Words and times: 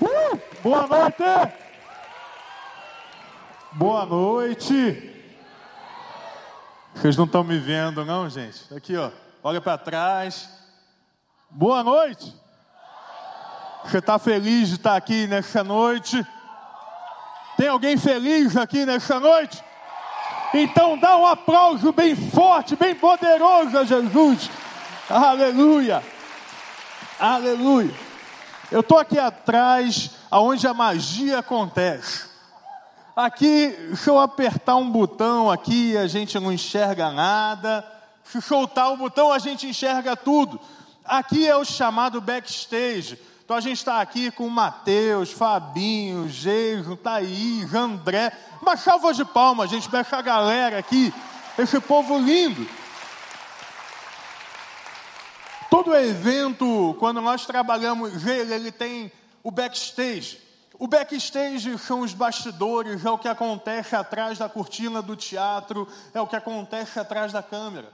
Uh, 0.00 0.38
boa 0.62 0.86
noite! 0.86 1.22
Boa 3.72 4.06
noite! 4.06 5.12
Vocês 6.94 7.16
não 7.16 7.24
estão 7.24 7.42
me 7.42 7.58
vendo, 7.58 8.04
não, 8.04 8.28
gente? 8.28 8.74
Aqui, 8.74 8.96
ó. 8.96 9.10
Olha 9.42 9.60
para 9.60 9.78
trás. 9.78 10.50
Boa 11.50 11.82
noite! 11.82 12.34
Você 13.84 13.98
está 13.98 14.18
feliz 14.18 14.68
de 14.68 14.74
estar 14.74 14.96
aqui 14.96 15.26
nessa 15.26 15.64
noite? 15.64 16.26
Tem 17.56 17.68
alguém 17.68 17.96
feliz 17.96 18.54
aqui 18.56 18.84
nessa 18.84 19.18
noite? 19.18 19.64
Então 20.52 20.98
dá 20.98 21.16
um 21.16 21.26
aplauso 21.26 21.90
bem 21.92 22.14
forte, 22.14 22.76
bem 22.76 22.94
poderoso 22.94 23.78
a 23.78 23.84
Jesus. 23.84 24.50
Aleluia! 25.08 26.02
Aleluia! 27.18 28.05
Eu 28.70 28.80
estou 28.80 28.98
aqui 28.98 29.18
atrás, 29.18 30.10
aonde 30.30 30.66
a 30.66 30.74
magia 30.74 31.38
acontece. 31.38 32.24
Aqui, 33.14 33.74
se 33.96 34.10
eu 34.10 34.18
apertar 34.18 34.76
um 34.76 34.90
botão 34.90 35.50
aqui, 35.50 35.96
a 35.96 36.06
gente 36.06 36.38
não 36.38 36.52
enxerga 36.52 37.10
nada. 37.10 37.84
Se 38.24 38.42
soltar 38.42 38.92
o 38.92 38.96
botão, 38.96 39.32
a 39.32 39.38
gente 39.38 39.66
enxerga 39.66 40.16
tudo. 40.16 40.60
Aqui 41.04 41.46
é 41.46 41.56
o 41.56 41.64
chamado 41.64 42.20
backstage. 42.20 43.18
Então 43.44 43.56
a 43.56 43.60
gente 43.60 43.78
está 43.78 44.00
aqui 44.00 44.32
com 44.32 44.48
Mateus, 44.48 45.30
Fabinho, 45.30 46.28
Geijo, 46.28 46.96
Thaís, 46.96 47.72
André. 47.72 48.32
Uma 48.60 48.76
salva 48.76 49.14
de 49.14 49.24
palmas, 49.24 49.70
gente, 49.70 49.88
para 49.88 50.00
essa 50.00 50.20
galera 50.20 50.78
aqui, 50.78 51.14
esse 51.56 51.78
povo 51.80 52.18
lindo. 52.18 52.68
Todo 55.76 55.94
evento, 55.94 56.96
quando 56.98 57.20
nós 57.20 57.44
trabalhamos 57.44 58.26
ele, 58.26 58.54
ele 58.54 58.72
tem 58.72 59.12
o 59.42 59.50
backstage. 59.50 60.38
O 60.78 60.86
backstage 60.86 61.76
são 61.76 62.00
os 62.00 62.14
bastidores, 62.14 63.04
é 63.04 63.10
o 63.10 63.18
que 63.18 63.28
acontece 63.28 63.94
atrás 63.94 64.38
da 64.38 64.48
cortina 64.48 65.02
do 65.02 65.14
teatro, 65.14 65.86
é 66.14 66.20
o 66.20 66.26
que 66.26 66.34
acontece 66.34 66.98
atrás 66.98 67.30
da 67.30 67.42
câmera. 67.42 67.92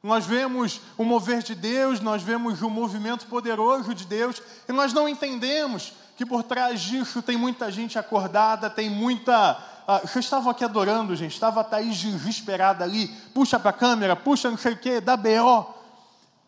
Nós 0.00 0.24
vemos 0.24 0.80
o 0.96 1.02
mover 1.02 1.42
de 1.42 1.56
Deus, 1.56 1.98
nós 1.98 2.22
vemos 2.22 2.62
o 2.62 2.70
movimento 2.70 3.26
poderoso 3.26 3.92
de 3.92 4.04
Deus, 4.04 4.40
e 4.68 4.72
nós 4.72 4.92
não 4.92 5.08
entendemos 5.08 5.92
que 6.16 6.24
por 6.24 6.44
trás 6.44 6.80
disso 6.82 7.20
tem 7.20 7.36
muita 7.36 7.68
gente 7.68 7.98
acordada, 7.98 8.70
tem 8.70 8.88
muita. 8.88 9.58
Ah, 9.88 10.02
vocês 10.04 10.24
estavam 10.24 10.52
aqui 10.52 10.62
adorando, 10.62 11.16
gente, 11.16 11.32
estava 11.32 11.62
a 11.62 11.64
Thaís 11.64 11.96
desesperada 11.96 12.84
ali, 12.84 13.08
puxa 13.34 13.58
para 13.58 13.70
a 13.70 13.72
câmera, 13.72 14.14
puxa 14.14 14.48
não 14.48 14.56
sei 14.56 14.74
o 14.74 14.78
quê, 14.78 15.00
dá 15.00 15.16
BO. 15.16 15.82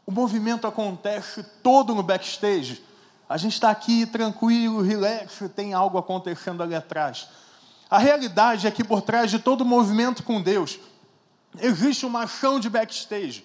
O 0.06 0.12
movimento 0.12 0.68
acontece 0.68 1.42
todo 1.64 1.92
no 1.92 2.02
backstage. 2.02 2.80
A 3.28 3.36
gente 3.36 3.54
está 3.54 3.70
aqui 3.70 4.06
tranquilo, 4.06 4.80
relax, 4.80 5.42
tem 5.56 5.74
algo 5.74 5.98
acontecendo 5.98 6.62
ali 6.62 6.76
atrás. 6.76 7.26
A 7.90 7.98
realidade 7.98 8.68
é 8.68 8.70
que 8.70 8.84
por 8.84 9.02
trás 9.02 9.32
de 9.32 9.40
todo 9.40 9.64
movimento 9.64 10.22
com 10.22 10.40
Deus, 10.40 10.78
existe 11.60 12.06
uma 12.06 12.22
ação 12.22 12.60
de 12.60 12.70
backstage. 12.70 13.44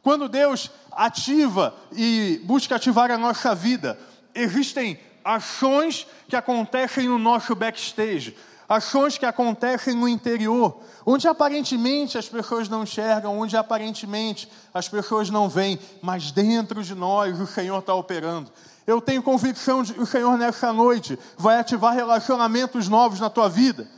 Quando 0.00 0.28
Deus 0.28 0.70
ativa 0.92 1.74
e 1.92 2.40
busca 2.44 2.76
ativar 2.76 3.10
a 3.10 3.18
nossa 3.18 3.52
vida, 3.52 3.98
existem 4.32 4.98
ações 5.24 6.06
que 6.28 6.36
acontecem 6.36 7.08
no 7.08 7.18
nosso 7.18 7.54
backstage, 7.56 8.36
ações 8.70 9.18
que 9.18 9.26
acontecem 9.26 9.96
no 9.96 10.06
interior, 10.06 10.80
onde 11.04 11.26
aparentemente 11.26 12.16
as 12.16 12.28
pessoas 12.28 12.68
não 12.68 12.84
enxergam, 12.84 13.36
onde 13.36 13.56
aparentemente 13.56 14.48
as 14.72 14.88
pessoas 14.88 15.28
não 15.28 15.48
veem, 15.48 15.76
mas 16.00 16.30
dentro 16.30 16.80
de 16.80 16.94
nós 16.94 17.40
o 17.40 17.48
Senhor 17.48 17.80
está 17.80 17.92
operando. 17.92 18.52
Eu 18.86 19.00
tenho 19.00 19.24
convicção 19.24 19.82
de 19.82 19.92
que 19.92 20.00
o 20.00 20.06
Senhor 20.06 20.38
nessa 20.38 20.72
noite 20.72 21.18
vai 21.36 21.58
ativar 21.58 21.92
relacionamentos 21.92 22.86
novos 22.86 23.18
na 23.18 23.28
tua 23.28 23.48
vida. 23.48 23.88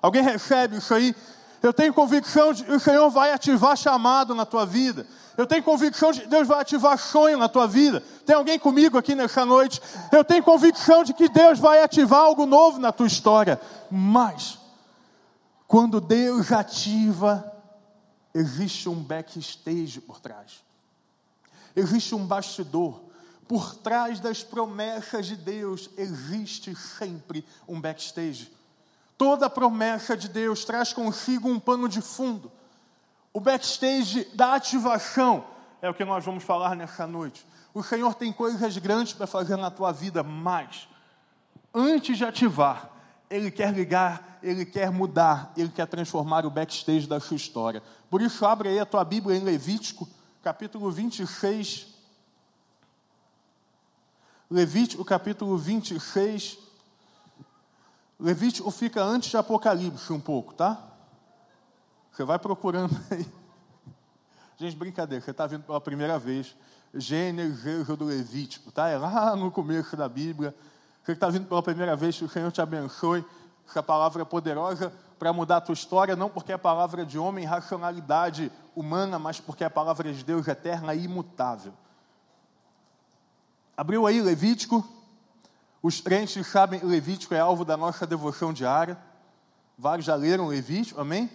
Alguém 0.00 0.22
recebe 0.22 0.78
isso 0.78 0.94
aí? 0.94 1.14
Eu 1.62 1.74
tenho 1.74 1.92
convicção 1.92 2.54
de 2.54 2.64
que 2.64 2.72
o 2.72 2.80
Senhor 2.80 3.10
vai 3.10 3.34
ativar 3.34 3.76
chamado 3.76 4.34
na 4.34 4.46
tua 4.46 4.64
vida. 4.64 5.06
Eu 5.36 5.46
tenho 5.46 5.62
convicção 5.62 6.12
de 6.12 6.22
que 6.22 6.26
Deus 6.26 6.46
vai 6.46 6.60
ativar 6.60 6.98
sonho 6.98 7.38
na 7.38 7.48
tua 7.48 7.66
vida. 7.66 8.02
Tem 8.26 8.36
alguém 8.36 8.58
comigo 8.58 8.98
aqui 8.98 9.14
nessa 9.14 9.44
noite? 9.46 9.80
Eu 10.10 10.24
tenho 10.24 10.42
convicção 10.42 11.02
de 11.02 11.14
que 11.14 11.28
Deus 11.28 11.58
vai 11.58 11.82
ativar 11.82 12.20
algo 12.20 12.44
novo 12.44 12.78
na 12.78 12.92
tua 12.92 13.06
história. 13.06 13.60
Mas, 13.90 14.58
quando 15.66 16.00
Deus 16.00 16.52
ativa, 16.52 17.50
existe 18.34 18.88
um 18.88 19.02
backstage 19.02 20.00
por 20.00 20.20
trás. 20.20 20.62
Existe 21.74 22.14
um 22.14 22.26
bastidor 22.26 23.12
por 23.52 23.74
trás 23.74 24.18
das 24.18 24.42
promessas 24.42 25.26
de 25.26 25.36
Deus 25.36 25.90
existe 25.98 26.74
sempre 26.74 27.44
um 27.68 27.78
backstage. 27.78 28.50
Toda 29.18 29.50
promessa 29.50 30.16
de 30.16 30.26
Deus 30.26 30.64
traz 30.64 30.94
consigo 30.94 31.50
um 31.50 31.60
pano 31.60 31.86
de 31.86 32.00
fundo. 32.00 32.50
O 33.32 33.40
backstage 33.40 34.24
da 34.34 34.54
ativação 34.54 35.44
é 35.80 35.88
o 35.88 35.94
que 35.94 36.04
nós 36.04 36.24
vamos 36.24 36.44
falar 36.44 36.76
nessa 36.76 37.06
noite. 37.06 37.46
O 37.72 37.82
Senhor 37.82 38.14
tem 38.14 38.32
coisas 38.32 38.76
grandes 38.78 39.14
para 39.14 39.26
fazer 39.26 39.56
na 39.56 39.70
tua 39.70 39.92
vida, 39.92 40.22
mas 40.22 40.88
antes 41.74 42.18
de 42.18 42.24
ativar, 42.24 42.90
Ele 43.30 43.50
quer 43.50 43.72
ligar, 43.72 44.38
Ele 44.42 44.66
quer 44.66 44.90
mudar, 44.90 45.52
Ele 45.56 45.70
quer 45.70 45.86
transformar 45.86 46.44
o 46.44 46.50
backstage 46.50 47.06
da 47.06 47.18
sua 47.18 47.36
história. 47.36 47.82
Por 48.10 48.20
isso, 48.20 48.44
abre 48.44 48.68
aí 48.68 48.78
a 48.78 48.84
tua 48.86 49.04
Bíblia 49.04 49.36
em 49.36 49.40
Levítico, 49.40 50.06
capítulo 50.42 50.90
26, 50.90 51.92
Levítico 54.52 55.02
capítulo 55.02 55.56
26. 55.56 56.58
Levítico 58.20 58.70
fica 58.70 59.02
antes 59.02 59.30
de 59.30 59.36
Apocalipse 59.38 60.12
um 60.12 60.20
pouco, 60.20 60.52
tá? 60.52 60.91
Você 62.12 62.24
vai 62.24 62.38
procurando 62.38 62.94
aí. 63.10 63.26
Gente, 64.58 64.76
brincadeira, 64.76 65.24
você 65.24 65.30
está 65.30 65.46
vindo 65.46 65.64
pela 65.64 65.80
primeira 65.80 66.18
vez. 66.18 66.54
Gênesis, 66.94 67.64
Êxodo, 67.64 68.04
Levítico, 68.04 68.70
tá? 68.70 68.88
É 68.88 68.98
lá 68.98 69.34
no 69.34 69.50
começo 69.50 69.96
da 69.96 70.08
Bíblia. 70.08 70.54
Você 71.02 71.12
está 71.12 71.28
vindo 71.30 71.46
pela 71.46 71.62
primeira 71.62 71.96
vez, 71.96 72.16
que 72.18 72.24
o 72.24 72.28
Senhor 72.28 72.52
te 72.52 72.60
abençoe. 72.60 73.24
Essa 73.66 73.82
palavra 73.82 74.22
é 74.22 74.24
poderosa 74.24 74.92
para 75.18 75.32
mudar 75.32 75.56
a 75.56 75.60
tua 75.60 75.72
história, 75.72 76.14
não 76.14 76.28
porque 76.28 76.52
é 76.52 76.58
palavra 76.58 77.06
de 77.06 77.18
homem, 77.18 77.44
racionalidade 77.44 78.52
humana, 78.76 79.18
mas 79.18 79.40
porque 79.40 79.64
é 79.64 79.66
a 79.66 79.70
palavra 79.70 80.12
de 80.12 80.22
Deus 80.22 80.46
eterna 80.46 80.94
e 80.94 81.04
imutável. 81.04 81.72
Abriu 83.76 84.06
aí 84.06 84.20
Levítico. 84.20 84.86
Os 85.82 86.00
crentes 86.00 86.46
sabem 86.46 86.80
Levítico 86.84 87.34
é 87.34 87.40
alvo 87.40 87.64
da 87.64 87.76
nossa 87.76 88.06
devoção 88.06 88.52
diária. 88.52 88.98
Vários 89.78 90.06
já 90.06 90.14
leram 90.14 90.48
Levítico, 90.48 91.00
amém? 91.00 91.30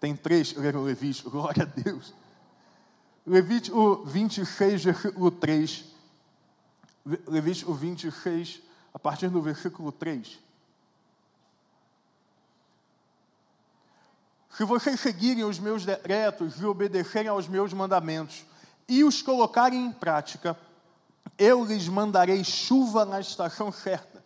Tem 0.00 0.14
três 0.14 0.54
leram 0.54 0.82
Levítico, 0.82 1.30
glória 1.30 1.62
a 1.62 1.66
Deus. 1.66 2.14
Levítico 3.26 4.04
26, 4.04 4.84
versículo 4.84 5.30
3. 5.30 5.84
Levítico 7.26 7.72
26, 7.72 8.60
a 8.92 8.98
partir 8.98 9.28
do 9.28 9.40
versículo 9.40 9.90
3. 9.90 10.38
Se 14.56 14.64
vocês 14.64 14.98
seguirem 15.00 15.44
os 15.44 15.58
meus 15.58 15.84
decretos 15.84 16.60
e 16.60 16.64
obedecerem 16.64 17.28
aos 17.28 17.46
meus 17.46 17.74
mandamentos 17.74 18.44
e 18.88 19.04
os 19.04 19.20
colocarem 19.20 19.86
em 19.86 19.92
prática, 19.92 20.56
eu 21.38 21.64
lhes 21.64 21.88
mandarei 21.88 22.42
chuva 22.42 23.04
na 23.04 23.20
estação 23.20 23.70
certa, 23.70 24.24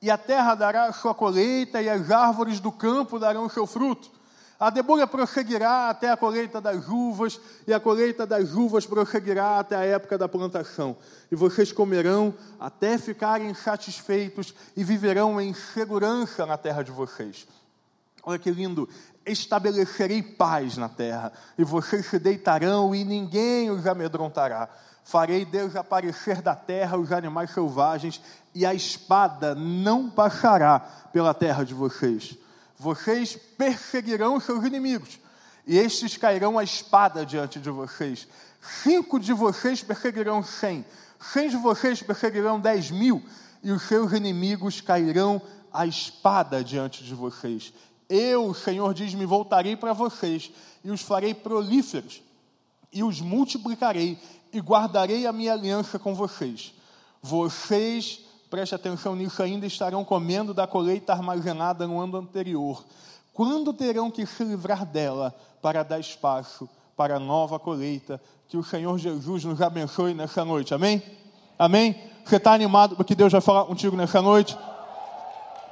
e 0.00 0.10
a 0.10 0.16
terra 0.16 0.54
dará 0.54 0.92
sua 0.92 1.14
colheita, 1.14 1.82
e 1.82 1.88
as 1.88 2.10
árvores 2.10 2.60
do 2.60 2.72
campo 2.72 3.18
darão 3.18 3.48
seu 3.48 3.66
fruto. 3.66 4.10
A 4.58 4.70
debulha 4.70 5.06
prosseguirá 5.06 5.90
até 5.90 6.10
a 6.10 6.16
colheita 6.16 6.60
das 6.60 6.88
uvas, 6.88 7.38
e 7.66 7.74
a 7.74 7.80
colheita 7.80 8.26
das 8.26 8.52
uvas 8.52 8.86
prosseguirá 8.86 9.58
até 9.58 9.76
a 9.76 9.84
época 9.84 10.16
da 10.16 10.28
plantação. 10.28 10.96
E 11.30 11.36
vocês 11.36 11.72
comerão 11.72 12.34
até 12.58 12.96
ficarem 12.96 13.52
satisfeitos 13.54 14.54
e 14.74 14.82
viverão 14.82 15.40
em 15.40 15.52
segurança 15.52 16.46
na 16.46 16.56
terra 16.56 16.82
de 16.82 16.90
vocês. 16.90 17.46
Olha 18.22 18.38
que 18.38 18.50
lindo! 18.50 18.88
Estabelecerei 19.26 20.22
paz 20.22 20.76
na 20.76 20.88
terra, 20.88 21.32
e 21.58 21.64
vocês 21.64 22.06
se 22.06 22.18
deitarão, 22.18 22.94
e 22.94 23.04
ninguém 23.04 23.70
os 23.70 23.86
amedrontará 23.86 24.68
farei 25.06 25.44
desaparecer 25.44 26.42
da 26.42 26.56
terra 26.56 26.98
os 26.98 27.12
animais 27.12 27.52
selvagens, 27.52 28.20
e 28.52 28.66
a 28.66 28.74
espada 28.74 29.54
não 29.54 30.10
passará 30.10 30.80
pela 31.12 31.32
terra 31.32 31.62
de 31.62 31.72
vocês. 31.72 32.36
Vocês 32.78 33.36
perseguirão 33.56 34.38
seus 34.38 34.64
inimigos, 34.64 35.18
e 35.66 35.76
estes 35.78 36.16
cairão 36.16 36.58
a 36.58 36.64
espada 36.64 37.24
diante 37.24 37.58
de 37.58 37.70
vocês. 37.70 38.28
Cinco 38.82 39.18
de 39.18 39.32
vocês 39.32 39.82
perseguirão 39.82 40.42
cem, 40.42 40.84
cem 41.20 41.48
de 41.48 41.56
vocês 41.56 42.02
perseguirão 42.02 42.60
dez 42.60 42.90
mil, 42.90 43.22
e 43.62 43.72
os 43.72 43.82
seus 43.82 44.12
inimigos 44.12 44.80
cairão 44.80 45.40
a 45.72 45.86
espada 45.86 46.62
diante 46.62 47.02
de 47.02 47.14
vocês. 47.14 47.72
Eu, 48.08 48.46
o 48.46 48.54
Senhor 48.54 48.94
diz, 48.94 49.14
me 49.14 49.26
voltarei 49.26 49.76
para 49.76 49.92
vocês 49.92 50.52
e 50.84 50.90
os 50.90 51.02
farei 51.02 51.34
prolíferos 51.34 52.22
e 52.92 53.02
os 53.02 53.20
multiplicarei 53.20 54.18
e 54.52 54.60
guardarei 54.60 55.26
a 55.26 55.32
minha 55.32 55.52
aliança 55.52 55.98
com 55.98 56.14
vocês. 56.14 56.72
Vocês 57.20 58.20
preste 58.50 58.74
atenção 58.74 59.14
nisso 59.14 59.42
ainda, 59.42 59.66
estarão 59.66 60.04
comendo 60.04 60.54
da 60.54 60.66
colheita 60.66 61.12
armazenada 61.12 61.86
no 61.86 62.00
ano 62.00 62.18
anterior. 62.18 62.84
Quando 63.32 63.72
terão 63.72 64.10
que 64.10 64.24
se 64.24 64.44
livrar 64.44 64.86
dela 64.86 65.34
para 65.60 65.82
dar 65.82 65.98
espaço 65.98 66.68
para 66.96 67.16
a 67.16 67.20
nova 67.20 67.58
colheita? 67.58 68.20
Que 68.48 68.56
o 68.56 68.64
Senhor 68.64 68.96
Jesus 68.98 69.44
nos 69.44 69.60
abençoe 69.60 70.14
nessa 70.14 70.44
noite, 70.44 70.72
amém? 70.72 71.02
Amém? 71.58 71.96
Você 72.24 72.36
está 72.36 72.52
animado 72.52 72.96
porque 72.96 73.14
Deus 73.14 73.32
vai 73.32 73.40
falar 73.40 73.64
contigo 73.64 73.96
nessa 73.96 74.22
noite? 74.22 74.56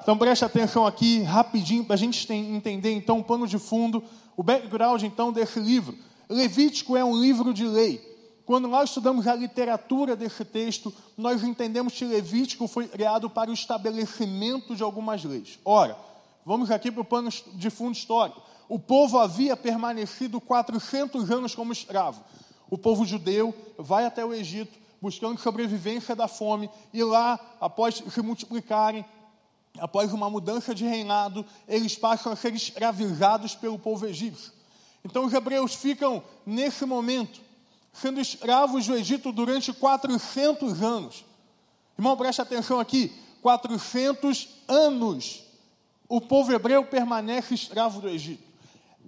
Então 0.02 0.18
preste 0.18 0.44
atenção 0.44 0.86
aqui, 0.86 1.22
rapidinho, 1.22 1.84
para 1.84 1.94
a 1.94 1.98
gente 1.98 2.30
entender 2.30 2.92
então 2.92 3.20
o 3.20 3.24
pano 3.24 3.46
de 3.46 3.58
fundo, 3.58 4.04
o 4.36 4.42
background 4.42 5.02
então 5.02 5.32
desse 5.32 5.58
livro. 5.58 5.96
Levítico 6.28 6.96
é 6.96 7.04
um 7.04 7.18
livro 7.18 7.54
de 7.54 7.66
lei. 7.66 8.13
Quando 8.46 8.68
nós 8.68 8.90
estudamos 8.90 9.26
a 9.26 9.34
literatura 9.34 10.14
desse 10.14 10.44
texto, 10.44 10.92
nós 11.16 11.42
entendemos 11.42 11.94
que 11.94 12.04
Levítico 12.04 12.68
foi 12.68 12.86
criado 12.86 13.30
para 13.30 13.50
o 13.50 13.54
estabelecimento 13.54 14.76
de 14.76 14.82
algumas 14.82 15.24
leis. 15.24 15.58
Ora, 15.64 15.96
vamos 16.44 16.70
aqui 16.70 16.92
para 16.92 17.00
o 17.00 17.04
pano 17.04 17.30
de 17.30 17.70
fundo 17.70 17.96
histórico. 17.96 18.42
O 18.68 18.78
povo 18.78 19.18
havia 19.18 19.56
permanecido 19.56 20.40
400 20.40 21.30
anos 21.30 21.54
como 21.54 21.72
escravo. 21.72 22.22
O 22.68 22.76
povo 22.76 23.04
judeu 23.06 23.54
vai 23.78 24.04
até 24.04 24.24
o 24.24 24.34
Egito 24.34 24.78
buscando 25.00 25.38
sobrevivência 25.38 26.16
da 26.16 26.26
fome 26.26 26.70
e 26.92 27.02
lá, 27.04 27.38
após 27.60 28.02
se 28.08 28.22
multiplicarem, 28.22 29.04
após 29.78 30.12
uma 30.12 30.30
mudança 30.30 30.74
de 30.74 30.84
reinado, 30.84 31.44
eles 31.68 31.94
passam 31.94 32.32
a 32.32 32.36
ser 32.36 32.54
escravizados 32.54 33.54
pelo 33.54 33.78
povo 33.78 34.06
egípcio. 34.06 34.52
Então 35.04 35.26
os 35.26 35.34
hebreus 35.34 35.74
ficam 35.74 36.22
nesse 36.46 36.86
momento 36.86 37.43
sendo 37.94 38.20
escravos 38.20 38.86
do 38.86 38.94
Egito 38.94 39.32
durante 39.32 39.72
400 39.72 40.82
anos. 40.82 41.24
Irmão, 41.96 42.16
preste 42.16 42.42
atenção 42.42 42.78
aqui: 42.78 43.10
400 43.40 44.48
anos 44.68 45.44
o 46.08 46.20
povo 46.20 46.52
hebreu 46.52 46.84
permanece 46.84 47.54
escravo 47.54 48.00
do 48.00 48.08
Egito. 48.08 48.42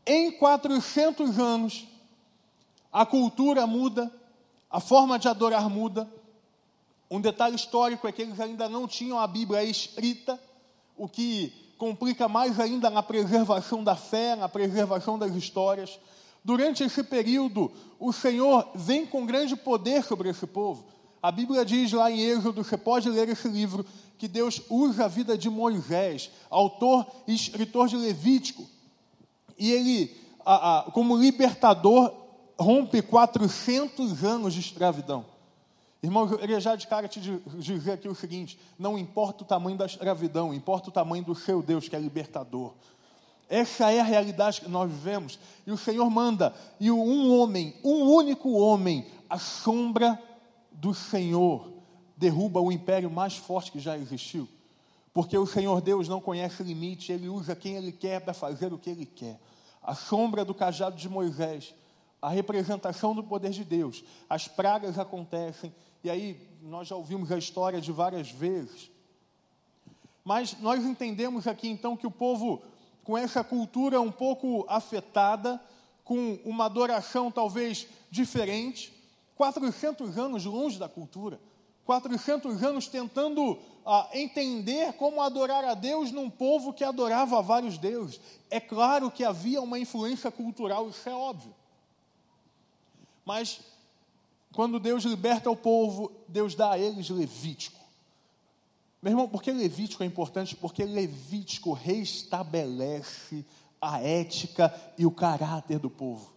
Em 0.07 0.31
400 0.31 1.39
anos, 1.39 1.87
a 2.93 3.05
cultura 3.05 3.67
muda, 3.67 4.11
a 4.71 4.81
forma 4.81 5.19
de 5.19 5.29
adorar 5.29 5.69
muda. 5.69 6.11
Um 7.11 7.21
detalhe 7.21 7.55
histórico 7.55 8.09
é 8.09 8.13
que 8.13 8.23
eles 8.23 8.41
ainda 8.41 8.69
não 8.69 8.89
tinham 8.89 9.19
a 9.19 9.27
Bíblia 9.27 9.63
escrita, 9.63 10.41
o 10.97 11.09
que 11.09 11.53
complica 11.79 12.29
mais 12.29 12.59
ainda 12.59 12.89
na 12.89 13.03
preservação 13.03 13.85
da 13.85 13.95
fé, 13.95 14.35
na 14.35 14.49
preservação 14.49 15.19
das 15.19 15.35
histórias. 15.35 16.01
Durante 16.47 16.85
esse 16.85 17.03
período, 17.03 17.73
o 17.99 18.13
Senhor 18.13 18.71
vem 18.73 19.05
com 19.05 19.27
grande 19.27 19.57
poder 19.57 20.05
sobre 20.05 20.29
esse 20.29 20.47
povo. 20.47 20.85
A 21.21 21.33
Bíblia 21.33 21.65
diz 21.65 21.91
lá 21.93 22.09
em 22.09 22.21
Êxodo, 22.21 22.63
você 22.63 22.77
pode 22.77 23.11
ler 23.11 23.29
esse 23.29 23.49
livro, 23.49 23.85
que 24.17 24.29
Deus 24.29 24.63
usa 24.71 25.07
a 25.07 25.09
vida 25.09 25.37
de 25.37 25.51
Moisés, 25.51 26.31
autor 26.49 27.05
e 27.27 27.35
escritor 27.35 27.89
de 27.89 27.97
Levítico, 27.97 28.65
e 29.59 29.73
ele, 29.73 30.17
a, 30.45 30.79
a, 30.79 30.83
como 30.93 31.17
libertador, 31.17 32.15
rompe 32.57 33.03
400 33.03 34.23
anos 34.23 34.55
de 34.55 34.61
escravidão. 34.61 35.27
Irmão, 36.01 36.29
eu 36.31 36.39
queria 36.39 36.61
já 36.61 36.77
de 36.77 36.87
cara 36.87 37.09
te 37.09 37.19
dizer 37.59 37.91
aqui 37.91 38.09
o 38.09 38.15
seguinte: 38.15 38.57
não 38.79 38.97
importa 38.97 39.43
o 39.43 39.47
tamanho 39.47 39.77
da 39.77 39.87
escravidão, 39.87 40.55
importa 40.55 40.91
o 40.91 40.93
tamanho 40.93 41.25
do 41.25 41.35
seu 41.35 41.61
Deus, 41.61 41.89
que 41.89 41.97
é 41.97 41.99
libertador. 41.99 42.73
Essa 43.49 43.93
é 43.93 44.01
a 44.01 44.05
realidade 44.05 44.61
que 44.61 44.69
nós 44.69 44.91
vivemos. 44.91 45.39
E 45.67 45.71
o 45.71 45.77
Senhor 45.77 46.09
manda, 46.11 46.55
e 46.81 46.91
um 46.91 47.33
homem, 47.33 47.75
um 47.85 48.03
único 48.11 48.53
homem, 48.53 49.07
a 49.31 49.39
sombra 49.39 50.21
do 50.73 50.93
Senhor, 50.93 51.73
derruba 52.17 52.61
o 52.61 52.73
império 52.73 53.11
mais 53.11 53.37
forte 53.37 53.71
que 53.71 53.79
já 53.79 53.97
existiu. 53.97 54.49
Porque 55.13 55.37
o 55.39 55.47
Senhor 55.47 55.81
Deus 55.81 56.09
não 56.09 56.21
conhece 56.21 56.63
limite, 56.63 57.13
ele 57.13 57.29
usa 57.29 57.57
quem 57.57 57.77
ele 57.77 57.93
quer 57.93 58.21
para 58.21 58.35
fazer 58.35 58.73
o 58.73 58.79
que 58.79 58.91
ele 58.91 59.07
quer. 59.07 59.41
A 59.83 59.95
sombra 59.95 60.45
do 60.45 60.55
cajado 60.55 60.97
de 60.97 61.09
Moisés, 61.09 61.75
a 62.21 62.29
representação 62.29 63.15
do 63.15 63.23
poder 63.23 63.51
de 63.51 63.65
Deus. 63.65 64.05
As 64.29 64.49
pragas 64.49 64.99
acontecem, 64.99 65.73
e 66.03 66.11
aí 66.11 66.41
nós 66.63 66.89
já 66.89 66.97
ouvimos 66.97 67.31
a 67.31 67.39
história 67.39 67.81
de 67.81 67.93
várias 67.93 68.31
vezes. 68.31 68.91
Mas 70.25 70.59
nós 70.61 70.85
entendemos 70.85 71.47
aqui 71.47 71.69
então 71.69 71.97
que 71.97 72.07
o 72.07 72.11
povo 72.11 72.61
com 73.07 73.17
essa 73.17 73.45
cultura 73.45 74.01
um 74.01 74.11
pouco 74.11 74.67
afetada, 74.69 75.63
com 76.03 76.41
uma 76.45 76.65
adoração 76.65 77.31
talvez 77.31 77.87
diferente, 78.11 78.93
400 79.37 80.19
anos 80.19 80.45
longe 80.45 80.77
da 80.77 80.89
cultura, 80.89 81.41
400 81.85 82.65
anos 82.65 82.89
tentando 82.89 83.61
ah, 83.87 84.09
entender 84.13 84.93
como 84.95 85.23
adorar 85.23 85.65
a 85.65 85.75
Deus 85.75 86.11
num 86.11 86.29
povo 86.29 86.73
que 86.73 86.83
adorava 86.83 87.41
vários 87.41 87.79
deuses. 87.79 88.21
É 88.51 88.59
claro 88.59 89.09
que 89.09 89.23
havia 89.23 89.63
uma 89.63 89.79
influência 89.79 90.31
cultural, 90.33 90.89
isso 90.89 91.09
é 91.09 91.15
óbvio. 91.15 91.55
Mas 93.25 93.61
quando 94.53 94.81
Deus 94.81 95.05
liberta 95.05 95.49
o 95.49 95.57
povo, 95.57 96.11
Deus 96.27 96.57
dá 96.57 96.73
a 96.73 96.79
eles 96.79 97.09
Levítico. 97.09 97.86
Meu 99.03 99.13
irmão, 99.13 99.29
por 99.29 99.43
que 99.43 99.53
Levítico 99.53 100.03
é 100.03 100.07
importante? 100.07 100.57
Porque 100.57 100.85
Levítico 100.85 101.73
restabelece 101.73 103.45
a 103.81 104.01
ética 104.01 104.75
e 104.99 105.07
o 105.07 105.11
caráter 105.11 105.79
do 105.79 105.91
povo. 105.91 106.33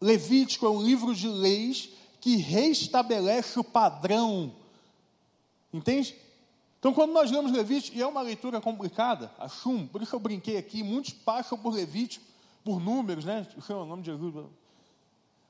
Levítico 0.00 0.66
é 0.66 0.70
um 0.70 0.82
livro 0.82 1.14
de 1.14 1.28
leis 1.28 1.90
que 2.20 2.36
restabelece 2.36 3.58
o 3.58 3.64
padrão. 3.64 4.52
Entende? 5.72 6.14
Então, 6.78 6.92
quando 6.92 7.12
nós 7.12 7.30
lemos 7.30 7.52
Levítico, 7.52 7.96
e 7.96 8.02
é 8.02 8.06
uma 8.06 8.22
leitura 8.22 8.60
complicada, 8.60 9.32
assumo, 9.38 9.88
por 9.88 10.00
isso 10.00 10.14
eu 10.14 10.20
brinquei 10.20 10.56
aqui, 10.56 10.82
muitos 10.82 11.12
passam 11.12 11.58
por 11.58 11.74
Levítico, 11.74 12.24
por 12.62 12.80
números, 12.80 13.24
né? 13.24 13.46
O 13.68 13.84
nome 13.84 14.02
de 14.02 14.12
Jesus. 14.12 14.46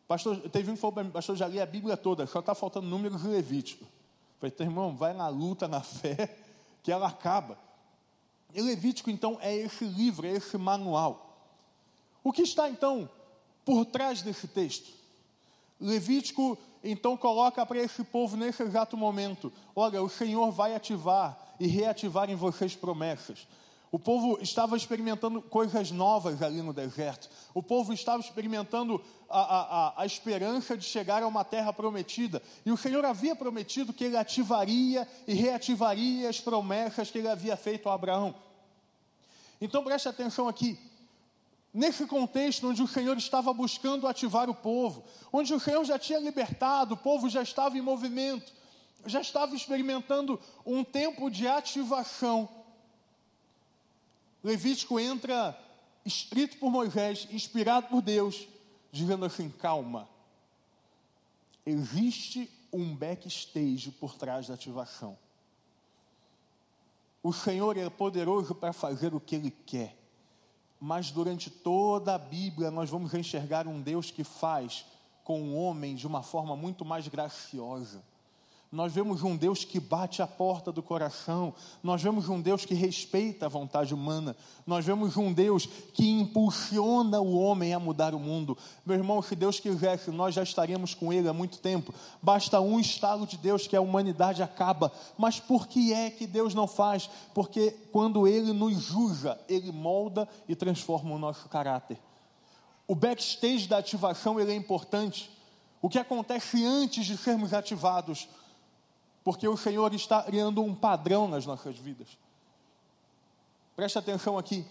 Pastor, 0.07 0.39
teve 0.49 0.71
um 0.71 0.75
que 0.75 0.81
falou 0.81 0.95
para 0.95 1.05
mim, 1.05 1.11
pastor, 1.11 1.37
já 1.37 1.47
li 1.47 1.61
a 1.61 1.67
Bíblia 1.67 1.97
toda, 1.97 2.27
só 2.27 2.41
está 2.41 2.55
faltando 2.55 2.87
números 2.87 3.21
de 3.21 3.29
Levítico. 3.29 3.85
Falei, 4.38 4.50
teu 4.50 4.67
irmão, 4.67 4.96
vai 4.96 5.12
na 5.12 5.29
luta, 5.29 5.67
na 5.67 5.81
fé, 5.81 6.37
que 6.82 6.93
ela 6.93 7.08
acaba. 7.08 7.58
E 8.55 8.61
Levítico, 8.61 9.11
então, 9.11 9.38
é 9.40 9.55
esse 9.55 9.85
livro, 9.85 10.26
é 10.26 10.31
esse 10.31 10.56
manual. 10.56 11.29
O 12.23 12.32
que 12.32 12.43
está, 12.43 12.69
então, 12.69 13.08
por 13.64 13.85
trás 13.85 14.23
desse 14.23 14.46
texto? 14.49 14.93
Levítico, 15.81 16.58
então, 16.82 17.17
coloca 17.17 17.64
para 17.67 17.79
esse 17.79 18.05
povo 18.05 18.37
nesse 18.37 18.62
exato 18.62 18.96
momento: 18.96 19.52
olha, 19.75 20.02
o 20.02 20.08
Senhor 20.08 20.50
vai 20.50 20.75
ativar 20.75 21.38
e 21.59 21.66
reativar 21.66 22.30
em 22.30 22.35
vocês 22.35 22.75
promessas. 22.75 23.47
O 23.90 23.99
povo 23.99 24.38
estava 24.42 24.76
experimentando 24.76 25.40
coisas 25.40 25.90
novas 25.90 26.42
ali 26.42 26.61
no 26.61 26.75
deserto. 26.75 27.30
O 27.54 27.62
povo 27.62 27.92
estava 27.92 28.21
experimentando 28.21 29.02
a, 29.30 29.40
a, 29.40 30.02
a, 30.02 30.07
esperança 30.07 30.76
de 30.76 30.85
chegar 30.85 31.23
a 31.23 31.26
uma 31.26 31.42
terra 31.42 31.73
prometida. 31.73 32.42
E 32.66 32.71
o 32.71 32.76
Senhor 32.76 33.02
havia 33.04 33.35
prometido 33.35 33.92
que 33.92 34.04
ele 34.04 34.16
ativaria 34.16 35.09
e 35.26 35.33
reativaria 35.33 36.28
as 36.28 36.38
promessas 36.38 37.11
que 37.11 37.18
ele 37.18 37.28
havia 37.28 37.57
feito 37.57 37.88
a 37.88 37.95
Abraão. 37.95 38.35
Então 39.59 39.83
preste 39.83 40.09
atenção 40.09 40.49
aqui. 40.49 40.78
Nesse 41.73 42.07
contexto 42.07 42.68
onde 42.68 42.83
o 42.83 42.88
Senhor 42.88 43.16
estava 43.16 43.52
buscando 43.54 44.07
ativar 44.07 44.50
o 44.50 44.54
povo, 44.54 45.04
onde 45.33 45.52
o 45.54 45.61
Senhor 45.61 45.85
já 45.85 45.99
tinha 45.99 46.18
libertado, 46.18 46.95
o 46.95 46.97
povo 46.97 47.28
já 47.28 47.42
estava 47.42 47.78
em 47.78 47.83
movimento, 47.83 48.52
já 49.07 49.21
estava 49.21 49.54
experimentando 49.54 50.38
um 50.66 50.85
tempo 50.85 51.30
de 51.30 51.47
ativação 51.47 52.58
Levítico 54.49 54.99
entra 54.99 55.59
escrito 56.07 56.57
por 56.57 56.71
Moisés, 56.71 57.28
inspirado 57.31 57.88
por 57.88 58.00
Deus, 58.00 58.49
dizendo 58.90 59.26
assim: 59.26 59.50
calma, 59.50 60.09
existe 61.67 62.50
um 62.73 62.97
backstage 62.97 63.90
por 63.90 64.14
trás 64.14 64.49
da 64.49 64.55
ativação. 64.55 65.19
O 67.23 67.31
Senhor 67.31 67.76
é 67.76 67.90
poderoso 67.90 68.55
para 68.55 68.73
fazer 68.73 69.14
o 69.14 69.21
que 69.21 69.35
Ele 69.35 69.50
quer, 69.50 69.95
mas 70.81 71.11
durante 71.11 71.50
toda 71.50 72.14
a 72.14 72.19
Bíblia 72.19 72.71
nós 72.71 72.88
vamos 72.88 73.12
enxergar 73.12 73.67
um 73.67 73.83
Deus 73.83 74.11
que 74.11 74.25
faz 74.25 74.87
com 75.25 75.43
o 75.43 75.57
homem 75.57 75.95
de 75.95 76.07
uma 76.07 76.23
forma 76.23 76.57
muito 76.57 76.87
mais 76.87 77.07
graciosa. 77.07 78.02
Nós 78.71 78.93
vemos 78.93 79.23
um 79.23 79.35
Deus 79.35 79.65
que 79.65 79.81
bate 79.81 80.21
a 80.21 80.27
porta 80.27 80.71
do 80.71 80.83
coração, 80.83 81.55
nós 81.83 82.03
vemos 82.03 82.29
um 82.29 82.39
Deus 82.39 82.67
que 82.67 82.75
respeita 82.75 83.47
a 83.47 83.49
vontade 83.49 83.95
humana, 83.95 84.37
nós 84.67 84.85
vemos 84.85 85.17
um 85.17 85.33
Deus 85.33 85.67
que 85.95 86.07
impulsiona 86.07 87.19
o 87.19 87.39
homem 87.39 87.73
a 87.73 87.79
mudar 87.79 88.15
o 88.15 88.19
mundo. 88.19 88.59
Meu 88.85 88.97
irmão, 88.97 89.23
se 89.23 89.35
Deus 89.35 89.59
quisesse, 89.59 90.11
nós 90.11 90.35
já 90.35 90.43
estaríamos 90.43 90.93
com 90.93 91.11
Ele 91.11 91.29
há 91.29 91.33
muito 91.33 91.59
tempo. 91.61 91.95
Basta 92.21 92.61
um 92.61 92.79
estalo 92.79 93.27
de 93.27 93.39
Deus 93.39 93.67
que 93.67 93.75
a 93.75 93.81
humanidade 93.81 94.43
acaba. 94.43 94.93
Mas 95.17 95.41
por 95.41 95.67
que 95.67 95.95
é 95.95 96.11
que 96.11 96.27
Deus 96.27 96.55
não 96.55 96.67
faz? 96.67 97.09
Porque 97.33 97.71
quando 97.91 98.29
Ele 98.29 98.53
nos 98.53 98.91
usa, 98.91 99.41
Ele 99.49 99.73
molda 99.73 100.29
e 100.47 100.55
transforma 100.55 101.15
o 101.15 101.19
nosso 101.19 101.49
caráter. 101.49 101.99
O 102.87 102.95
backstage 102.95 103.67
da 103.67 103.79
ativação 103.79 104.41
ele 104.41 104.53
é 104.53 104.57
importante. 104.57 105.31
O 105.81 105.89
que 105.89 105.99
acontece 105.99 106.65
antes 106.65 107.07
de 107.07 107.17
sermos 107.17 107.53
ativados 107.53 108.29
porque 109.28 109.47
o 109.47 109.58
Senhor 109.58 109.92
está 109.92 110.23
criando 110.23 110.62
um 110.62 110.75
padrão 110.75 111.28
nas 111.28 111.44
nossas 111.44 111.76
vidas. 111.76 112.08
Preste 113.76 113.99
atenção 113.99 114.38
aqui. 114.38 114.64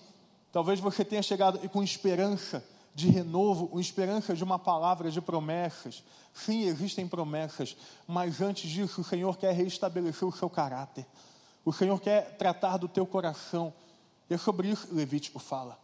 Talvez 0.52 0.80
você 0.80 1.06
tenha 1.06 1.22
chegado 1.22 1.60
com 1.70 1.84
esperança 1.84 2.66
de 2.96 3.08
renovo, 3.08 3.68
com 3.68 3.80
esperança 3.80 4.36
de 4.36 4.44
uma 4.44 4.58
palavra 4.58 5.12
de 5.12 5.22
promessas. 5.22 6.04
Sim, 6.34 6.64
existem 6.64 7.08
promessas, 7.08 7.78
mas 8.08 8.42
antes 8.42 8.68
disso, 8.68 9.02
o 9.02 9.04
Senhor 9.04 9.38
quer 9.38 9.54
restabelecer 9.54 10.28
o 10.28 10.32
seu 10.32 10.50
caráter. 10.50 11.06
O 11.64 11.72
Senhor 11.72 12.02
quer 12.02 12.36
tratar 12.38 12.78
do 12.78 12.88
teu 12.88 13.06
coração. 13.06 13.72
E 14.28 14.34
é 14.34 14.38
sobre 14.40 14.70
isso 14.70 14.88
que 14.88 14.96
Levítico 14.96 15.38
fala. 15.38 15.78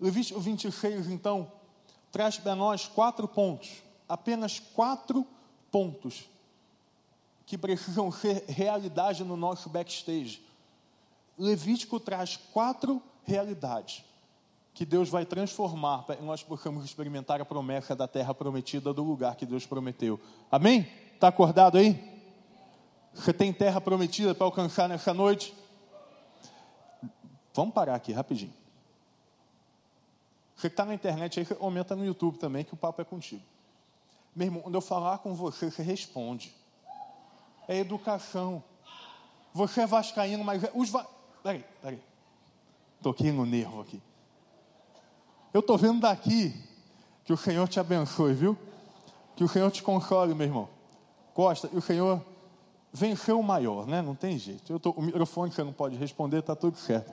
Levítico 0.00 0.40
26, 0.40 1.10
então, 1.10 1.52
traz 2.10 2.38
para 2.38 2.54
nós 2.54 2.88
quatro 2.88 3.28
pontos, 3.28 3.82
apenas 4.08 4.58
quatro 4.58 5.26
pontos 5.70 6.30
que 7.46 7.56
precisam 7.56 8.10
ser 8.10 8.44
realidade 8.48 9.22
no 9.22 9.36
nosso 9.36 9.70
backstage. 9.70 10.42
Levítico 11.38 12.00
traz 12.00 12.36
quatro 12.36 13.00
realidades 13.24 14.04
que 14.74 14.84
Deus 14.84 15.08
vai 15.08 15.24
transformar 15.24 16.02
para 16.02 16.20
nós 16.20 16.42
possamos 16.42 16.84
experimentar 16.84 17.40
a 17.40 17.46
promessa 17.46 17.96
da 17.96 18.06
terra 18.06 18.34
prometida 18.34 18.92
do 18.92 19.02
lugar 19.02 19.36
que 19.36 19.46
Deus 19.46 19.64
prometeu. 19.64 20.20
Amém? 20.50 20.86
Está 21.14 21.28
acordado 21.28 21.78
aí? 21.78 21.98
Você 23.14 23.32
tem 23.32 23.52
terra 23.54 23.80
prometida 23.80 24.34
para 24.34 24.44
alcançar 24.44 24.86
nessa 24.86 25.14
noite? 25.14 25.54
Vamos 27.54 27.72
parar 27.72 27.94
aqui 27.94 28.12
rapidinho. 28.12 28.52
Você 30.54 30.68
que 30.68 30.74
está 30.74 30.84
na 30.84 30.94
internet 30.94 31.40
aí, 31.40 31.46
aumenta 31.58 31.96
no 31.96 32.04
YouTube 32.04 32.38
também, 32.38 32.64
que 32.64 32.74
o 32.74 32.76
papo 32.76 33.00
é 33.00 33.04
contigo. 33.04 33.42
Meu 34.34 34.46
irmão, 34.48 34.60
quando 34.60 34.74
eu 34.74 34.82
falar 34.82 35.18
com 35.18 35.34
você, 35.34 35.70
você 35.70 35.82
responde 35.82 36.54
é 37.68 37.78
educação. 37.78 38.62
Você 39.52 39.82
é 39.82 39.86
vascaíno, 39.86 40.44
mas 40.44 40.64
é, 40.64 40.70
os 40.74 40.90
va... 40.90 41.06
Peraí, 41.42 41.64
peraí. 41.80 42.02
Toquei 43.02 43.32
no 43.32 43.46
nervo 43.46 43.80
aqui. 43.80 44.02
Eu 45.52 45.60
estou 45.60 45.78
vendo 45.78 46.00
daqui 46.00 46.54
que 47.24 47.32
o 47.32 47.36
Senhor 47.36 47.66
te 47.68 47.80
abençoe, 47.80 48.34
viu? 48.34 48.58
Que 49.34 49.44
o 49.44 49.48
Senhor 49.48 49.70
te 49.70 49.82
console, 49.82 50.34
meu 50.34 50.46
irmão. 50.46 50.68
Costa, 51.34 51.68
e 51.72 51.76
o 51.76 51.82
Senhor 51.82 52.22
venceu 52.92 53.38
o 53.38 53.42
maior, 53.42 53.86
né? 53.86 54.00
Não 54.00 54.14
tem 54.14 54.38
jeito. 54.38 54.72
Eu 54.72 54.78
tô, 54.78 54.90
o 54.90 55.02
microfone 55.02 55.52
você 55.52 55.62
não 55.62 55.72
pode 55.72 55.96
responder, 55.96 56.38
está 56.38 56.54
tudo 56.54 56.76
certo. 56.78 57.12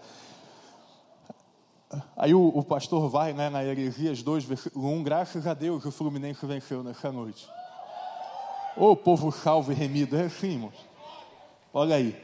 Aí 2.15 2.33
o, 2.33 2.47
o, 2.47 2.63
pastor 2.63 3.09
vai 3.09 3.33
né, 3.33 3.49
na 3.49 3.63
Heresias 3.63 4.23
2, 4.23 4.45
versículo 4.45 4.87
1, 4.89 5.03
graças 5.03 5.45
a 5.45 5.53
Deus 5.53 5.85
o 5.85 5.91
Fluminense 5.91 6.45
venceu 6.45 6.83
nessa 6.83 7.11
noite. 7.11 7.47
Ô 8.75 8.91
oh, 8.91 8.95
povo 8.95 9.31
salvo 9.31 9.71
e 9.71 9.75
remido, 9.75 10.17
é 10.17 10.23
assim, 10.23 10.53
irmãos. 10.53 10.73
Olha 11.71 11.95
aí. 11.95 12.19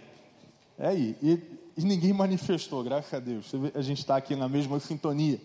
É 0.80 0.88
aí. 0.88 1.16
E, 1.22 1.40
e 1.78 1.84
ninguém 1.84 2.12
manifestou, 2.12 2.84
graças 2.84 3.14
a 3.14 3.20
Deus. 3.20 3.52
A 3.76 3.82
gente 3.82 4.00
está 4.00 4.16
aqui 4.16 4.36
na 4.36 4.50
mesma 4.50 4.80
sintonia. 4.80 5.40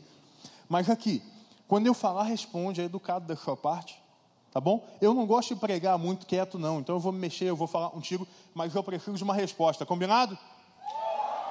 Mas 0.67 0.89
aqui, 0.89 1.23
quando 1.69 1.87
eu 1.87 1.93
falar, 1.93 2.25
responde, 2.25 2.81
é 2.81 2.85
educado 2.85 3.27
da 3.27 3.37
sua 3.37 3.57
parte. 3.57 4.03
Tá 4.51 4.61
bom? 4.61 4.89
Eu 5.01 5.13
não 5.13 5.27
gosto 5.27 5.55
de 5.55 5.61
pregar 5.61 5.99
muito 5.99 6.27
quieto, 6.27 6.59
não. 6.59 6.81
Então 6.81 6.97
eu 6.97 7.01
vou 7.01 7.13
me 7.13 7.19
mexer, 7.19 7.47
eu 7.47 7.57
vou 7.57 7.67
falar 7.67 7.91
contigo, 7.91 8.27
mas 8.55 8.75
eu 8.75 8.83
preciso 8.83 9.17
de 9.17 9.25
uma 9.25 9.35
resposta. 9.35 9.85
Combinado? 9.85 10.39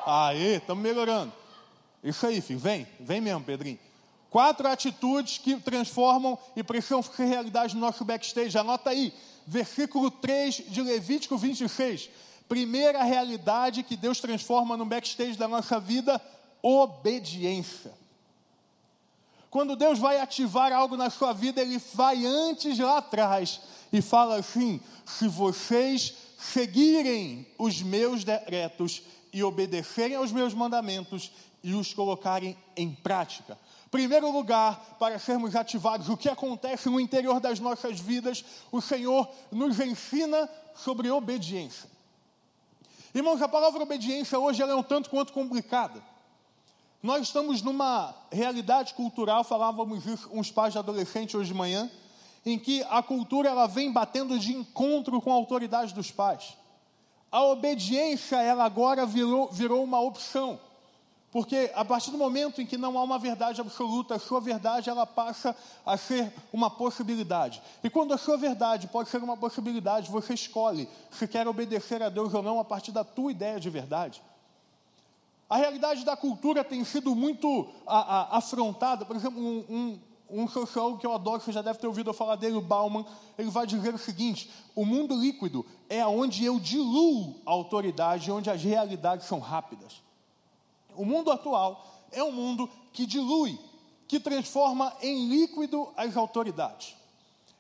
Aê, 0.06 0.56
estamos 0.56 0.82
melhorando. 0.82 1.32
Isso 2.04 2.26
aí, 2.26 2.42
filho. 2.42 2.60
Vem, 2.60 2.88
vem 3.00 3.22
mesmo, 3.22 3.42
Pedrinho. 3.42 3.78
Quatro 4.30 4.68
atitudes 4.68 5.38
que 5.38 5.58
transformam 5.58 6.40
e 6.56 6.64
precisam 6.64 7.04
ser 7.04 7.26
realidade 7.26 7.76
no 7.76 7.82
nosso 7.82 8.04
backstage. 8.04 8.58
Anota 8.58 8.90
aí 8.90 9.14
versículo 9.48 10.10
3 10.10 10.64
de 10.70 10.82
Levítico 10.82 11.38
26. 11.38 12.10
Primeira 12.48 13.04
realidade 13.04 13.84
que 13.84 13.96
Deus 13.96 14.20
transforma 14.20 14.78
no 14.78 14.86
backstage 14.86 15.38
da 15.38 15.48
nossa 15.48 15.80
vida: 15.80 16.22
obediência. 16.62 17.94
Quando 19.50 19.76
Deus 19.76 20.00
vai 20.00 20.20
ativar 20.20 20.74
algo 20.74 20.98
na 20.98 21.10
sua 21.10 21.32
vida, 21.32 21.62
Ele 21.62 21.80
vai 21.94 22.26
antes 22.26 22.80
lá 22.80 22.98
atrás 22.98 23.62
e 23.92 24.02
fala 24.02 24.38
assim: 24.38 24.82
se 25.06 25.28
vocês 25.28 26.16
seguirem 26.38 27.48
os 27.58 27.82
meus 27.82 28.24
decretos 28.24 29.04
e 29.32 29.44
obedecerem 29.44 30.16
aos 30.16 30.32
meus 30.32 30.54
mandamentos 30.54 31.32
e 31.64 31.74
os 31.74 31.94
colocarem 31.94 32.58
em 32.76 32.92
prática. 32.92 33.58
Primeiro 33.94 34.32
lugar, 34.32 34.98
para 34.98 35.20
sermos 35.20 35.56
ativados, 35.56 36.10
o 36.10 36.18
que 36.18 36.28
acontece 36.28 36.90
no 36.90 37.00
interior 37.00 37.40
das 37.40 37.60
nossas 37.60 38.00
vidas, 38.00 38.44
o 38.72 38.82
Senhor 38.82 39.30
nos 39.52 39.80
ensina 39.80 40.50
sobre 40.74 41.12
obediência. 41.12 41.88
Irmãos, 43.14 43.40
a 43.40 43.48
palavra 43.48 43.84
obediência 43.84 44.40
hoje 44.40 44.64
é 44.64 44.76
um 44.76 44.82
tanto 44.82 45.12
quanto 45.12 45.32
complicada. 45.32 46.02
Nós 47.04 47.28
estamos 47.28 47.62
numa 47.62 48.16
realidade 48.32 48.96
cultural, 48.96 49.44
falávamos 49.44 50.08
isso 50.08 50.28
os 50.34 50.50
pais 50.50 50.74
de 50.74 50.80
adolescente 50.80 51.38
hoje 51.38 51.50
de 51.50 51.54
manhã, 51.54 51.88
em 52.44 52.58
que 52.58 52.82
a 52.90 53.04
cultura 53.04 53.50
ela 53.50 53.68
vem 53.68 53.92
batendo 53.92 54.40
de 54.40 54.56
encontro 54.56 55.22
com 55.22 55.32
a 55.32 55.36
autoridade 55.36 55.94
dos 55.94 56.10
pais. 56.10 56.58
A 57.32 57.44
obediência, 57.44 58.38
ela 58.38 58.66
agora 58.66 59.06
virou, 59.06 59.52
virou 59.52 59.84
uma 59.84 60.00
opção. 60.00 60.60
Porque 61.34 61.72
a 61.74 61.84
partir 61.84 62.12
do 62.12 62.18
momento 62.20 62.62
em 62.62 62.66
que 62.66 62.78
não 62.78 62.96
há 62.96 63.02
uma 63.02 63.18
verdade 63.18 63.60
absoluta, 63.60 64.14
a 64.14 64.20
sua 64.20 64.40
verdade 64.40 64.88
ela 64.88 65.04
passa 65.04 65.56
a 65.84 65.98
ser 65.98 66.32
uma 66.54 66.70
possibilidade. 66.70 67.60
E 67.84 67.90
quando 67.90 68.14
a 68.14 68.20
sua 68.20 68.38
verdade 68.38 68.86
pode 68.86 69.10
ser 69.10 69.18
uma 69.18 69.36
possibilidade, 69.36 70.12
você 70.12 70.36
escolhe 70.36 70.88
se 71.10 71.28
quer 71.28 71.48
obedecer 71.48 72.04
a 72.04 72.10
Deus 72.10 72.36
ou 72.36 72.44
não 72.44 72.60
a 72.60 72.64
partir 72.64 72.92
da 72.92 73.04
tua 73.04 73.32
ideia 73.32 73.60
de 73.60 73.68
verdade. 73.68 74.22
A 75.50 75.58
realidade 75.58 76.06
da 76.06 76.16
cultura 76.16 76.64
tem 76.64 76.86
sido 76.86 77.16
muito 77.16 77.68
a, 77.88 77.98
a, 77.98 78.38
afrontada. 78.38 79.04
Por 79.04 79.16
exemplo, 79.16 79.42
um, 79.42 79.66
um, 79.68 80.00
um 80.44 80.48
sociólogo 80.48 81.00
que 81.00 81.08
eu 81.08 81.16
adoro, 81.16 81.42
você 81.42 81.52
já 81.52 81.64
deve 81.64 81.80
ter 81.80 81.88
ouvido 81.88 82.12
eu 82.12 82.14
falar 82.14 82.36
dele, 82.36 82.58
o 82.58 82.62
Bauman, 82.62 83.08
ele 83.40 83.50
vai 83.50 83.66
dizer 83.66 83.92
o 83.92 83.98
seguinte: 83.98 84.52
o 84.76 84.86
mundo 84.86 85.16
líquido 85.16 85.66
é 85.90 86.06
onde 86.06 86.46
eu 86.46 86.60
diluo 86.60 87.42
a 87.44 87.50
autoridade, 87.50 88.32
onde 88.32 88.52
as 88.52 88.62
realidades 88.62 89.26
são 89.26 89.40
rápidas. 89.40 90.04
O 90.96 91.06
mundo 91.06 91.32
atual 91.32 91.86
é 92.12 92.24
um 92.24 92.32
mundo 92.32 92.70
que 92.92 93.06
dilui, 93.06 93.60
que 94.08 94.20
transforma 94.20 94.94
em 95.02 95.28
líquido 95.28 95.90
as 95.98 96.16
autoridades. 96.16 96.96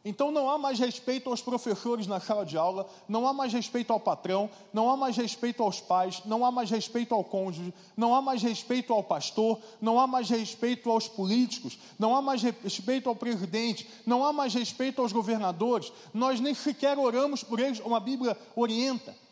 Então 0.06 0.32
não 0.32 0.50
há 0.50 0.58
mais 0.58 0.80
respeito 0.80 1.30
aos 1.30 1.42
professores 1.42 2.08
na 2.08 2.20
sala 2.20 2.46
de 2.46 2.58
aula, 2.58 2.90
não 3.08 3.25
há 3.25 3.32
mais 3.32 3.54
respeito 3.54 3.94
ao 3.94 4.00
patrão, 4.02 4.50
não 4.74 4.90
há 4.90 4.98
mais 4.98 5.16
respeito 5.16 5.63
aos 5.63 5.80
pais, 5.80 6.22
não 6.25 6.46
há 6.46 6.52
mais 6.52 6.70
respeito 6.70 7.16
ao 7.16 7.24
cônjuge, 7.24 7.74
não 7.96 8.13
há 8.13 8.22
mais 8.22 8.44
respeito 8.44 8.92
ao 8.92 9.02
pastor, 9.02 9.62
não 9.80 9.98
há 9.98 10.06
mais 10.06 10.30
respeito 10.30 10.92
aos 10.92 11.08
políticos, 11.08 11.80
não 11.98 12.13
há 12.13 12.22
mais 12.22 12.42
respeito 12.44 13.08
ao 13.08 13.16
presidente, 13.16 13.90
não 14.06 14.25
há 14.25 14.34
mais 14.34 14.54
respeito 14.54 15.02
aos 15.02 15.13
governadores. 15.13 15.94
Nós 16.13 16.42
nem 16.42 16.54
sequer 16.54 17.00
oramos 17.00 17.42
por 17.42 17.62
eles, 17.62 17.80
como 17.80 17.96
a 17.96 18.00
Bíblia 18.02 18.38
orienta. 18.58 19.23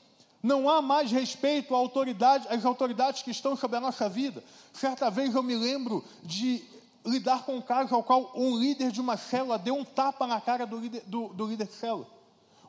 Não 0.43 0.67
há 0.67 0.81
mais 0.81 1.12
respeito 1.12 1.75
à 1.75 1.77
autoridade, 1.77 2.48
às 2.50 2.65
autoridades 2.65 3.21
que 3.21 3.29
estão 3.29 3.55
sobre 3.55 3.77
a 3.77 3.81
nossa 3.81 4.10
vida. 4.10 4.43
Certa 4.74 5.10
vez 5.12 5.36
eu 5.36 5.43
me 5.43 5.55
lembro 5.55 6.03
de 6.24 6.63
lidar 7.05 7.45
com 7.45 7.55
um 7.55 7.62
caso 7.62 7.93
ao 7.93 8.03
qual 8.03 8.31
um 8.36 8.57
líder 8.57 8.91
de 8.91 9.00
uma 9.00 9.17
célula 9.17 9.57
deu 9.57 9.75
um 9.75 9.83
tapa 9.83 10.25
na 10.25 10.41
cara 10.41 10.65
do 10.65 10.77
líder, 10.77 11.03
do, 11.05 11.27
do 11.29 11.45
líder 11.45 11.67
de 11.67 11.74
célula. 11.74 12.07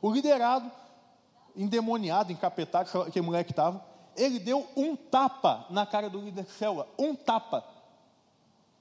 O 0.01 0.11
liderado, 0.11 0.71
endemoniado, 1.55 2.31
encapetado, 2.31 3.11
que 3.11 3.21
moleque 3.21 3.51
estava, 3.51 3.83
ele 4.15 4.37
deu 4.37 4.67
um 4.75 4.95
tapa 4.95 5.65
na 5.69 5.85
cara 5.85 6.09
do 6.09 6.19
líder 6.19 6.43
de 6.43 6.51
célula. 6.51 6.87
Um 6.97 7.15
tapa. 7.15 7.63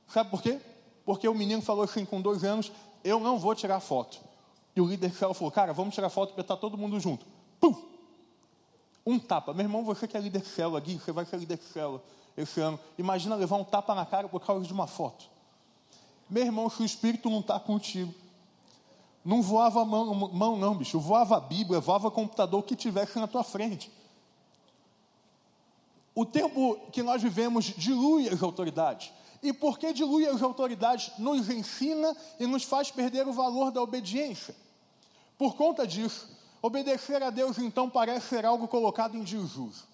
Sabe 0.07 0.31
por 0.31 0.43
quê? 0.43 0.61
Porque 1.05 1.27
o 1.27 1.35
menino 1.35 1.63
falou 1.63 1.85
assim, 1.85 2.05
com 2.05 2.21
dois 2.21 2.45
anos, 2.45 2.71
eu 3.03 3.19
não 3.19 3.39
vou 3.39 3.55
tirar 3.55 3.81
foto. 3.81 4.19
E 4.77 4.81
o 4.81 4.87
líder 4.87 5.11
de 5.11 5.17
célula 5.17 5.35
falou, 5.35 5.51
cara, 5.51 5.73
vamos 5.73 5.95
tirar 5.95 6.11
foto 6.11 6.35
para 6.35 6.43
estar 6.43 6.57
todo 6.57 6.77
mundo 6.77 7.01
junto. 7.01 7.25
Puf! 7.59 7.92
Um 9.05 9.19
tapa. 9.19 9.53
Meu 9.53 9.65
irmão, 9.65 9.85
você 9.85 10.07
que 10.07 10.17
é 10.17 10.21
líder 10.21 10.43
de 10.43 10.49
célula, 10.49 10.81
Gui, 10.81 10.99
você 10.99 11.13
vai 11.13 11.25
ser 11.25 11.37
líder 11.37 11.59
de 11.59 11.65
célula 11.65 12.03
esse 12.37 12.61
ano. 12.61 12.79
Imagina 12.97 13.35
levar 13.35 13.57
um 13.57 13.65
tapa 13.65 13.95
na 13.95 14.07
cara 14.07 14.29
por 14.29 14.41
causa 14.41 14.65
de 14.65 14.73
uma 14.73 14.87
foto. 14.87 15.27
Meu 16.31 16.45
irmão, 16.45 16.71
se 16.71 16.83
o 16.83 16.85
Espírito 16.85 17.29
não 17.29 17.41
está 17.41 17.59
contigo, 17.61 18.15
não 19.25 19.43
voava 19.43 19.85
mão, 19.85 20.15
mão, 20.15 20.57
não, 20.57 20.75
bicho. 20.75 20.99
Voava 20.99 21.37
a 21.37 21.41
Bíblia, 21.41 21.81
voava 21.81 22.11
computador, 22.11 22.61
o 22.61 22.63
que 22.63 22.75
tivesse 22.75 23.19
na 23.19 23.27
tua 23.27 23.45
frente. 23.45 23.91
O 26.15 26.25
tempo 26.25 26.77
que 26.91 27.03
nós 27.03 27.23
vivemos 27.23 27.65
dilui 27.65 28.29
as 28.29 28.43
autoridades. 28.43 29.13
E 29.43 29.53
porque 29.53 29.93
dilui 29.93 30.27
as 30.27 30.43
autoridades, 30.43 31.13
nos 31.19 31.51
ensina 31.51 32.17
e 32.39 32.47
nos 32.47 32.63
faz 32.63 32.91
perder 32.91 33.27
o 33.27 33.33
valor 33.33 33.71
da 33.71 33.83
obediência. 33.83 34.55
Por 35.37 35.57
conta 35.57 35.87
disso, 35.87 36.29
Obedecer 36.62 37.21
a 37.21 37.28
Deus, 37.31 37.59
então, 37.59 37.90
parece 37.90 38.28
ser 38.28 38.47
algo 38.47 38.69
colocado 38.69 39.16
em 39.16 39.25
desuso. 39.25 39.85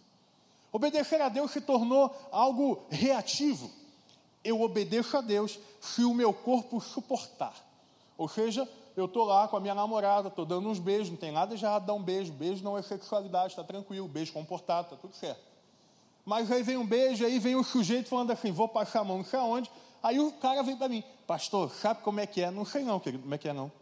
Obedecer 0.71 1.21
a 1.23 1.31
Deus 1.31 1.51
se 1.51 1.63
tornou 1.63 2.15
algo 2.31 2.85
reativo. 2.91 3.71
Eu 4.45 4.61
obedeço 4.61 5.17
a 5.17 5.23
Deus 5.23 5.59
se 5.81 6.05
o 6.05 6.13
meu 6.13 6.33
corpo 6.33 6.79
suportar. 6.79 7.55
Ou 8.19 8.29
seja, 8.29 8.69
eu 8.95 9.07
estou 9.07 9.25
lá 9.25 9.49
com 9.49 9.57
a 9.57 9.61
minha 9.61 9.75
namorada, 9.75 10.29
estou 10.29 10.45
dando 10.45 10.69
uns 10.69 10.79
beijos, 10.79 11.09
não 11.09 11.17
tem 11.17 11.33
nada 11.33 11.57
de 11.57 11.65
errado 11.65 11.87
dar 11.87 11.95
um 11.95 12.03
beijo. 12.03 12.33
Beijo 12.33 12.63
não 12.63 12.77
é 12.77 12.83
sexualidade, 12.83 13.55
está 13.55 13.65
tranquilo, 13.65 14.07
beijo 14.07 14.33
comportado, 14.33 14.89
está 14.89 14.97
tudo 14.97 15.15
certo. 15.15 15.41
Mas 16.25 16.51
aí 16.53 16.63
vem 16.63 16.77
um 16.77 16.87
beijo, 16.87 17.25
aí 17.25 17.39
vem 17.39 17.57
o 17.57 17.65
sujeito 17.65 18.11
falando 18.11 18.31
assim, 18.31 18.53
vou 18.53 18.69
passar 18.69 19.01
a 19.01 19.05
mão 19.05 19.19
não 19.19 19.25
sei 19.25 19.39
aonde. 19.39 19.71
Aí 20.03 20.21
o 20.21 20.31
cara 20.33 20.63
vem 20.63 20.77
para 20.77 20.89
mim, 20.89 21.03
pastor, 21.27 21.71
sabe 21.71 22.03
como 22.03 22.21
é 22.21 22.27
que 22.27 22.43
é? 22.43 22.51
Não 22.51 22.67
sei 22.67 22.85
não, 22.85 23.01
querido, 23.01 23.23
como 23.23 23.35
é 23.35 23.39
que 23.39 23.49
é 23.49 23.53
não. 23.55 23.73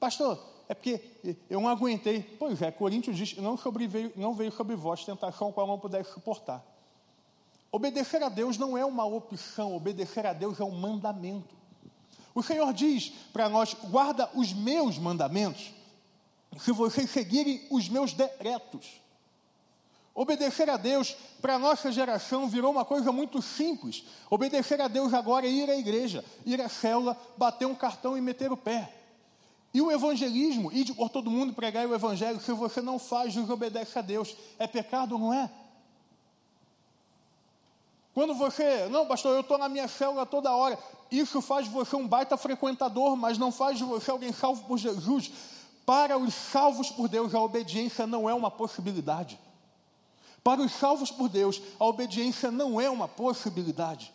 Pastor, 0.00 0.38
é 0.68 0.74
porque 0.74 1.00
eu 1.50 1.60
não 1.60 1.68
aguentei. 1.68 2.22
Pois 2.38 2.60
é, 2.62 2.70
Coríntios 2.70 3.16
diz, 3.16 3.36
não, 3.36 3.56
sobreveio, 3.56 4.12
não 4.16 4.34
veio 4.34 4.52
sobre 4.52 4.74
vós 4.76 5.04
tentação 5.04 5.52
qual 5.52 5.66
não 5.66 5.78
pudesse 5.78 6.12
suportar. 6.12 6.64
Obedecer 7.70 8.22
a 8.22 8.28
Deus 8.28 8.56
não 8.56 8.78
é 8.78 8.84
uma 8.84 9.04
opção, 9.04 9.74
obedecer 9.74 10.24
a 10.24 10.32
Deus 10.32 10.60
é 10.60 10.64
um 10.64 10.70
mandamento. 10.70 11.54
O 12.34 12.42
Senhor 12.42 12.72
diz 12.72 13.10
para 13.32 13.48
nós: 13.48 13.74
guarda 13.90 14.30
os 14.34 14.52
meus 14.52 14.98
mandamentos, 14.98 15.72
se 16.58 16.72
vocês 16.72 17.10
seguirem 17.10 17.66
os 17.70 17.88
meus 17.88 18.12
decretos. 18.12 19.02
Obedecer 20.14 20.70
a 20.70 20.76
Deus 20.76 21.16
para 21.42 21.56
a 21.56 21.58
nossa 21.58 21.90
geração 21.90 22.48
virou 22.48 22.70
uma 22.70 22.84
coisa 22.84 23.10
muito 23.10 23.42
simples. 23.42 24.04
Obedecer 24.30 24.80
a 24.80 24.86
Deus 24.86 25.12
agora 25.12 25.44
é 25.44 25.50
ir 25.50 25.68
à 25.68 25.76
igreja, 25.76 26.24
ir 26.46 26.60
à 26.60 26.68
célula, 26.68 27.18
bater 27.36 27.66
um 27.66 27.74
cartão 27.74 28.16
e 28.16 28.20
meter 28.20 28.52
o 28.52 28.56
pé. 28.56 29.03
E 29.74 29.82
o 29.82 29.90
evangelismo, 29.90 30.70
ir 30.72 30.94
por 30.94 31.10
todo 31.10 31.28
mundo 31.28 31.52
pregar 31.52 31.84
o 31.84 31.92
evangelho, 31.92 32.40
se 32.40 32.52
você 32.52 32.80
não 32.80 32.96
faz, 32.96 33.34
desobedece 33.34 33.98
a 33.98 34.02
Deus. 34.02 34.36
É 34.56 34.68
pecado, 34.68 35.18
não 35.18 35.34
é? 35.34 35.50
Quando 38.14 38.32
você, 38.34 38.88
não, 38.88 39.04
pastor, 39.04 39.34
eu 39.34 39.40
estou 39.40 39.58
na 39.58 39.68
minha 39.68 39.88
célula 39.88 40.24
toda 40.24 40.54
hora, 40.54 40.78
isso 41.10 41.42
faz 41.42 41.64
de 41.64 41.72
você 41.72 41.96
um 41.96 42.06
baita 42.06 42.36
frequentador, 42.36 43.16
mas 43.16 43.36
não 43.36 43.50
faz 43.50 43.76
de 43.76 43.82
você 43.82 44.12
alguém 44.12 44.32
salvo 44.32 44.64
por 44.64 44.78
Jesus. 44.78 45.32
Para 45.84 46.16
os 46.16 46.32
salvos 46.32 46.90
por 46.90 47.08
Deus, 47.08 47.34
a 47.34 47.40
obediência 47.40 48.06
não 48.06 48.30
é 48.30 48.32
uma 48.32 48.52
possibilidade. 48.52 49.40
Para 50.44 50.60
os 50.60 50.70
salvos 50.70 51.10
por 51.10 51.28
Deus, 51.28 51.60
a 51.80 51.84
obediência 51.84 52.52
não 52.52 52.80
é 52.80 52.88
uma 52.88 53.08
possibilidade. 53.08 54.13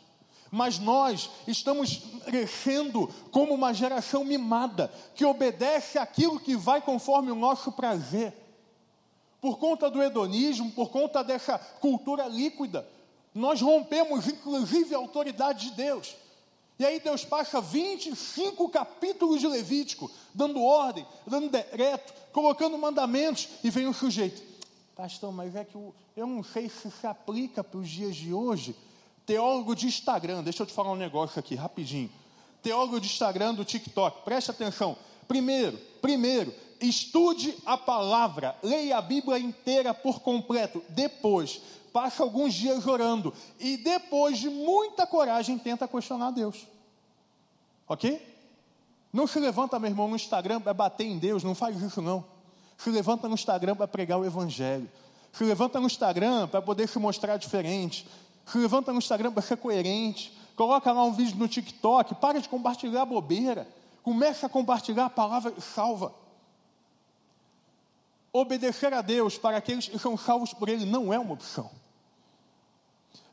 Mas 0.51 0.79
nós 0.79 1.29
estamos 1.47 2.01
crescendo 2.25 3.07
como 3.31 3.53
uma 3.53 3.73
geração 3.73 4.23
mimada, 4.23 4.91
que 5.13 5.25
obedece 5.25 5.97
aquilo 5.97 6.39
que 6.39 6.55
vai 6.55 6.81
conforme 6.81 7.31
o 7.31 7.35
nosso 7.35 7.71
prazer. 7.71 8.33
Por 9.39 9.57
conta 9.57 9.89
do 9.89 10.01
hedonismo, 10.01 10.71
por 10.71 10.89
conta 10.89 11.23
dessa 11.23 11.57
cultura 11.57 12.27
líquida, 12.27 12.87
nós 13.33 13.61
rompemos, 13.61 14.27
inclusive, 14.27 14.93
a 14.95 14.97
autoridade 14.97 15.69
de 15.69 15.75
Deus. 15.75 16.15
E 16.79 16.85
aí 16.85 16.99
Deus 16.99 17.25
passa 17.25 17.59
25 17.59 18.69
capítulos 18.69 19.41
de 19.41 19.47
Levítico, 19.47 20.09
dando 20.33 20.63
ordem, 20.63 21.05
dando 21.27 21.49
decreto, 21.49 22.13
colocando 22.31 22.77
mandamentos, 22.77 23.49
e 23.63 23.69
vem 23.69 23.85
o 23.85 23.93
sujeito. 23.93 24.41
Pastor, 24.95 25.31
mas 25.31 25.55
é 25.55 25.63
que 25.63 25.75
eu, 25.75 25.93
eu 26.15 26.25
não 26.25 26.43
sei 26.43 26.69
se 26.69 26.89
se 26.89 27.05
aplica 27.05 27.63
para 27.63 27.79
os 27.79 27.89
dias 27.89 28.15
de 28.15 28.33
hoje. 28.33 28.75
Teólogo 29.29 29.75
de 29.75 29.85
Instagram, 29.85 30.41
deixa 30.41 30.63
eu 30.63 30.65
te 30.65 30.73
falar 30.73 30.91
um 30.91 30.95
negócio 30.95 31.39
aqui, 31.39 31.53
rapidinho. 31.53 32.09
Teólogo 32.63 32.99
de 32.99 33.05
Instagram 33.05 33.53
do 33.53 33.63
TikTok, 33.63 34.23
preste 34.25 34.49
atenção. 34.49 34.97
Primeiro, 35.27 35.77
primeiro, 36.01 36.51
estude 36.81 37.55
a 37.63 37.77
palavra, 37.77 38.57
leia 38.63 38.97
a 38.97 39.01
Bíblia 39.03 39.37
inteira 39.37 39.93
por 39.93 40.21
completo. 40.21 40.83
Depois, 40.89 41.61
passa 41.93 42.23
alguns 42.23 42.55
dias 42.55 42.87
orando 42.87 43.31
e 43.59 43.77
depois 43.77 44.39
de 44.39 44.49
muita 44.49 45.05
coragem 45.05 45.59
tenta 45.59 45.87
questionar 45.87 46.31
Deus. 46.31 46.65
Ok? 47.87 48.19
Não 49.13 49.27
se 49.27 49.39
levanta, 49.39 49.77
meu 49.77 49.91
irmão, 49.91 50.07
no 50.07 50.15
Instagram 50.15 50.59
para 50.59 50.73
bater 50.73 51.05
em 51.05 51.19
Deus, 51.19 51.43
não 51.43 51.53
faz 51.53 51.79
isso 51.79 52.01
não. 52.01 52.25
Se 52.79 52.89
levanta 52.89 53.27
no 53.27 53.35
Instagram 53.35 53.75
para 53.75 53.87
pregar 53.87 54.17
o 54.17 54.25
Evangelho. 54.25 54.89
Se 55.31 55.43
levanta 55.43 55.79
no 55.79 55.85
Instagram 55.85 56.47
para 56.47 56.63
poder 56.63 56.89
se 56.89 56.97
mostrar 56.97 57.37
diferente. 57.37 58.07
Levanta 58.55 58.91
no 58.91 58.99
Instagram 58.99 59.31
para 59.31 59.41
ser 59.41 59.57
coerente. 59.57 60.37
Coloca 60.55 60.91
lá 60.91 61.03
um 61.03 61.13
vídeo 61.13 61.37
no 61.37 61.47
TikTok. 61.47 62.15
Para 62.15 62.41
de 62.41 62.49
compartilhar 62.49 63.05
bobeira. 63.05 63.67
Começa 64.03 64.45
a 64.45 64.49
compartilhar 64.49 65.05
a 65.05 65.09
palavra 65.09 65.53
salva. 65.59 66.13
Obedecer 68.31 68.93
a 68.93 69.01
Deus 69.01 69.37
para 69.37 69.57
aqueles 69.57 69.87
que 69.87 69.97
são 69.97 70.17
salvos 70.17 70.53
por 70.53 70.69
Ele 70.69 70.85
não 70.85 71.13
é 71.13 71.19
uma 71.19 71.33
opção. 71.33 71.69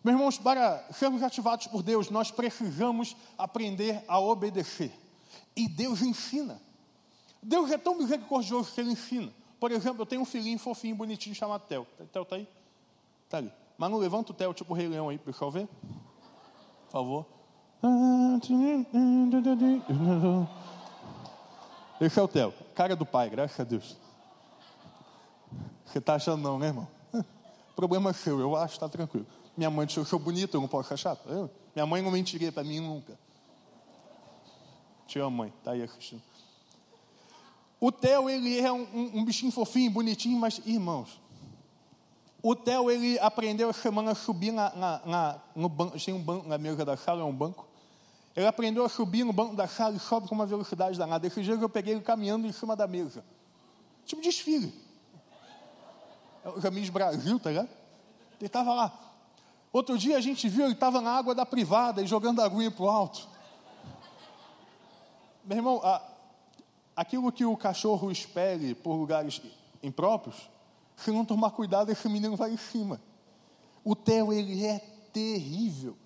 Meus 0.02 0.16
irmãos, 0.16 0.38
para 0.38 0.84
sermos 0.92 1.22
ativados 1.22 1.66
por 1.66 1.82
Deus, 1.82 2.10
nós 2.10 2.30
precisamos 2.30 3.16
aprender 3.36 4.04
a 4.06 4.18
obedecer. 4.20 4.92
E 5.56 5.68
Deus 5.68 6.00
ensina. 6.00 6.60
Deus 7.42 7.70
é 7.70 7.78
tão 7.78 7.96
misericordioso 7.96 8.72
que 8.72 8.80
Ele 8.80 8.92
ensina. 8.92 9.32
Por 9.58 9.72
exemplo, 9.72 10.02
eu 10.02 10.06
tenho 10.06 10.22
um 10.22 10.24
filhinho 10.24 10.58
fofinho, 10.58 10.94
bonitinho, 10.94 11.34
chamado 11.34 11.62
Theo. 11.66 11.86
Theo 12.12 12.22
está 12.22 12.36
aí? 12.36 12.48
Está 13.24 13.38
ali. 13.38 13.52
Mas 13.78 13.90
não 13.90 13.98
levanta 13.98 14.32
o 14.32 14.34
Theo, 14.34 14.54
tipo 14.54 14.72
o 14.72 14.76
Rei 14.76 14.88
Leão 14.88 15.08
aí, 15.08 15.18
pessoal 15.18 15.50
ver. 15.50 15.68
Por 16.86 16.92
favor. 16.92 17.26
Esse 22.00 22.18
é 22.18 22.22
o 22.22 22.28
Theo. 22.28 22.52
Cara 22.74 22.96
do 22.96 23.06
pai, 23.06 23.28
graças 23.28 23.58
a 23.60 23.64
Deus. 23.64 23.96
Você 25.84 25.98
está 25.98 26.14
achando 26.14 26.42
não, 26.42 26.58
né, 26.58 26.68
irmão? 26.68 26.88
Problema 27.76 28.12
seu, 28.12 28.40
eu 28.40 28.56
acho, 28.56 28.74
está 28.74 28.88
tranquilo. 28.88 29.26
Minha 29.56 29.70
mãe 29.70 29.86
disse, 29.86 29.98
eu 29.98 30.04
sou 30.04 30.18
bonito, 30.18 30.56
eu 30.56 30.60
não 30.60 30.68
posso 30.68 30.92
achar. 30.92 31.16
Eu, 31.26 31.50
minha 31.74 31.86
mãe 31.86 32.02
não 32.02 32.10
mentiria 32.10 32.50
para 32.50 32.64
mim 32.64 32.80
nunca. 32.80 33.18
Te 35.06 35.18
amo, 35.18 35.38
mãe. 35.38 35.52
Está 35.58 35.72
aí 35.72 35.82
assistindo. 35.82 36.22
O 37.78 37.92
Theo, 37.92 38.28
ele 38.28 38.58
é 38.58 38.72
um, 38.72 38.82
um, 38.82 39.18
um, 39.18 39.24
bichinho 39.24 39.52
fofinho, 39.52 39.90
bonitinho, 39.90 40.38
mas, 40.38 40.60
irmãos, 40.64 41.20
o 42.42 42.54
Theo, 42.54 42.90
ele 42.90 43.18
aprendeu 43.18 43.70
a 43.70 43.72
semana 43.72 44.12
a 44.12 44.14
subir 44.14 44.52
na, 44.52 44.74
na, 44.74 45.00
na, 45.04 45.40
no 45.54 45.68
banco, 45.68 45.98
tem 45.98 46.14
um 46.14 46.22
banco 46.22 46.48
na 46.48 46.58
mesa 46.58 46.84
da 46.84 46.96
sala, 46.96 47.22
é 47.22 47.24
um 47.24 47.34
banco. 47.34 47.66
Ele 48.36 48.46
aprendeu 48.46 48.84
a 48.84 48.88
subir 48.88 49.24
no 49.24 49.32
banco 49.32 49.56
da 49.56 49.66
sala 49.66 49.96
e 49.96 49.98
sobe 49.98 50.28
com 50.28 50.34
uma 50.34 50.46
velocidade 50.46 50.98
danada. 50.98 51.26
Esse 51.26 51.42
dia 51.42 51.54
eu 51.54 51.68
peguei 51.68 51.94
ele 51.94 52.02
caminhando 52.02 52.46
em 52.46 52.52
cima 52.52 52.76
da 52.76 52.86
mesa. 52.86 53.24
Tipo 54.04 54.20
desfile. 54.20 54.72
É 56.44 56.48
o 56.50 56.60
Caminhos 56.60 56.90
Brasil, 56.90 57.40
tá 57.40 57.50
ligado? 57.50 57.68
Ele 58.38 58.46
estava 58.46 58.74
lá. 58.74 58.92
Outro 59.72 59.98
dia 59.98 60.16
a 60.16 60.20
gente 60.20 60.48
viu, 60.48 60.64
ele 60.64 60.74
estava 60.74 61.00
na 61.00 61.10
água 61.10 61.34
da 61.34 61.44
privada 61.44 62.02
e 62.02 62.06
jogando 62.06 62.40
aguinha 62.40 62.70
para 62.70 62.84
o 62.84 62.88
alto. 62.88 63.26
Meu 65.44 65.58
irmão, 65.58 65.80
a, 65.82 66.02
aquilo 66.94 67.32
que 67.32 67.44
o 67.44 67.56
cachorro 67.56 68.10
espere 68.10 68.74
por 68.74 68.94
lugares 68.94 69.40
impróprios, 69.82 70.48
se 70.96 71.10
não 71.10 71.24
tomar 71.24 71.50
cuidado, 71.50 71.92
esse 71.92 72.08
menino 72.08 72.36
vai 72.36 72.52
em 72.52 72.56
cima. 72.56 73.00
O 73.84 73.94
Theo, 73.94 74.32
ele 74.32 74.64
é 74.64 74.78
terrível. 75.12 75.96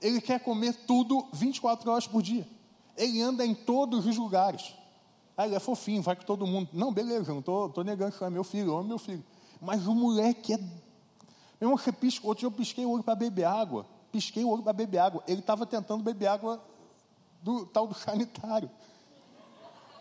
Ele 0.00 0.20
quer 0.20 0.40
comer 0.40 0.74
tudo 0.86 1.26
24 1.32 1.90
horas 1.90 2.06
por 2.06 2.20
dia. 2.22 2.46
Ele 2.96 3.22
anda 3.22 3.46
em 3.46 3.54
todos 3.54 4.04
os 4.04 4.16
lugares. 4.16 4.74
Ah, 5.36 5.46
ele 5.46 5.54
é 5.54 5.60
fofinho, 5.60 6.02
vai 6.02 6.16
com 6.16 6.24
todo 6.24 6.46
mundo. 6.46 6.68
Não, 6.72 6.92
beleza, 6.92 7.32
não 7.32 7.38
estou 7.38 7.84
negando 7.84 8.12
que 8.12 8.22
é 8.22 8.28
meu 8.28 8.44
filho, 8.44 8.72
eu 8.72 8.76
amo 8.76 8.88
meu 8.88 8.98
filho. 8.98 9.24
Mas 9.60 9.86
o 9.86 9.94
moleque 9.94 10.52
é 10.52 10.58
meu 11.62 11.68
irmão, 11.68 11.78
você 11.78 11.92
pisca, 11.92 12.26
outro 12.26 12.40
dia 12.40 12.46
eu 12.48 12.50
pisquei 12.50 12.84
o 12.84 12.90
olho 12.90 13.04
para 13.04 13.14
beber 13.14 13.44
água. 13.44 13.86
Pisquei 14.10 14.42
o 14.42 14.48
olho 14.48 14.64
para 14.64 14.72
beber 14.72 14.98
água. 14.98 15.22
Ele 15.28 15.38
estava 15.38 15.64
tentando 15.64 16.02
beber 16.02 16.26
água 16.26 16.60
do 17.40 17.64
tal 17.66 17.86
do 17.86 17.94
sanitário. 17.94 18.68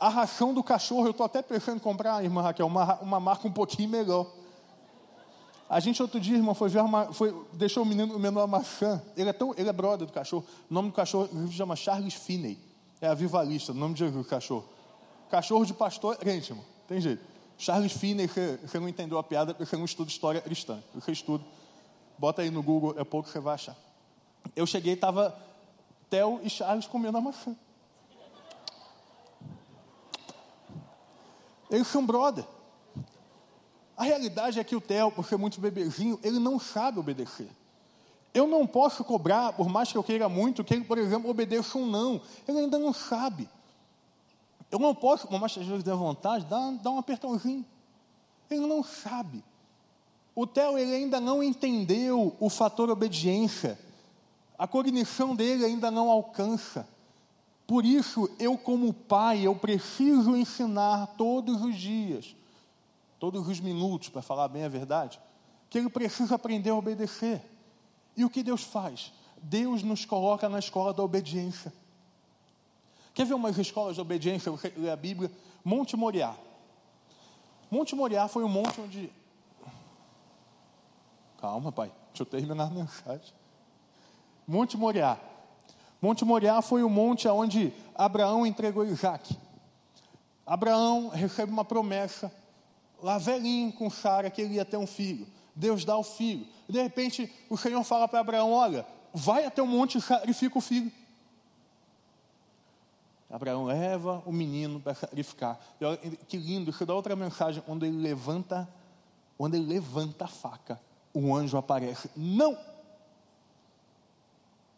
A 0.01 0.09
ração 0.09 0.51
do 0.51 0.63
cachorro, 0.63 1.05
eu 1.05 1.11
estou 1.11 1.23
até 1.23 1.43
pensando 1.43 1.75
em 1.75 1.79
comprar, 1.79 2.23
irmã 2.23 2.41
Raquel, 2.41 2.65
uma, 2.65 2.99
uma 3.01 3.19
marca 3.19 3.47
um 3.47 3.51
pouquinho 3.51 3.87
melhor. 3.87 4.25
A 5.69 5.79
gente 5.79 6.01
outro 6.01 6.19
dia, 6.19 6.35
irmão, 6.35 6.55
foi 6.55 6.69
ver 6.69 6.81
uma, 6.81 7.13
foi, 7.13 7.31
deixou 7.53 7.83
o 7.83 7.85
menino 7.85 8.17
menino 8.17 8.29
uma 8.31 8.47
maçã. 8.47 8.99
Ele 9.15 9.29
é 9.29 9.33
tão, 9.33 9.53
ele 9.55 9.69
é 9.69 9.71
brother 9.71 10.07
do 10.07 10.11
cachorro. 10.11 10.43
O 10.67 10.73
nome 10.73 10.89
do 10.89 10.95
cachorro 10.95 11.29
se 11.47 11.53
chama 11.53 11.75
Charles 11.75 12.15
Finney. 12.15 12.57
É 12.99 13.09
avivalista, 13.09 13.73
o 13.73 13.75
nome 13.75 13.93
de 13.93 13.99
Jesus, 13.99 14.25
cachorro. 14.25 14.65
Cachorro 15.29 15.63
de 15.67 15.73
pastor, 15.75 16.17
gente, 16.25 16.49
irmão, 16.49 16.65
tem 16.87 16.99
jeito. 16.99 17.23
Charles 17.55 17.93
Finney, 17.93 18.27
você 18.27 18.79
não 18.79 18.89
entendeu 18.89 19.19
a 19.19 19.23
piada 19.23 19.53
você 19.53 19.77
não 19.77 19.85
estuda 19.85 20.09
história 20.09 20.41
cristã. 20.41 20.81
Você 20.95 21.11
estuda, 21.11 21.43
bota 22.17 22.41
aí 22.41 22.49
no 22.49 22.63
Google, 22.63 22.95
é 22.97 23.03
pouco 23.03 23.27
que 23.27 23.33
você 23.33 23.39
vai 23.39 23.53
achar. 23.53 23.77
Eu 24.55 24.65
cheguei 24.65 24.93
estava 24.93 25.37
Theo 26.09 26.39
e 26.41 26.49
Charles 26.49 26.87
comendo 26.87 27.19
a 27.19 27.21
maçã. 27.21 27.55
Eles 31.71 31.87
são 31.87 32.05
brother. 32.05 32.45
A 33.95 34.03
realidade 34.03 34.59
é 34.59 34.63
que 34.63 34.75
o 34.75 34.81
Theo, 34.81 35.11
por 35.11 35.25
ser 35.25 35.37
muito 35.37 35.61
bebezinho, 35.61 36.19
ele 36.21 36.37
não 36.37 36.59
sabe 36.59 36.99
obedecer. 36.99 37.49
Eu 38.33 38.47
não 38.47 38.67
posso 38.67 39.03
cobrar, 39.03 39.53
por 39.53 39.69
mais 39.69 39.91
que 39.91 39.97
eu 39.97 40.03
queira 40.03 40.27
muito, 40.29 40.63
que 40.63 40.73
ele, 40.73 40.83
por 40.83 40.97
exemplo, 40.97 41.29
obedeça 41.29 41.77
um 41.77 41.85
não. 41.85 42.21
Ele 42.47 42.59
ainda 42.59 42.77
não 42.77 42.93
sabe. 42.93 43.49
Eu 44.69 44.79
não 44.79 44.95
posso, 44.95 45.27
como 45.27 45.45
às 45.45 45.55
vezes 45.55 45.83
der 45.83 45.95
vontade, 45.95 46.45
dar, 46.45 46.71
dar 46.73 46.91
um 46.91 46.97
apertãozinho. 46.97 47.65
Ele 48.49 48.65
não 48.65 48.83
sabe. 48.83 49.43
O 50.33 50.47
Theo 50.47 50.77
ele 50.77 50.95
ainda 50.95 51.19
não 51.19 51.43
entendeu 51.43 52.35
o 52.39 52.49
fator 52.49 52.89
obediência. 52.89 53.77
A 54.57 54.65
cognição 54.65 55.35
dele 55.35 55.65
ainda 55.65 55.91
não 55.91 56.09
alcança. 56.09 56.87
Por 57.71 57.85
isso, 57.85 58.29
eu 58.37 58.57
como 58.57 58.93
pai, 58.93 59.47
eu 59.47 59.55
preciso 59.55 60.35
ensinar 60.35 61.07
todos 61.15 61.61
os 61.61 61.73
dias, 61.73 62.35
todos 63.17 63.47
os 63.47 63.61
minutos, 63.61 64.09
para 64.09 64.21
falar 64.21 64.49
bem 64.49 64.65
a 64.65 64.67
verdade, 64.67 65.21
que 65.69 65.77
ele 65.77 65.89
precisa 65.89 66.35
aprender 66.35 66.71
a 66.71 66.75
obedecer. 66.75 67.41
E 68.17 68.25
o 68.25 68.29
que 68.29 68.43
Deus 68.43 68.61
faz? 68.61 69.13
Deus 69.41 69.83
nos 69.83 70.03
coloca 70.03 70.49
na 70.49 70.59
escola 70.59 70.93
da 70.93 71.01
obediência. 71.01 71.71
Quer 73.13 73.25
ver 73.25 73.35
umas 73.35 73.57
escolas 73.57 73.95
de 73.95 74.01
obediência? 74.01 74.51
Você 74.51 74.73
lê 74.75 74.89
a 74.89 74.97
Bíblia. 74.97 75.31
Monte 75.63 75.95
Moriá. 75.95 76.35
Monte 77.71 77.95
Moriá 77.95 78.27
foi 78.27 78.43
um 78.43 78.49
monte 78.49 78.81
onde. 78.81 79.09
Calma, 81.39 81.71
pai. 81.71 81.89
Deixa 82.09 82.23
eu 82.23 82.25
terminar 82.25 82.65
a 82.65 82.69
mensagem. 82.69 83.33
Monte 84.45 84.75
Moriá. 84.75 85.30
Monte 86.01 86.25
Moriá 86.25 86.61
foi 86.61 86.83
o 86.83 86.89
monte 86.89 87.27
onde 87.27 87.71
Abraão 87.93 88.45
entregou 88.45 88.83
Isaac. 88.83 89.37
Abraão 90.45 91.09
recebe 91.09 91.51
uma 91.51 91.63
promessa, 91.63 92.33
lá 93.01 93.17
velhinho 93.19 93.71
com 93.71 93.89
Sara, 93.89 94.29
que 94.29 94.41
ele 94.41 94.55
ia 94.55 94.65
ter 94.65 94.77
um 94.77 94.87
filho. 94.87 95.27
Deus 95.55 95.85
dá 95.85 95.95
o 95.95 96.03
filho. 96.03 96.47
De 96.67 96.81
repente, 96.81 97.31
o 97.49 97.55
Senhor 97.55 97.83
fala 97.83 98.07
para 98.07 98.19
Abraão: 98.19 98.51
Olha, 98.51 98.85
vai 99.13 99.45
até 99.45 99.61
o 99.61 99.67
monte 99.67 99.99
e 99.99 100.01
sacrifica 100.01 100.57
o 100.57 100.61
filho. 100.61 100.91
Abraão 103.29 103.63
leva 103.63 104.21
o 104.25 104.31
menino 104.31 104.79
para 104.79 104.93
sacrificar. 104.93 105.59
E 105.79 105.85
olha, 105.85 105.97
que 105.97 106.35
lindo, 106.35 106.71
isso 106.71 106.85
dá 106.85 106.93
outra 106.93 107.15
mensagem. 107.15 107.61
Quando 107.65 107.85
ele 107.85 107.97
levanta, 107.97 108.67
quando 109.37 109.55
ele 109.55 109.65
levanta 109.65 110.25
a 110.25 110.27
faca, 110.27 110.81
o 111.13 111.33
anjo 111.33 111.57
aparece. 111.57 112.09
Não! 112.15 112.57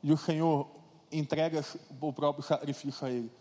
E 0.04 0.12
o 0.12 0.18
Senhor 0.18 0.68
entrega 1.14 1.64
o 2.02 2.12
próprio 2.12 2.44
sacrifício 2.44 3.08
a 3.08 3.12
ele. 3.12 3.32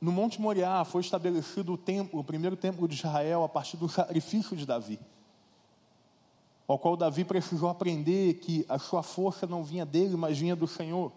No 0.00 0.12
Monte 0.12 0.40
Moriá 0.40 0.84
foi 0.84 1.00
estabelecido 1.00 1.72
o 1.72 1.78
templo, 1.78 2.20
o 2.20 2.24
primeiro 2.24 2.56
templo 2.56 2.86
de 2.86 2.94
Israel, 2.94 3.42
a 3.42 3.48
partir 3.48 3.76
do 3.76 3.88
sacrifício 3.88 4.56
de 4.56 4.64
Davi 4.64 4.98
ao 6.68 6.78
qual 6.78 6.98
Davi 6.98 7.24
precisou 7.24 7.70
aprender 7.70 8.34
que 8.34 8.66
a 8.68 8.78
sua 8.78 9.02
força 9.02 9.46
não 9.46 9.64
vinha 9.64 9.86
dele, 9.86 10.16
mas 10.16 10.38
vinha 10.38 10.54
do 10.54 10.66
Senhor. 10.66 11.10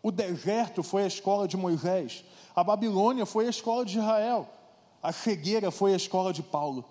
O 0.00 0.12
deserto 0.12 0.84
foi 0.84 1.02
a 1.02 1.08
escola 1.08 1.48
de 1.48 1.56
Moisés, 1.56 2.24
a 2.54 2.62
Babilônia 2.62 3.26
foi 3.26 3.48
a 3.48 3.50
escola 3.50 3.84
de 3.84 3.98
Israel, 3.98 4.48
a 5.02 5.10
cegueira 5.10 5.72
foi 5.72 5.92
a 5.92 5.96
escola 5.96 6.32
de 6.32 6.44
Paulo. 6.44 6.84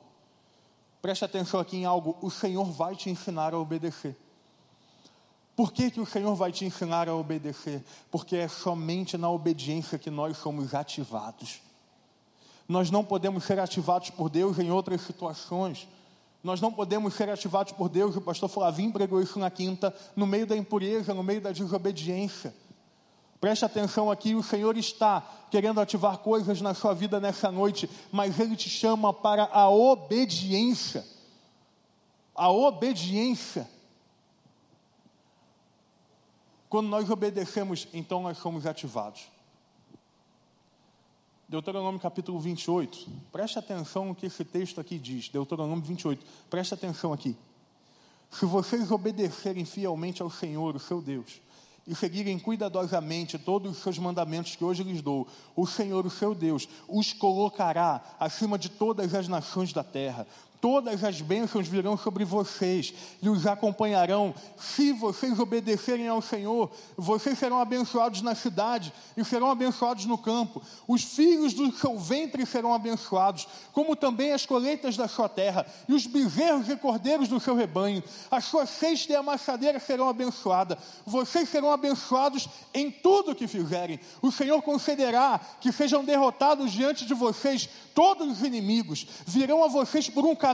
Preste 1.02 1.24
atenção 1.24 1.62
aqui 1.62 1.78
em 1.78 1.86
algo: 1.86 2.18
o 2.22 2.30
Senhor 2.30 2.66
vai 2.66 2.94
te 2.94 3.10
ensinar 3.10 3.54
a 3.54 3.58
obedecer. 3.58 4.18
Por 5.58 5.74
que, 5.74 5.90
que 5.90 6.00
o 6.00 6.06
Senhor 6.06 6.36
vai 6.36 6.52
te 6.52 6.66
ensinar 6.66 7.10
a 7.10 7.16
obedecer? 7.16 7.84
Porque 8.12 8.36
é 8.36 8.48
somente 8.48 9.18
na 9.18 9.28
obediência 9.28 9.98
que 9.98 10.12
nós 10.12 10.38
somos 10.38 10.76
ativados. 10.76 11.62
Nós 12.70 12.92
não 12.92 13.04
podemos 13.04 13.44
ser 13.44 13.60
ativados 13.60 14.12
por 14.12 14.30
Deus 14.30 14.60
em 14.60 14.70
outras 14.70 15.02
situações. 15.02 15.88
Nós 16.44 16.62
não 16.62 16.72
podemos 16.72 17.16
ser 17.16 17.28
ativados 17.28 17.74
por 17.74 17.90
Deus, 17.90 18.16
o 18.16 18.22
pastor 18.22 18.48
Flavinho 18.48 18.94
pregou 18.94 19.20
isso 19.20 19.40
na 19.40 19.50
quinta, 19.50 19.92
no 20.16 20.28
meio 20.28 20.46
da 20.46 20.56
impureza, 20.56 21.12
no 21.12 21.24
meio 21.24 21.42
da 21.42 21.52
desobediência. 21.52 22.54
Preste 23.42 23.66
atenção 23.66 24.12
aqui, 24.12 24.36
o 24.36 24.44
Senhor 24.44 24.78
está 24.78 25.28
querendo 25.50 25.82
ativar 25.82 26.20
coisas 26.20 26.62
na 26.62 26.76
sua 26.76 26.94
vida 26.94 27.20
nessa 27.20 27.52
noite, 27.52 27.90
mas 28.12 28.40
Ele 28.40 28.56
te 28.56 28.70
chama 28.70 29.12
para 29.12 29.50
a 29.52 29.68
obediência. 29.72 31.04
A 32.36 32.52
obediência. 32.52 33.68
Quando 36.78 36.90
nós 36.90 37.10
obedecemos, 37.10 37.88
então 37.92 38.22
nós 38.22 38.38
somos 38.38 38.68
ativados. 38.68 39.28
Deuteronômio 41.50 42.00
capítulo 42.00 42.40
28. 42.40 43.10
Preste 43.32 43.58
atenção 43.58 44.06
no 44.06 44.14
que 44.14 44.28
esse 44.28 44.46
texto 44.46 44.80
aqui 44.80 45.00
diz. 45.00 45.28
Deuteronômio 45.28 45.84
28. 45.84 46.24
Preste 46.52 46.76
atenção 46.76 47.12
aqui. 47.12 47.36
Se 48.30 48.46
vocês 48.46 48.92
obedecerem 48.92 49.66
fielmente 49.66 50.22
ao 50.22 50.30
Senhor, 50.30 50.76
o 50.76 50.80
seu 50.80 51.02
Deus, 51.02 51.42
e 51.88 51.96
seguirem 51.96 52.38
cuidadosamente 52.38 53.40
todos 53.40 53.72
os 53.72 53.82
seus 53.82 53.98
mandamentos 53.98 54.56
que 54.56 54.64
hoje 54.64 54.84
lhes 54.84 55.02
dou, 55.02 55.28
o 55.56 55.66
Senhor, 55.66 56.06
o 56.06 56.12
seu 56.12 56.36
Deus, 56.36 56.70
os 56.88 57.12
colocará 57.12 58.04
acima 58.20 58.56
de 58.56 58.70
todas 58.70 59.16
as 59.16 59.28
nações 59.28 59.74
da 59.74 59.84
terra 59.84 60.28
todas 60.60 61.04
as 61.04 61.22
bênçãos 61.22 61.68
virão 61.68 61.98
sobre 61.98 62.26
vocês 62.26 62.94
e 63.22 63.30
os 63.30 63.46
acompanharão. 63.46 64.34
Se 64.58 64.92
vocês 64.92 65.40
obedecerem 65.40 66.08
ao 66.08 66.22
Senhor, 66.22 66.72
vocês 66.96 67.38
serão 67.38 67.60
abençoados 67.60 68.22
na 68.22 68.36
cidade 68.36 68.92
e 69.16 69.24
serão 69.24 69.50
abençoados 69.50 70.06
no 70.06 70.18
campo. 70.18 70.62
Os 70.88 71.04
filhos 71.04 71.54
do 71.54 71.72
seu 71.72 71.98
ventre 71.98 72.46
serão 72.46 72.74
abençoados, 72.74 73.48
como 73.72 73.96
também 73.96 74.34
as 74.34 74.46
colheitas 74.46 74.98
da 74.98 75.08
sua 75.08 75.30
terra, 75.30 75.66
e 75.88 75.94
os 75.94 76.08
bezerros 76.08 76.70
e 76.70 76.76
cordeiros 76.76 77.28
do 77.28 77.40
seu 77.40 77.56
rebanho. 77.56 78.04
A 78.30 78.42
sua 78.42 78.66
cesta 78.66 79.14
e 79.14 79.16
a 79.16 79.24
maçadeira 79.24 79.80
serão 79.80 80.10
abençoadas. 80.10 80.78
Vocês 81.06 81.50
serão 81.50 81.72
abençoados 81.72 82.48
em 82.74 82.90
tudo 82.90 83.36
que 83.36 83.48
fizerem. 83.48 84.00
O 84.22 84.32
Senhor 84.32 84.62
concederá 84.62 85.40
que 85.62 85.72
sejam 85.72 86.04
derrotados 86.04 86.72
diante 86.72 87.06
de 87.06 87.14
vocês 87.14 87.70
todos 87.94 88.28
os 88.28 88.44
inimigos. 88.44 89.08
Virão 89.26 89.64
a 89.64 89.68
vocês 89.68 90.10
por 90.10 90.26
um 90.26 90.36
caminho 90.36 90.47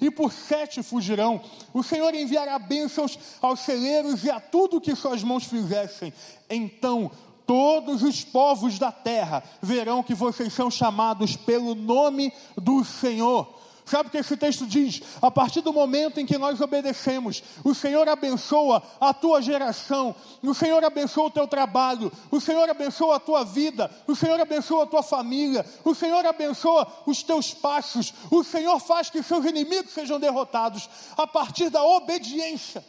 e 0.00 0.10
por 0.10 0.32
sete 0.32 0.82
fugirão. 0.82 1.40
O 1.72 1.82
Senhor 1.82 2.14
enviará 2.14 2.58
bênçãos 2.58 3.18
aos 3.40 3.60
celeiros 3.60 4.24
e 4.24 4.30
a 4.30 4.40
tudo 4.40 4.80
que 4.80 4.94
suas 4.94 5.22
mãos 5.22 5.44
fizessem. 5.44 6.12
Então 6.48 7.10
todos 7.46 8.02
os 8.02 8.24
povos 8.24 8.78
da 8.78 8.92
terra 8.92 9.42
verão 9.60 10.02
que 10.02 10.14
vocês 10.14 10.52
são 10.52 10.70
chamados 10.70 11.36
pelo 11.36 11.74
nome 11.74 12.32
do 12.56 12.84
Senhor 12.84 13.61
Sabe 13.84 14.08
o 14.08 14.12
que 14.12 14.18
esse 14.18 14.36
texto 14.36 14.66
diz? 14.66 15.02
A 15.20 15.30
partir 15.30 15.60
do 15.60 15.72
momento 15.72 16.20
em 16.20 16.26
que 16.26 16.38
nós 16.38 16.60
obedecemos, 16.60 17.42
o 17.64 17.74
Senhor 17.74 18.08
abençoa 18.08 18.82
a 19.00 19.12
tua 19.12 19.42
geração, 19.42 20.14
o 20.42 20.54
Senhor 20.54 20.82
abençoa 20.84 21.26
o 21.26 21.30
teu 21.30 21.48
trabalho, 21.48 22.10
o 22.30 22.40
Senhor 22.40 22.68
abençoa 22.70 23.16
a 23.16 23.20
tua 23.20 23.44
vida, 23.44 23.90
o 24.06 24.14
Senhor 24.14 24.38
abençoa 24.40 24.84
a 24.84 24.86
tua 24.86 25.02
família, 25.02 25.66
o 25.84 25.94
Senhor 25.94 26.24
abençoa 26.24 26.86
os 27.06 27.22
teus 27.22 27.52
passos, 27.52 28.14
o 28.30 28.44
Senhor 28.44 28.78
faz 28.78 29.10
que 29.10 29.22
seus 29.22 29.44
inimigos 29.44 29.92
sejam 29.92 30.20
derrotados 30.20 30.88
a 31.16 31.26
partir 31.26 31.68
da 31.68 31.84
obediência. 31.84 32.84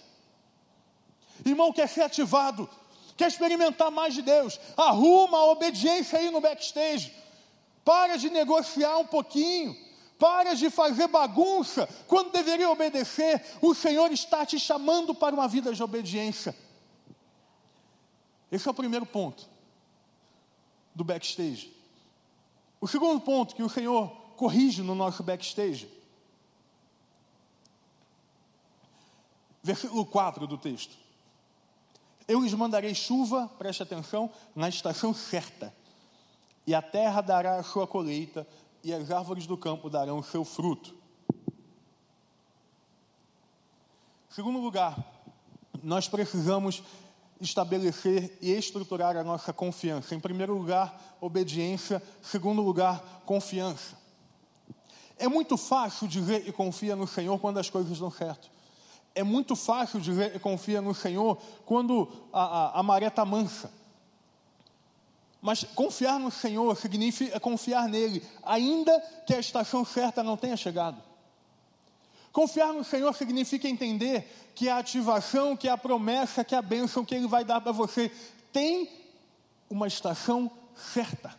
Irmão, 1.43 1.73
quer 1.73 1.89
ser 1.89 2.03
ativado, 2.03 2.69
quer 3.17 3.27
experimentar 3.27 3.89
mais 3.89 4.13
de 4.13 4.21
Deus, 4.21 4.59
arruma 4.77 5.39
a 5.39 5.45
obediência 5.45 6.19
aí 6.19 6.29
no 6.29 6.39
backstage, 6.39 7.11
para 7.83 8.15
de 8.15 8.29
negociar 8.29 8.99
um 8.99 9.07
pouquinho. 9.07 9.75
Para 10.23 10.53
de 10.53 10.69
fazer 10.69 11.09
bagunça 11.09 11.85
quando 12.07 12.31
deveria 12.31 12.69
obedecer. 12.69 13.43
O 13.61 13.75
Senhor 13.75 14.09
está 14.09 14.45
te 14.45 14.57
chamando 14.57 15.13
para 15.13 15.35
uma 15.35 15.49
vida 15.49 15.73
de 15.73 15.83
obediência. 15.83 16.55
Esse 18.49 18.65
é 18.65 18.71
o 18.71 18.73
primeiro 18.73 19.05
ponto 19.05 19.49
do 20.95 21.03
backstage. 21.03 21.75
O 22.79 22.87
segundo 22.87 23.19
ponto 23.19 23.53
que 23.53 23.63
o 23.63 23.67
Senhor 23.67 24.07
corrige 24.37 24.81
no 24.81 24.95
nosso 24.95 25.21
backstage. 25.23 25.91
Versículo 29.61 30.05
4 30.05 30.47
do 30.47 30.57
texto. 30.57 30.95
Eu 32.29 32.39
lhes 32.39 32.53
mandarei 32.53 32.95
chuva, 32.95 33.51
preste 33.59 33.83
atenção, 33.83 34.31
na 34.55 34.69
estação 34.69 35.13
certa, 35.13 35.75
e 36.65 36.73
a 36.73 36.81
terra 36.81 37.19
dará 37.19 37.57
a 37.57 37.63
sua 37.63 37.85
colheita, 37.85 38.47
e 38.83 38.93
as 38.93 39.09
árvores 39.09 39.47
do 39.47 39.57
campo 39.57 39.89
darão 39.89 40.19
o 40.19 40.23
seu 40.23 40.43
fruto. 40.43 40.93
Segundo 44.29 44.59
lugar, 44.59 44.97
nós 45.81 46.07
precisamos 46.07 46.83
estabelecer 47.39 48.37
e 48.41 48.51
estruturar 48.51 49.15
a 49.15 49.23
nossa 49.23 49.53
confiança. 49.53 50.15
Em 50.15 50.19
primeiro 50.19 50.57
lugar, 50.57 51.17
obediência. 51.21 52.01
Segundo 52.21 52.61
lugar, 52.61 53.21
confiança. 53.25 53.97
É 55.17 55.27
muito 55.27 55.55
fácil 55.57 56.07
dizer 56.07 56.47
e 56.47 56.51
confia 56.51 56.95
no 56.95 57.07
Senhor 57.07 57.39
quando 57.39 57.59
as 57.59 57.69
coisas 57.69 57.99
dão 57.99 58.09
certo. 58.09 58.49
É 59.15 59.23
muito 59.23 59.55
fácil 59.55 59.99
dizer 59.99 60.35
e 60.35 60.39
confia 60.39 60.81
no 60.81 60.95
Senhor 60.95 61.37
quando 61.65 62.11
a, 62.31 62.43
a, 62.43 62.79
a 62.79 62.83
maré 62.83 63.07
está 63.07 63.23
mansa. 63.23 63.71
Mas 65.43 65.65
confiar 65.75 66.17
no 66.17 66.31
Senhor 66.31 66.73
significa 66.77 67.37
confiar 67.37 67.89
nele, 67.89 68.23
ainda 68.43 68.97
que 69.27 69.35
a 69.35 69.39
estação 69.41 69.83
certa 69.83 70.23
não 70.23 70.37
tenha 70.37 70.55
chegado. 70.55 71.03
Confiar 72.31 72.71
no 72.71 72.81
Senhor 72.81 73.13
significa 73.13 73.67
entender 73.67 74.25
que 74.55 74.69
a 74.69 74.77
ativação, 74.77 75.57
que 75.57 75.67
a 75.67 75.77
promessa, 75.77 76.45
que 76.45 76.55
a 76.55 76.61
bênção 76.61 77.03
que 77.03 77.13
Ele 77.13 77.27
vai 77.27 77.43
dar 77.43 77.59
para 77.59 77.73
você 77.73 78.09
tem 78.53 78.89
uma 79.69 79.85
estação 79.85 80.49
certa. 80.77 81.37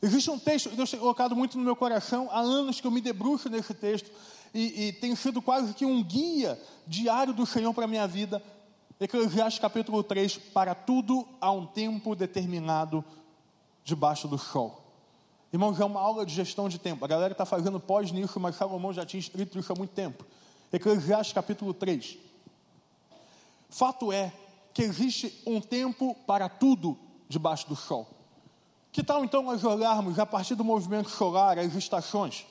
Existe 0.00 0.30
um 0.30 0.38
texto, 0.38 0.70
Deus 0.70 0.90
tem 0.90 0.98
colocado 0.98 1.36
muito 1.36 1.58
no 1.58 1.64
meu 1.64 1.76
coração, 1.76 2.30
há 2.32 2.40
anos 2.40 2.80
que 2.80 2.86
eu 2.86 2.90
me 2.90 3.02
debruço 3.02 3.50
nesse 3.50 3.74
texto, 3.74 4.10
e, 4.54 4.86
e 4.86 4.92
tem 4.94 5.14
sido 5.14 5.42
quase 5.42 5.74
que 5.74 5.84
um 5.84 6.02
guia 6.02 6.58
diário 6.86 7.34
do 7.34 7.44
Senhor 7.44 7.74
para 7.74 7.84
a 7.84 7.88
minha 7.88 8.06
vida. 8.08 8.42
Eclesiastes 9.00 9.58
capítulo 9.58 10.04
3, 10.04 10.36
para 10.36 10.74
tudo 10.74 11.26
há 11.40 11.50
um 11.50 11.64
tempo 11.64 12.14
determinado 12.14 13.02
debaixo 13.82 14.28
do 14.28 14.36
sol. 14.36 14.84
Irmãos, 15.50 15.80
é 15.80 15.84
uma 15.86 15.98
aula 15.98 16.26
de 16.26 16.34
gestão 16.34 16.68
de 16.68 16.78
tempo. 16.78 17.02
A 17.02 17.08
galera 17.08 17.32
está 17.32 17.46
fazendo 17.46 17.80
pós 17.80 18.12
nisso, 18.12 18.38
mas 18.38 18.56
Salomão 18.56 18.92
já 18.92 19.06
tinha 19.06 19.18
escrito 19.18 19.58
isso 19.58 19.72
há 19.72 19.74
muito 19.74 19.92
tempo. 19.92 20.26
Eclesiastes 20.70 21.32
capítulo 21.32 21.72
3. 21.72 22.18
Fato 23.70 24.12
é 24.12 24.30
que 24.74 24.82
existe 24.82 25.42
um 25.46 25.62
tempo 25.62 26.14
para 26.26 26.46
tudo 26.50 26.98
debaixo 27.26 27.66
do 27.66 27.74
sol. 27.74 28.06
Que 28.92 29.02
tal 29.02 29.24
então 29.24 29.42
nós 29.42 29.64
olharmos 29.64 30.18
a 30.18 30.26
partir 30.26 30.56
do 30.56 30.64
movimento 30.64 31.08
solar, 31.08 31.58
as 31.58 31.74
estações? 31.74 32.46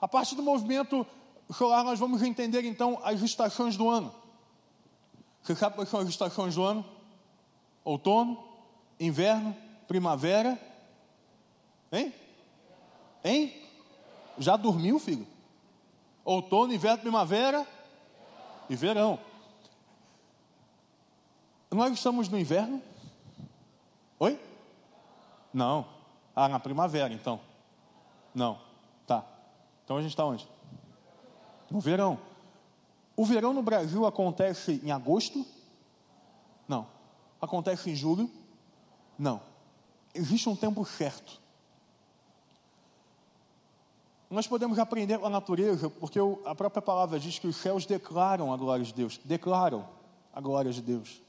A 0.00 0.06
partir 0.06 0.36
do 0.36 0.44
movimento 0.44 1.04
solar, 1.52 1.82
nós 1.82 1.98
vamos 1.98 2.22
entender 2.22 2.64
então 2.64 3.00
as 3.02 3.20
estações 3.20 3.76
do 3.76 3.90
ano. 3.90 4.14
Quais 5.44 5.88
são 5.88 6.00
as 6.00 6.08
estações 6.08 6.54
do 6.54 6.62
ano? 6.62 6.84
Outono, 7.84 8.42
inverno, 9.00 9.56
primavera. 9.86 10.58
Hein? 11.90 12.12
Hein? 13.24 13.62
Já 14.36 14.56
dormiu, 14.56 14.98
filho? 14.98 15.26
Outono, 16.24 16.72
inverno, 16.72 16.98
primavera 16.98 17.66
e 18.68 18.76
verão. 18.76 19.18
Nós 21.70 21.92
estamos 21.92 22.28
no 22.28 22.38
inverno? 22.38 22.82
Oi? 24.18 24.38
Não. 25.52 25.86
Ah, 26.34 26.48
na 26.48 26.60
primavera, 26.60 27.12
então. 27.12 27.40
Não. 28.34 28.58
Tá. 29.06 29.24
Então 29.84 29.96
a 29.96 30.02
gente 30.02 30.10
está 30.10 30.24
onde? 30.24 30.48
No 31.70 31.80
verão. 31.80 32.18
O 33.18 33.24
verão 33.24 33.52
no 33.52 33.64
Brasil 33.64 34.06
acontece 34.06 34.80
em 34.84 34.92
agosto? 34.92 35.44
Não. 36.68 36.86
Acontece 37.40 37.90
em 37.90 37.96
julho? 37.96 38.30
Não. 39.18 39.42
Existe 40.14 40.48
um 40.48 40.54
tempo 40.54 40.84
certo. 40.84 41.40
Nós 44.30 44.46
podemos 44.46 44.78
aprender 44.78 45.18
com 45.18 45.26
a 45.26 45.30
natureza, 45.30 45.90
porque 45.90 46.20
a 46.46 46.54
própria 46.54 46.80
palavra 46.80 47.18
diz 47.18 47.40
que 47.40 47.48
os 47.48 47.56
céus 47.56 47.84
declaram 47.84 48.52
a 48.52 48.56
glória 48.56 48.84
de 48.84 48.94
Deus. 48.94 49.18
Declaram 49.24 49.88
a 50.32 50.40
glória 50.40 50.70
de 50.70 50.80
Deus. 50.80 51.20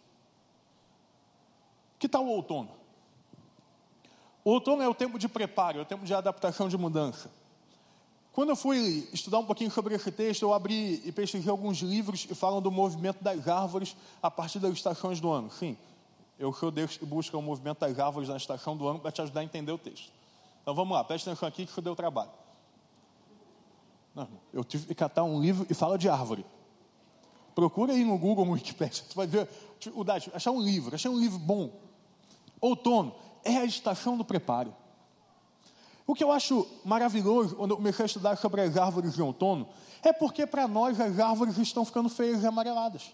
Que 1.98 2.08
tal 2.08 2.24
o 2.24 2.30
outono? 2.30 2.70
O 4.44 4.52
outono 4.52 4.84
é 4.84 4.88
o 4.88 4.94
tempo 4.94 5.18
de 5.18 5.28
preparo, 5.28 5.80
é 5.80 5.82
o 5.82 5.86
tempo 5.86 6.06
de 6.06 6.14
adaptação 6.14 6.70
de 6.70 6.78
mudança. 6.78 7.32
Quando 8.40 8.52
eu 8.52 8.56
fui 8.56 9.06
estudar 9.12 9.40
um 9.40 9.46
pouquinho 9.46 9.70
sobre 9.70 9.94
esse 9.94 10.10
texto, 10.14 10.44
eu 10.44 10.54
abri 10.54 11.02
e 11.04 11.12
pesquisei 11.12 11.52
alguns 11.52 11.80
livros 11.80 12.24
que 12.26 12.34
falam 12.34 12.62
do 12.62 12.72
movimento 12.72 13.22
das 13.22 13.50
árvores 13.50 13.98
a 14.24 14.32
partir 14.32 14.60
das 14.60 14.72
estações 14.72 15.20
do 15.20 15.30
ano. 15.30 15.52
Sim, 15.52 15.76
eu 16.40 16.54
sou 16.54 16.72
Deus 16.72 16.96
que 16.96 17.06
busca 17.06 17.38
o 17.38 17.42
movimento 17.42 17.80
das 17.80 18.00
árvores 18.00 18.30
na 18.30 18.38
estação 18.38 18.78
do 18.78 18.88
ano 18.88 18.98
para 18.98 19.12
te 19.12 19.22
ajudar 19.22 19.42
a 19.42 19.44
entender 19.44 19.74
o 19.74 19.78
texto. 19.78 20.10
Então 20.62 20.74
vamos 20.74 20.96
lá, 20.96 21.04
preste 21.04 21.28
atenção 21.28 21.50
aqui 21.50 21.66
que 21.66 21.72
isso 21.74 21.82
deu 21.82 21.98
trabalho. 21.98 22.32
Não, 24.16 24.30
eu 24.54 24.64
tive 24.64 24.88
que 24.88 24.96
catar 24.96 25.26
um 25.26 25.42
livro 25.42 25.68
e 25.70 25.74
fala 25.74 25.98
de 25.98 26.08
árvore. 26.08 26.46
Procura 27.54 27.92
aí 27.92 28.06
no 28.06 28.18
Google, 28.18 28.46
no 28.46 28.54
Wikipedia, 28.54 29.04
você 29.04 29.16
vai 29.16 29.28
ver. 29.28 29.50
Achar 30.34 30.52
um 30.52 30.62
livro, 30.62 30.96
achar 30.96 31.10
um 31.10 31.20
livro 31.20 31.38
bom. 31.38 31.72
Outono 32.62 33.14
é 33.44 33.58
a 33.58 33.66
estação 33.66 34.18
do 34.18 34.24
preparo. 34.24 34.74
O 36.10 36.16
que 36.16 36.24
eu 36.24 36.32
acho 36.32 36.66
maravilhoso 36.84 37.56
quando 37.56 37.70
eu 37.70 37.78
comecei 37.78 38.04
a 38.04 38.08
estudar 38.08 38.36
sobre 38.36 38.62
as 38.62 38.76
árvores 38.76 39.14
de 39.14 39.22
outono 39.22 39.68
é 40.02 40.12
porque 40.12 40.48
para 40.48 40.68
nós 40.68 41.00
as 41.00 41.20
árvores 41.20 41.56
estão 41.60 41.86
ficando 41.86 42.10
feias 42.10 42.42
e 42.42 42.48
amareladas. 42.48 43.14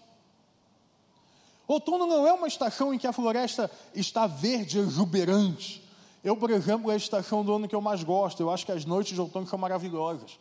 Outono 1.68 2.06
não 2.06 2.26
é 2.26 2.32
uma 2.32 2.48
estação 2.48 2.94
em 2.94 2.98
que 2.98 3.06
a 3.06 3.12
floresta 3.12 3.70
está 3.94 4.26
verde, 4.26 4.78
exuberante. 4.78 5.86
Eu, 6.24 6.38
por 6.38 6.48
exemplo, 6.48 6.90
é 6.90 6.94
a 6.94 6.96
estação 6.96 7.44
do 7.44 7.54
ano 7.54 7.68
que 7.68 7.74
eu 7.74 7.82
mais 7.82 8.02
gosto. 8.02 8.40
Eu 8.40 8.50
acho 8.50 8.64
que 8.64 8.72
as 8.72 8.86
noites 8.86 9.12
de 9.12 9.20
outono 9.20 9.46
são 9.46 9.58
maravilhosas. 9.58 10.38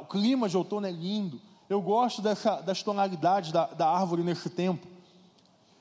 O 0.00 0.06
clima 0.06 0.48
de 0.48 0.56
outono 0.56 0.86
é 0.86 0.90
lindo. 0.90 1.38
Eu 1.68 1.82
gosto 1.82 2.22
dessa, 2.22 2.62
das 2.62 2.82
tonalidades 2.82 3.52
da, 3.52 3.66
da 3.66 3.90
árvore 3.90 4.22
nesse 4.22 4.48
tempo. 4.48 4.86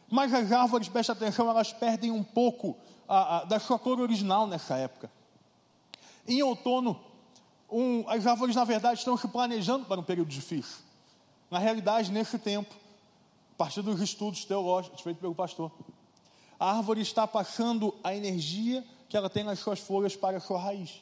Mas 0.10 0.34
as 0.34 0.52
árvores, 0.52 0.90
preste 0.90 1.14
atenção, 1.14 1.50
elas 1.50 1.72
perdem 1.72 2.12
um 2.12 2.26
pouco 2.26 2.76
a, 3.08 3.38
a, 3.38 3.44
da 3.46 3.58
sua 3.58 3.80
cor 3.80 4.02
original 4.02 4.46
nessa 4.46 4.76
época. 4.76 5.10
Em 6.28 6.42
outono, 6.44 7.00
um, 7.70 8.08
as 8.08 8.26
árvores, 8.28 8.56
na 8.56 8.64
verdade, 8.64 9.00
estão 9.00 9.18
se 9.18 9.28
planejando 9.28 9.86
para 9.86 10.00
um 10.00 10.04
período 10.04 10.30
difícil. 10.30 10.84
Na 11.50 11.60
realidade, 11.60 12.12
nesse 12.12 12.38
tempo, 12.38 12.74
a 13.54 13.58
partir 13.58 13.82
dos 13.82 14.02
estudos 14.02 14.46
teológicos 14.46 15.02
feitos 15.02 15.22
pelo 15.22 15.36
pastor, 15.36 15.72
a 16.60 16.78
árvore 16.78 17.02
está 17.02 17.28
passando 17.28 17.94
a 18.04 18.16
energia 18.16 18.86
que 19.10 19.18
ela 19.18 19.30
tem 19.30 19.44
nas 19.44 19.60
suas 19.60 19.80
folhas 19.80 20.16
para 20.16 20.38
a 20.38 20.40
sua 20.40 20.60
raiz. 20.60 21.02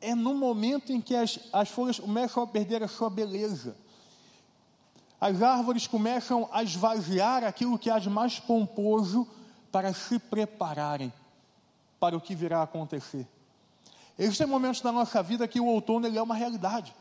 É 0.00 0.14
no 0.14 0.34
momento 0.34 0.92
em 0.92 1.00
que 1.00 1.14
as, 1.14 1.38
as 1.52 1.68
folhas 1.68 1.98
começam 1.98 2.42
a 2.42 2.46
perder 2.46 2.82
a 2.82 2.88
sua 2.88 3.08
beleza 3.08 3.76
as 5.20 5.42
árvores 5.42 5.86
começam 5.86 6.48
a 6.52 6.62
esvaziar 6.62 7.42
aquilo 7.42 7.78
que 7.78 7.88
há 7.88 7.98
de 7.98 8.10
mais 8.10 8.38
pomposo 8.38 9.26
para 9.72 9.92
se 9.92 10.18
prepararem 10.18 11.12
para 11.98 12.16
o 12.16 12.20
que 12.20 12.34
virá 12.34 12.62
acontecer. 12.62 13.26
Existem 14.18 14.46
momentos 14.46 14.80
da 14.80 14.90
nossa 14.90 15.22
vida 15.22 15.46
que 15.46 15.60
o 15.60 15.66
outono 15.66 16.06
ele 16.06 16.18
é 16.18 16.22
uma 16.22 16.34
realidade. 16.34 16.94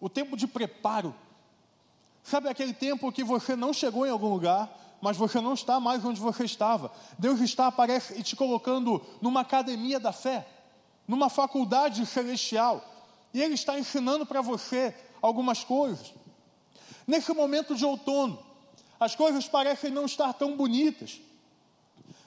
O 0.00 0.08
tempo 0.08 0.36
de 0.36 0.46
preparo. 0.46 1.14
Sabe 2.22 2.48
aquele 2.48 2.72
tempo 2.72 3.12
que 3.12 3.22
você 3.22 3.54
não 3.54 3.72
chegou 3.72 4.06
em 4.06 4.10
algum 4.10 4.28
lugar, 4.28 4.68
mas 5.00 5.16
você 5.16 5.40
não 5.40 5.54
está 5.54 5.78
mais 5.78 6.04
onde 6.04 6.20
você 6.20 6.44
estava. 6.44 6.92
Deus 7.18 7.40
está, 7.40 7.66
aparece, 7.66 8.22
te 8.22 8.34
colocando 8.34 9.04
numa 9.20 9.40
academia 9.40 9.98
da 9.98 10.12
fé, 10.12 10.46
numa 11.06 11.28
faculdade 11.28 12.04
celestial. 12.06 12.84
E 13.32 13.40
Ele 13.40 13.54
está 13.54 13.78
ensinando 13.78 14.26
para 14.26 14.40
você 14.40 14.94
algumas 15.20 15.64
coisas. 15.64 16.12
Nesse 17.06 17.32
momento 17.32 17.74
de 17.74 17.84
outono, 17.84 18.38
as 18.98 19.16
coisas 19.16 19.48
parecem 19.48 19.90
não 19.90 20.04
estar 20.04 20.32
tão 20.34 20.56
bonitas. 20.56 21.20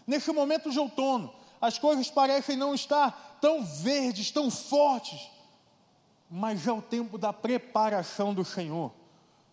Nesse 0.05 0.31
momento 0.31 0.69
de 0.69 0.79
outono, 0.79 1.33
as 1.65 1.77
coisas 1.77 2.09
parecem 2.09 2.55
não 2.55 2.73
estar 2.73 3.37
tão 3.41 3.63
verdes, 3.63 4.31
tão 4.31 4.49
fortes. 4.49 5.29
Mas 6.29 6.67
é 6.67 6.71
o 6.71 6.81
tempo 6.81 7.17
da 7.17 7.31
preparação 7.33 8.33
do 8.33 8.43
Senhor. 8.43 8.91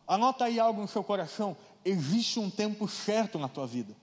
Anota 0.06 0.44
aí 0.44 0.58
algo 0.58 0.80
no 0.80 0.88
seu 0.88 1.02
coração: 1.02 1.56
existe 1.84 2.38
um 2.38 2.50
tempo 2.50 2.88
certo 2.88 3.38
na 3.38 3.48
tua 3.48 3.66
vida. 3.66 3.94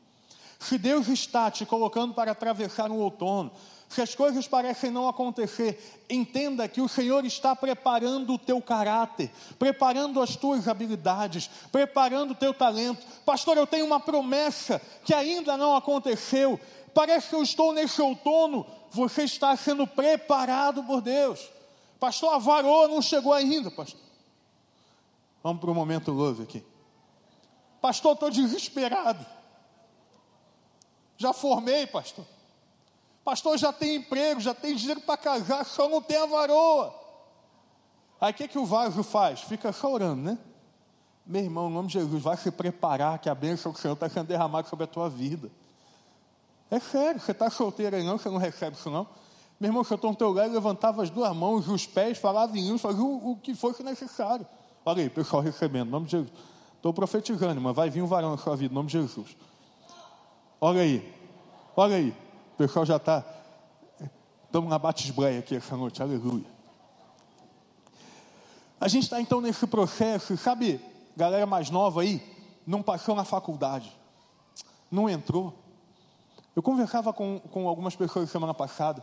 Se 0.60 0.78
Deus 0.78 1.08
está 1.08 1.50
te 1.50 1.66
colocando 1.66 2.14
para 2.14 2.32
atravessar 2.32 2.92
um 2.92 2.98
outono, 2.98 3.52
se 3.88 4.04
as 4.04 4.14
coisas 4.14 4.48
parecem 4.48 4.92
não 4.92 5.08
acontecer, 5.08 6.04
entenda 6.08 6.68
que 6.68 6.80
o 6.80 6.88
Senhor 6.88 7.26
está 7.26 7.56
preparando 7.56 8.34
o 8.34 8.38
teu 8.38 8.62
caráter, 8.62 9.32
preparando 9.58 10.22
as 10.22 10.36
tuas 10.36 10.68
habilidades, 10.68 11.50
preparando 11.72 12.32
o 12.32 12.36
teu 12.36 12.54
talento. 12.54 13.04
Pastor, 13.26 13.58
eu 13.58 13.66
tenho 13.66 13.88
uma 13.88 14.00
promessa 14.00 14.80
que 15.04 15.12
ainda 15.12 15.58
não 15.58 15.76
aconteceu. 15.76 16.60
Parece 17.00 17.30
que 17.30 17.36
eu 17.36 17.44
estou 17.44 17.72
nesse 17.72 18.02
outono. 18.02 18.66
Você 18.92 19.24
está 19.24 19.56
sendo 19.56 19.88
preparado 19.88 20.84
por 20.84 21.00
Deus. 21.00 21.50
Pastor, 21.98 22.34
a 22.34 22.38
varoa 22.38 22.90
não 22.90 23.02
chegou 23.02 23.32
ainda, 23.32 23.72
pastor. 23.72 24.02
Vamos 25.42 25.62
para 25.62 25.72
o 25.72 25.74
momento 25.74 26.12
love 26.12 26.44
aqui. 26.44 26.62
Pastor, 27.80 28.16
estou 28.16 28.30
desesperado. 28.30 29.26
Já 31.16 31.32
formei, 31.32 31.88
pastor. 31.88 32.26
Pastor, 33.24 33.58
já 33.58 33.72
tem 33.72 33.96
emprego, 33.96 34.42
já 34.42 34.54
tem 34.54 34.76
dinheiro 34.76 35.00
para 35.00 35.16
casar, 35.16 35.66
só 35.66 35.88
não 35.88 36.02
tem 36.02 36.18
a 36.18 36.26
varoa. 36.26 36.94
Aí 38.20 38.34
o 38.34 38.36
que, 38.36 38.46
que 38.46 38.60
o 38.60 38.66
vaso 38.66 39.04
faz? 39.04 39.40
Fica 39.40 39.72
chorando, 39.72 40.22
né? 40.22 40.38
Meu 41.26 41.44
irmão, 41.44 41.70
em 41.70 41.74
nome 41.74 41.88
de 41.88 41.94
Jesus, 41.94 42.22
vai 42.22 42.36
se 42.36 42.52
preparar 42.52 43.20
que 43.20 43.30
a 43.30 43.36
bênção 43.36 43.72
do 43.72 43.78
Senhor 43.78 43.94
está 43.94 44.10
sendo 44.10 44.28
derramada 44.28 44.68
sobre 44.68 44.84
a 44.84 44.88
tua 44.88 45.10
vida. 45.10 45.50
É 46.72 46.80
sério, 46.80 47.20
você 47.20 47.32
está 47.32 47.50
solteiro 47.50 47.96
aí 47.96 48.04
não, 48.04 48.18
você 48.18 48.30
não 48.30 48.38
recebe 48.38 48.76
isso 48.76 48.90
não. 48.90 49.08
Meu 49.60 49.70
irmão, 49.70 49.84
se 49.84 49.92
eu 49.92 49.96
estou 49.96 50.12
no 50.12 50.16
teu 50.16 50.28
lugar, 50.28 50.48
eu 50.48 50.54
levantava 50.54 51.04
as 51.04 51.10
duas 51.10 51.36
mãos 51.36 51.68
os 51.68 51.86
pés, 51.86 52.18
falava 52.18 52.58
em 52.58 52.62
línguas, 52.62 52.82
fazia 52.82 53.04
o, 53.04 53.32
o 53.32 53.36
que 53.38 53.54
fosse 53.54 53.84
necessário. 53.84 54.48
Olha 54.86 55.04
aí, 55.04 55.10
pessoal 55.10 55.42
recebendo, 55.42 55.88
em 55.88 55.92
nome 55.92 56.06
de 56.06 56.12
Jesus. 56.12 56.32
Estou 56.76 56.94
profetizando, 56.94 57.60
mas 57.60 57.76
vai 57.76 57.90
vir 57.90 58.02
um 58.02 58.08
varão 58.08 58.32
na 58.32 58.38
sua 58.38 58.56
vida, 58.56 58.72
em 58.72 58.76
nome 58.76 58.88
de 58.88 58.94
Jesus. 58.94 59.36
Olha 60.62 60.82
aí, 60.82 61.14
olha 61.76 61.98
aí. 61.98 62.10
O 62.54 62.58
pessoal 62.58 62.86
já 62.86 62.96
está. 62.96 63.24
Estamos 64.46 64.70
na 64.70 64.80
batisbreia 64.80 65.40
aqui 65.40 65.56
essa 65.56 65.76
noite, 65.76 66.02
aleluia. 66.02 66.46
A 68.80 68.88
gente 68.88 69.04
está 69.04 69.20
então 69.20 69.42
nesse 69.42 69.68
processo, 69.68 70.38
sabe, 70.38 70.80
galera 71.18 71.46
mais 71.46 71.70
nova 71.70 72.02
aí, 72.02 72.22
não 72.66 72.82
passou 72.82 73.14
na 73.14 73.26
faculdade, 73.26 73.92
não 74.90 75.10
entrou. 75.10 75.54
Eu 76.60 76.62
conversava 76.62 77.14
com, 77.14 77.40
com 77.40 77.70
algumas 77.70 77.96
pessoas 77.96 78.30
semana 78.30 78.54
passada, 78.54 79.02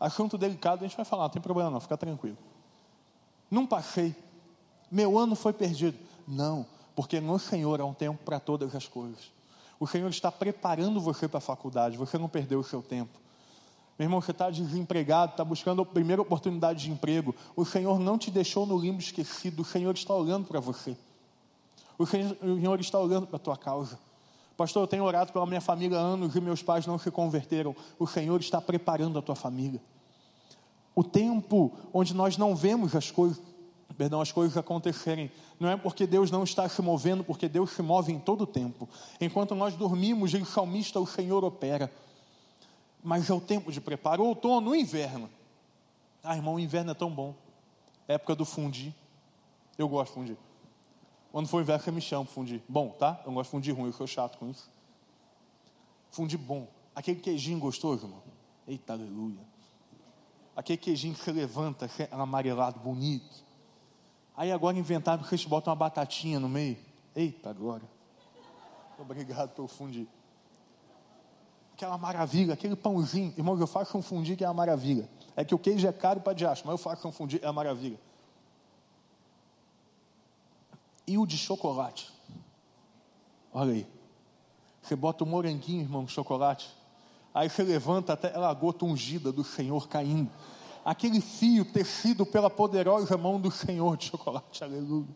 assunto 0.00 0.38
delicado, 0.38 0.82
a 0.82 0.88
gente 0.88 0.96
vai 0.96 1.04
falar, 1.04 1.24
não 1.24 1.28
tem 1.28 1.42
problema 1.42 1.68
não, 1.68 1.78
fica 1.78 1.94
tranquilo. 1.94 2.38
Não 3.50 3.66
passei, 3.66 4.16
meu 4.90 5.18
ano 5.18 5.36
foi 5.36 5.52
perdido. 5.52 5.98
Não, 6.26 6.64
porque 6.96 7.20
no 7.20 7.38
Senhor 7.38 7.82
há 7.82 7.84
um 7.84 7.92
tempo 7.92 8.18
para 8.24 8.40
todas 8.40 8.74
as 8.74 8.88
coisas. 8.88 9.30
O 9.78 9.86
Senhor 9.86 10.08
está 10.08 10.32
preparando 10.32 11.02
você 11.02 11.28
para 11.28 11.36
a 11.36 11.42
faculdade, 11.42 11.98
você 11.98 12.16
não 12.16 12.30
perdeu 12.30 12.60
o 12.60 12.64
seu 12.64 12.80
tempo. 12.80 13.12
Meu 13.98 14.06
irmão, 14.06 14.22
você 14.22 14.30
está 14.30 14.48
desempregado, 14.48 15.32
está 15.32 15.44
buscando 15.44 15.82
a 15.82 15.84
primeira 15.84 16.22
oportunidade 16.22 16.84
de 16.84 16.90
emprego. 16.90 17.34
O 17.54 17.66
Senhor 17.66 17.98
não 17.98 18.16
te 18.16 18.30
deixou 18.30 18.64
no 18.64 18.78
limbo 18.78 19.00
esquecido, 19.00 19.60
o 19.60 19.66
Senhor 19.66 19.94
está 19.94 20.14
olhando 20.14 20.46
para 20.46 20.60
você. 20.60 20.96
O 21.98 22.06
Senhor 22.06 22.80
está 22.80 22.98
olhando 22.98 23.26
para 23.26 23.36
a 23.36 23.38
tua 23.38 23.54
causa. 23.58 23.98
Pastor, 24.56 24.84
eu 24.84 24.86
tenho 24.86 25.04
orado 25.04 25.32
pela 25.32 25.46
minha 25.46 25.60
família 25.60 25.98
há 25.98 26.00
anos 26.00 26.36
e 26.36 26.40
meus 26.40 26.62
pais 26.62 26.86
não 26.86 26.98
se 26.98 27.10
converteram. 27.10 27.74
O 27.98 28.06
Senhor 28.06 28.40
está 28.40 28.60
preparando 28.60 29.18
a 29.18 29.22
tua 29.22 29.34
família. 29.34 29.80
O 30.94 31.02
tempo 31.02 31.72
onde 31.92 32.14
nós 32.14 32.36
não 32.36 32.54
vemos 32.54 32.94
as 32.94 33.10
coisas, 33.10 33.42
perdão, 33.98 34.20
as 34.20 34.30
coisas 34.30 34.56
acontecerem, 34.56 35.30
não 35.58 35.68
é 35.68 35.76
porque 35.76 36.06
Deus 36.06 36.30
não 36.30 36.44
está 36.44 36.68
se 36.68 36.80
movendo, 36.80 37.24
porque 37.24 37.48
Deus 37.48 37.70
se 37.70 37.82
move 37.82 38.12
em 38.12 38.18
todo 38.18 38.42
o 38.42 38.46
tempo. 38.46 38.88
Enquanto 39.20 39.56
nós 39.56 39.74
dormimos, 39.74 40.34
em 40.34 40.44
salmista, 40.44 41.00
o 41.00 41.06
Senhor 41.06 41.42
opera. 41.44 41.90
Mas 43.02 43.28
é 43.28 43.34
o 43.34 43.40
tempo 43.40 43.72
de 43.72 43.80
preparo. 43.80 44.22
O 44.22 44.28
outono, 44.28 44.70
o 44.70 44.76
inverno. 44.76 45.28
Ah, 46.22 46.36
irmão, 46.36 46.54
o 46.54 46.60
inverno 46.60 46.92
é 46.92 46.94
tão 46.94 47.10
bom. 47.10 47.34
época 48.06 48.36
do 48.36 48.44
fundir. 48.44 48.94
Eu 49.76 49.88
gosto 49.88 50.12
de 50.12 50.14
fundir. 50.14 50.36
Quando 51.34 51.48
for 51.48 51.60
inverno, 51.60 51.92
me 51.92 52.00
chama 52.00 52.24
para 52.24 52.32
fundir. 52.32 52.62
Bom, 52.68 52.90
tá? 52.90 53.20
Eu 53.24 53.26
não 53.26 53.34
gosto 53.34 53.48
de 53.48 53.50
fundir 53.50 53.74
ruim, 53.74 53.88
eu 53.88 53.92
sou 53.92 54.06
chato 54.06 54.38
com 54.38 54.48
isso. 54.48 54.70
Fundir 56.12 56.38
bom. 56.38 56.68
Aquele 56.94 57.18
queijinho 57.18 57.58
gostoso, 57.58 58.06
irmão. 58.06 58.22
Eita, 58.68 58.92
aleluia. 58.92 59.40
Aquele 60.54 60.76
queijinho 60.76 61.12
que 61.12 61.20
você 61.20 61.32
levanta, 61.32 61.90
é 61.98 62.08
amarelado, 62.12 62.78
bonito. 62.78 63.44
Aí 64.36 64.52
agora 64.52 64.78
inventaram 64.78 65.24
que 65.24 65.34
eles 65.34 65.44
botam 65.44 65.72
uma 65.72 65.76
batatinha 65.76 66.38
no 66.38 66.48
meio. 66.48 66.78
Eita, 67.16 67.50
agora. 67.50 67.82
Obrigado 68.96 69.56
pelo 69.56 69.66
fundir. 69.66 70.06
Aquela 71.72 71.98
maravilha, 71.98 72.54
aquele 72.54 72.76
pãozinho. 72.76 73.34
Irmão, 73.36 73.58
eu 73.58 73.66
faço 73.66 73.98
um 73.98 74.02
fundir 74.02 74.36
que 74.36 74.44
é 74.44 74.46
uma 74.46 74.54
maravilha. 74.54 75.10
É 75.34 75.44
que 75.44 75.52
o 75.52 75.58
queijo 75.58 75.84
é 75.84 75.92
caro 75.92 76.20
para 76.20 76.32
diacho, 76.32 76.62
mas 76.64 76.74
eu 76.74 76.78
faço 76.78 77.08
um 77.08 77.10
fundir, 77.10 77.40
é 77.42 77.46
uma 77.48 77.54
maravilha. 77.54 77.98
E 81.06 81.18
o 81.18 81.26
de 81.26 81.36
chocolate. 81.36 82.12
Olha 83.52 83.72
aí. 83.72 83.86
Você 84.82 84.96
bota 84.96 85.24
um 85.24 85.26
moranguinho, 85.26 85.82
irmão, 85.82 86.04
de 86.04 86.12
chocolate. 86.12 86.70
Aí 87.32 87.48
você 87.48 87.62
levanta 87.62 88.12
até 88.12 88.36
a 88.36 88.52
gota 88.54 88.84
ungida 88.84 89.32
do 89.32 89.42
Senhor 89.42 89.88
caindo 89.88 90.30
aquele 90.84 91.20
fio 91.20 91.64
tecido 91.64 92.26
pela 92.26 92.50
poderosa 92.50 93.16
mão 93.16 93.40
do 93.40 93.50
Senhor 93.50 93.96
de 93.96 94.06
chocolate, 94.06 94.62
aleluia. 94.62 95.06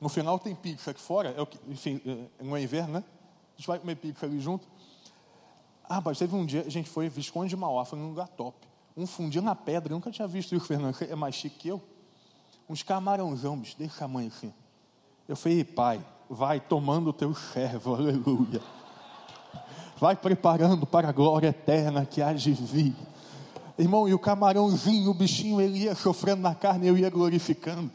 No 0.00 0.08
final 0.08 0.38
tem 0.38 0.54
pizza 0.54 0.90
aqui 0.90 1.00
fora, 1.00 1.30
é 1.30 1.40
o 1.40 1.46
que, 1.46 1.58
enfim, 1.68 2.00
é, 2.06 2.44
não 2.44 2.56
é 2.56 2.62
inverno, 2.62 2.94
né? 2.94 3.04
A 3.54 3.56
gente 3.56 3.66
vai 3.66 3.78
comer 3.78 3.96
pizza 3.96 4.26
ali 4.26 4.40
junto. 4.40 4.66
Ah, 5.84 6.00
mas 6.04 6.18
teve 6.18 6.34
um 6.34 6.44
dia, 6.44 6.62
a 6.66 6.70
gente 6.70 6.88
foi 6.88 7.08
Visconde 7.08 7.50
de 7.50 7.56
Mauá, 7.56 7.84
foi 7.84 7.98
num 7.98 8.08
lugar 8.08 8.28
top. 8.28 8.66
Um 8.96 9.06
fundido 9.06 9.44
na 9.44 9.54
pedra, 9.54 9.92
eu 9.92 9.96
nunca 9.96 10.10
tinha 10.10 10.26
visto 10.26 10.54
isso, 10.54 10.66
Fernando, 10.66 10.96
é 11.02 11.14
mais 11.14 11.34
chique 11.34 11.58
que 11.58 11.68
eu. 11.68 11.82
Uns 12.68 12.82
camarãozão, 12.82 13.56
bicho, 13.58 13.76
desse 13.78 13.98
tamanho 13.98 14.28
assim. 14.28 14.52
Eu 15.28 15.36
falei, 15.36 15.64
pai, 15.64 16.04
vai 16.28 16.60
tomando 16.60 17.10
o 17.10 17.12
teu 17.12 17.34
servo, 17.34 17.94
aleluia 17.96 18.60
vai 19.98 20.14
preparando 20.14 20.86
para 20.86 21.08
a 21.08 21.12
glória 21.12 21.48
eterna 21.48 22.04
que 22.04 22.20
há 22.20 22.32
de 22.32 22.52
vir. 22.52 22.94
Irmão, 23.78 24.08
e 24.08 24.14
o 24.14 24.18
camarãozinho, 24.18 25.10
o 25.10 25.14
bichinho, 25.14 25.60
ele 25.60 25.80
ia 25.80 25.94
sofrendo 25.94 26.42
na 26.42 26.54
carne, 26.54 26.86
eu 26.86 26.96
ia 26.96 27.10
glorificando. 27.10 27.90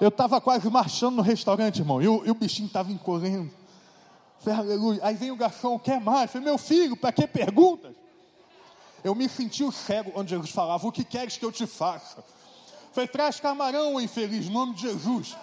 Eu 0.00 0.08
estava 0.08 0.40
quase 0.40 0.68
marchando 0.70 1.16
no 1.16 1.22
restaurante, 1.22 1.80
irmão, 1.80 2.02
e 2.02 2.08
o, 2.08 2.24
e 2.24 2.30
o 2.30 2.34
bichinho 2.34 2.66
estava 2.66 2.92
encolhendo. 2.92 3.50
Falei, 4.40 4.58
aleluia. 4.58 5.00
Aí 5.02 5.14
vem 5.16 5.30
o 5.30 5.36
garçom, 5.36 5.78
quer 5.78 6.00
mais? 6.00 6.30
Falei, 6.30 6.46
meu 6.46 6.58
filho, 6.58 6.96
para 6.96 7.12
que 7.12 7.26
perguntas? 7.26 7.94
Eu 9.02 9.14
me 9.14 9.28
senti 9.28 9.64
o 9.64 9.72
cego 9.72 10.12
onde 10.14 10.30
Jesus 10.30 10.50
falava, 10.50 10.86
o 10.86 10.92
que 10.92 11.04
queres 11.04 11.36
que 11.36 11.44
eu 11.44 11.52
te 11.52 11.66
faça? 11.66 12.24
Falei, 12.96 13.08
traz 13.08 13.38
camarão, 13.38 14.00
infeliz, 14.00 14.48
nome 14.48 14.72
de 14.72 14.80
Jesus. 14.80 15.36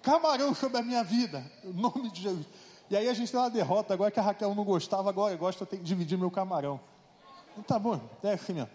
Camarão 0.00 0.54
sobre 0.54 0.78
a 0.78 0.82
minha 0.82 1.02
vida, 1.02 1.44
nome 1.64 2.12
de 2.12 2.22
Jesus. 2.22 2.46
E 2.88 2.96
aí 2.96 3.08
a 3.08 3.12
gente 3.12 3.28
tem 3.28 3.40
uma 3.40 3.50
derrota, 3.50 3.92
agora 3.92 4.08
que 4.08 4.20
a 4.20 4.22
Raquel 4.22 4.54
não 4.54 4.62
gostava, 4.64 5.10
agora 5.10 5.34
eu 5.34 5.38
gosto, 5.38 5.62
eu 5.62 5.66
que 5.66 5.78
dividir 5.78 6.16
meu 6.16 6.30
camarão. 6.30 6.78
Então, 7.50 7.64
tá 7.64 7.76
bom, 7.76 8.00
é 8.22 8.34
assim 8.34 8.52
mesmo. 8.52 8.70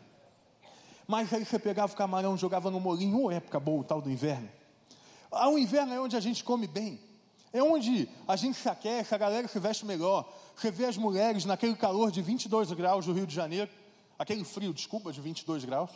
Mas 1.08 1.32
aí 1.32 1.45
você 1.45 1.58
pegava 1.58 1.93
o 1.93 1.95
camarão, 1.95 2.36
jogava 2.36 2.69
no 2.69 2.82
molinho, 2.82 3.17
ou 3.17 3.32
época 3.32 3.62
boa, 3.62 3.80
o 3.80 3.84
tal 3.86 4.02
do 4.02 4.12
inverno. 4.12 4.50
Ah, 5.32 5.47
o 5.47 5.58
inverno 5.58 5.93
é 5.93 6.02
onde 6.02 6.17
a 6.17 6.19
gente 6.19 6.43
come 6.43 6.67
bem. 6.67 7.00
É 7.54 7.63
onde 7.63 8.10
a 8.28 8.36
gente 8.36 8.58
se 8.58 8.67
aquece, 8.67 9.15
a 9.15 9.17
galera 9.17 9.47
se 9.47 9.58
veste 9.58 9.86
melhor. 9.86 10.30
Você 10.54 10.69
vê 10.69 10.84
as 10.84 10.97
mulheres 10.97 11.45
naquele 11.45 11.78
calor 11.78 12.12
de 12.12 12.21
22 12.21 12.74
graus 12.74 13.06
do 13.06 13.13
Rio 13.13 13.26
de 13.26 13.34
Janeiro, 13.34 13.71
aquele 14.19 14.43
frio, 14.43 14.74
desculpa, 14.74 15.13
de 15.13 15.21
22 15.21 15.63
graus. 15.63 15.91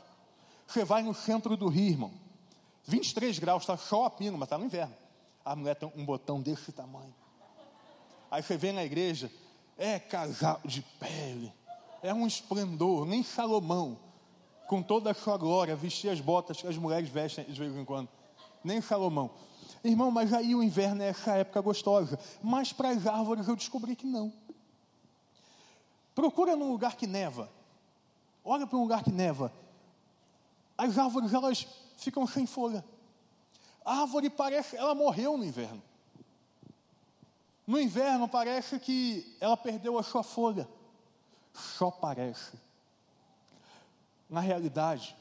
Você 0.67 0.83
vai 0.83 1.03
no 1.03 1.13
centro 1.13 1.55
do 1.55 1.67
Rio, 1.67 1.89
irmão. 1.89 2.11
23 2.85 3.39
graus, 3.39 3.63
está 3.63 3.77
só 3.77 4.05
a 4.05 4.09
pino, 4.09 4.37
mas 4.37 4.45
está 4.45 4.57
no 4.57 4.65
inverno. 4.65 4.95
A 5.43 5.55
mulher 5.55 5.75
tem 5.75 5.91
um 5.95 6.05
botão 6.05 6.41
desse 6.41 6.71
tamanho. 6.71 7.13
Aí 8.29 8.41
você 8.41 8.57
vem 8.57 8.73
na 8.73 8.83
igreja, 8.83 9.31
é 9.77 9.99
casal 9.99 10.59
de 10.65 10.81
pele, 10.99 11.53
é 12.01 12.13
um 12.13 12.27
esplendor, 12.27 13.05
nem 13.05 13.23
Salomão, 13.23 13.97
com 14.67 14.81
toda 14.81 15.11
a 15.11 15.13
sua 15.13 15.37
glória, 15.37 15.75
vestia 15.75 16.11
as 16.11 16.19
botas 16.19 16.61
que 16.61 16.67
as 16.67 16.77
mulheres 16.77 17.09
vestem 17.09 17.45
de 17.45 17.59
vez 17.59 17.75
em 17.75 17.85
quando, 17.85 18.09
nem 18.63 18.81
Salomão. 18.81 19.31
Irmão, 19.83 20.09
mas 20.09 20.33
aí 20.33 20.55
o 20.55 20.63
inverno 20.63 21.03
é 21.03 21.09
essa 21.09 21.35
época 21.35 21.61
gostosa, 21.61 22.19
mas 22.41 22.73
para 22.73 22.89
as 22.89 23.05
árvores 23.05 23.47
eu 23.47 23.55
descobri 23.55 23.95
que 23.95 24.05
não. 24.05 24.33
Procura 26.15 26.55
num 26.55 26.71
lugar 26.71 26.95
que 26.95 27.05
neva, 27.05 27.49
olha 28.43 28.65
para 28.65 28.77
um 28.77 28.81
lugar 28.81 29.03
que 29.03 29.11
neva, 29.11 29.51
as 30.77 30.97
árvores 30.97 31.33
elas 31.33 31.67
ficam 31.97 32.27
sem 32.27 32.45
folha. 32.45 32.83
A 33.83 34.01
árvore 34.01 34.29
parece, 34.29 34.75
ela 34.75 34.95
morreu 34.95 35.37
no 35.37 35.45
inverno. 35.45 35.81
No 37.67 37.79
inverno 37.79 38.27
parece 38.27 38.79
que 38.79 39.35
ela 39.39 39.57
perdeu 39.57 39.97
a 39.97 40.03
sua 40.03 40.23
folha. 40.23 40.67
Só 41.53 41.89
parece. 41.89 42.57
Na 44.29 44.39
realidade, 44.39 45.15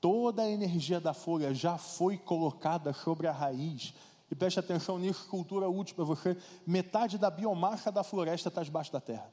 toda 0.00 0.42
a 0.42 0.50
energia 0.50 1.00
da 1.00 1.14
folha 1.14 1.54
já 1.54 1.78
foi 1.78 2.18
colocada 2.18 2.92
sobre 2.92 3.26
a 3.26 3.32
raiz. 3.32 3.94
E 4.30 4.34
preste 4.34 4.58
atenção 4.58 4.98
nisso, 4.98 5.28
cultura 5.28 5.68
útil 5.68 5.94
para 5.94 6.04
você. 6.04 6.36
Metade 6.66 7.18
da 7.18 7.30
biomassa 7.30 7.90
da 7.90 8.02
floresta 8.04 8.48
está 8.48 8.62
debaixo 8.62 8.92
da 8.92 9.00
terra. 9.00 9.30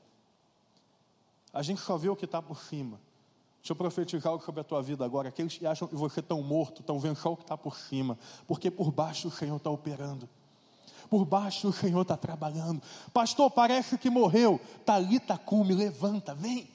A 1.51 1.61
gente 1.63 1.81
só 1.81 1.97
vê 1.97 2.09
o 2.09 2.15
que 2.15 2.25
está 2.25 2.41
por 2.41 2.59
cima. 2.59 2.99
Deixa 3.59 3.73
eu 3.73 3.75
profetizar 3.75 4.31
algo 4.31 4.43
sobre 4.43 4.61
a 4.61 4.63
tua 4.63 4.81
vida 4.81 5.03
agora. 5.03 5.29
Aqueles 5.29 5.57
que 5.57 5.65
acham 5.65 5.87
que 5.87 5.95
você 5.95 6.21
está 6.21 6.35
morto, 6.35 6.81
estão 6.81 6.99
vendo 6.99 7.17
só 7.17 7.33
o 7.33 7.37
que 7.37 7.43
está 7.43 7.57
por 7.57 7.77
cima. 7.77 8.17
Porque 8.47 8.71
por 8.71 8.91
baixo 8.91 9.27
o 9.27 9.31
Senhor 9.31 9.57
está 9.57 9.69
operando. 9.69 10.27
Por 11.09 11.25
baixo 11.25 11.67
o 11.67 11.73
Senhor 11.73 12.01
está 12.01 12.15
trabalhando. 12.15 12.81
Pastor, 13.13 13.51
parece 13.51 13.97
que 13.97 14.09
morreu. 14.09 14.59
Talita 14.85 15.37
cume, 15.37 15.73
levanta, 15.73 16.33
vem. 16.33 16.69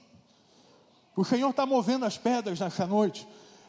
O 1.16 1.24
Senhor 1.24 1.50
está 1.50 1.64
movendo 1.64 2.04
as 2.04 2.18
pedras 2.18 2.60
nessa 2.60 2.86
noite. 2.86 3.26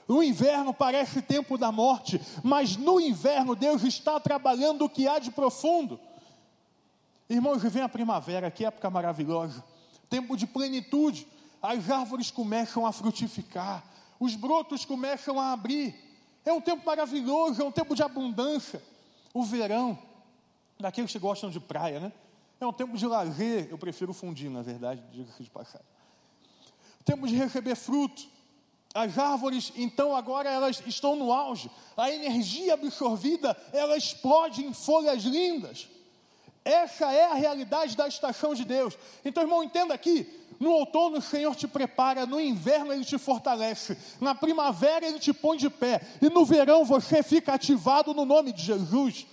O 0.07 0.21
inverno 0.21 0.73
parece 0.73 1.21
tempo 1.21 1.57
da 1.57 1.71
morte, 1.71 2.21
mas 2.43 2.77
no 2.77 2.99
inverno 2.99 3.55
Deus 3.55 3.83
está 3.83 4.19
trabalhando 4.19 4.85
o 4.85 4.89
que 4.89 5.07
há 5.07 5.17
de 5.17 5.31
profundo. 5.31 5.99
Irmãos, 7.27 7.63
vem 7.63 7.81
a 7.81 7.89
primavera, 7.89 8.51
que 8.51 8.65
época 8.65 8.89
maravilhosa. 8.89 9.63
Tempo 10.09 10.37
de 10.37 10.45
plenitude. 10.45 11.27
As 11.61 11.89
árvores 11.89 12.29
começam 12.31 12.85
a 12.85 12.91
frutificar, 12.91 13.83
os 14.19 14.35
brotos 14.35 14.85
começam 14.85 15.39
a 15.39 15.51
abrir. 15.51 15.95
É 16.45 16.53
um 16.53 16.61
tempo 16.61 16.85
maravilhoso, 16.85 17.61
é 17.61 17.65
um 17.65 17.71
tempo 17.71 17.95
de 17.95 18.03
abundância. 18.03 18.81
O 19.33 19.43
verão, 19.43 19.97
daqueles 20.79 21.11
que 21.11 21.19
gostam 21.19 21.49
de 21.49 21.59
praia, 21.59 21.99
né? 21.99 22.13
É 22.59 22.65
um 22.65 22.73
tempo 22.73 22.97
de 22.97 23.05
lazer, 23.05 23.67
eu 23.69 23.77
prefiro 23.77 24.13
fundir, 24.13 24.49
na 24.49 24.61
verdade, 24.61 25.03
diga-se 25.11 25.43
de 25.43 25.49
passagem. 25.49 25.87
Tempo 27.03 27.27
de 27.27 27.35
receber 27.35 27.75
fruto. 27.75 28.27
As 28.93 29.17
árvores, 29.17 29.73
então, 29.75 30.15
agora 30.15 30.49
elas 30.49 30.81
estão 30.85 31.17
no 31.17 31.33
auge. 31.33 31.69
A 31.97 32.09
energia 32.09 32.75
absorvida, 32.75 33.55
ela 33.73 33.97
explode 33.97 34.63
em 34.63 34.73
folhas 34.73 35.23
lindas. 35.23 35.89
Essa 36.63 37.11
é 37.11 37.25
a 37.25 37.33
realidade 37.35 37.95
da 37.95 38.07
estação 38.07 38.55
de 38.55 38.63
Deus. 38.63 38.97
Então, 39.23 39.43
irmão, 39.43 39.61
entenda 39.61 39.93
aqui: 39.93 40.27
no 40.59 40.71
outono 40.71 41.17
o 41.17 41.21
Senhor 41.21 41.55
te 41.55 41.67
prepara, 41.67 42.25
no 42.25 42.39
inverno 42.39 42.93
Ele 42.93 43.03
te 43.03 43.17
fortalece, 43.17 43.97
na 44.19 44.33
primavera 44.33 45.05
Ele 45.05 45.19
te 45.19 45.33
põe 45.33 45.57
de 45.57 45.69
pé, 45.69 46.01
e 46.21 46.29
no 46.29 46.45
verão 46.45 46.85
você 46.85 47.21
fica 47.21 47.53
ativado 47.53 48.13
no 48.13 48.25
nome 48.25 48.51
de 48.51 48.63
Jesus. 48.63 49.27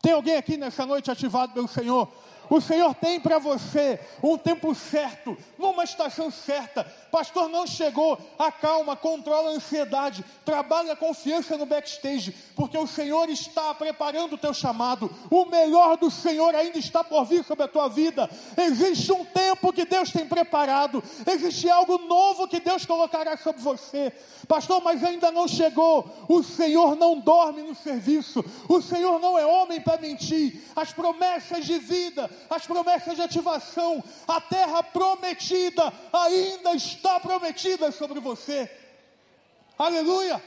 Tem 0.00 0.12
alguém 0.12 0.36
aqui 0.36 0.56
nessa 0.56 0.86
noite 0.86 1.10
ativado 1.10 1.52
pelo 1.52 1.68
Senhor? 1.68 2.08
O 2.50 2.60
Senhor 2.60 2.94
tem 2.94 3.20
para 3.20 3.38
você 3.38 4.00
um 4.22 4.38
tempo 4.38 4.74
certo, 4.74 5.36
numa 5.58 5.84
estação 5.84 6.30
certa. 6.30 6.84
Pastor, 7.10 7.48
não 7.48 7.66
chegou. 7.66 8.18
Acalma, 8.38 8.96
controla 8.96 9.50
a 9.50 9.54
ansiedade. 9.54 10.24
Trabalha 10.44 10.92
a 10.92 10.96
confiança 10.96 11.56
no 11.56 11.66
backstage, 11.66 12.34
porque 12.56 12.76
o 12.76 12.86
Senhor 12.86 13.28
está 13.28 13.74
preparando 13.74 14.34
o 14.34 14.38
teu 14.38 14.54
chamado. 14.54 15.10
O 15.30 15.44
melhor 15.44 15.96
do 15.96 16.10
Senhor 16.10 16.54
ainda 16.54 16.78
está 16.78 17.04
por 17.04 17.24
vir 17.24 17.44
sobre 17.44 17.64
a 17.64 17.68
tua 17.68 17.88
vida. 17.88 18.28
Existe 18.56 19.12
um 19.12 19.24
tempo 19.24 19.72
que 19.72 19.84
Deus 19.84 20.10
tem 20.10 20.26
preparado. 20.26 21.02
Existe 21.26 21.68
algo 21.68 21.98
novo 21.98 22.48
que 22.48 22.60
Deus 22.60 22.86
colocará 22.86 23.36
sobre 23.36 23.60
você. 23.60 24.12
Pastor, 24.46 24.82
mas 24.82 25.04
ainda 25.04 25.30
não 25.30 25.46
chegou. 25.46 26.10
O 26.28 26.42
Senhor 26.42 26.96
não 26.96 27.18
dorme 27.18 27.62
no 27.62 27.74
serviço. 27.74 28.44
O 28.68 28.80
Senhor 28.80 29.20
não 29.20 29.38
é 29.38 29.44
homem 29.44 29.80
para 29.80 30.00
mentir. 30.00 30.62
As 30.74 30.92
promessas 30.92 31.64
de 31.66 31.78
vida 31.78 32.30
as 32.48 32.66
promessas 32.66 33.16
de 33.16 33.22
ativação, 33.22 34.02
a 34.26 34.40
terra 34.40 34.82
prometida 34.82 35.92
ainda 36.12 36.74
está 36.74 37.18
prometida 37.20 37.90
sobre 37.92 38.20
você. 38.20 38.70
Aleluia! 39.78 40.42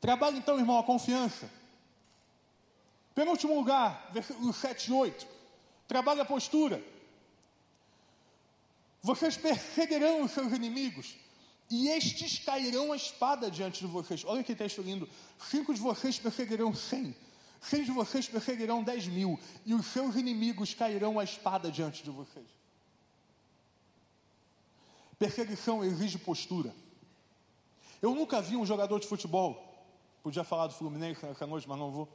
Trabalhe 0.00 0.38
então, 0.38 0.58
irmão, 0.58 0.78
a 0.78 0.84
confiança. 0.84 1.50
Penúltimo 3.14 3.54
lugar, 3.54 4.10
versículo 4.12 4.52
7 4.52 4.90
e 4.90 4.92
8. 4.92 5.26
Trabalhe 5.88 6.20
a 6.20 6.24
postura. 6.24 6.82
Vocês 9.02 9.36
perseguirão 9.36 10.22
os 10.22 10.32
seus 10.32 10.52
inimigos, 10.52 11.16
e 11.70 11.88
estes 11.88 12.38
cairão 12.38 12.92
a 12.92 12.96
espada 12.96 13.50
diante 13.50 13.80
de 13.80 13.86
vocês. 13.86 14.24
Olha 14.24 14.42
que 14.42 14.54
texto 14.54 14.82
lindo. 14.82 15.08
Cinco 15.38 15.74
de 15.74 15.80
vocês 15.80 16.18
perseguirão 16.18 16.74
cem 16.74 17.14
Seis 17.60 17.86
de 17.86 17.92
vocês 17.92 18.28
perseguirão 18.28 18.82
dez 18.82 19.06
mil, 19.06 19.38
e 19.64 19.74
os 19.74 19.86
seus 19.86 20.14
inimigos 20.14 20.74
cairão 20.74 21.18
a 21.18 21.24
espada 21.24 21.70
diante 21.70 22.02
de 22.02 22.10
vocês. 22.10 22.46
Perseguição 25.18 25.82
exige 25.84 26.18
postura. 26.18 26.74
Eu 28.00 28.14
nunca 28.14 28.40
vi 28.40 28.56
um 28.56 28.64
jogador 28.64 29.00
de 29.00 29.08
futebol, 29.08 29.84
podia 30.22 30.44
falar 30.44 30.68
do 30.68 30.74
Fluminense 30.74 31.24
nessa 31.26 31.46
noite, 31.46 31.68
mas 31.68 31.78
não 31.78 31.90
vou. 31.90 32.08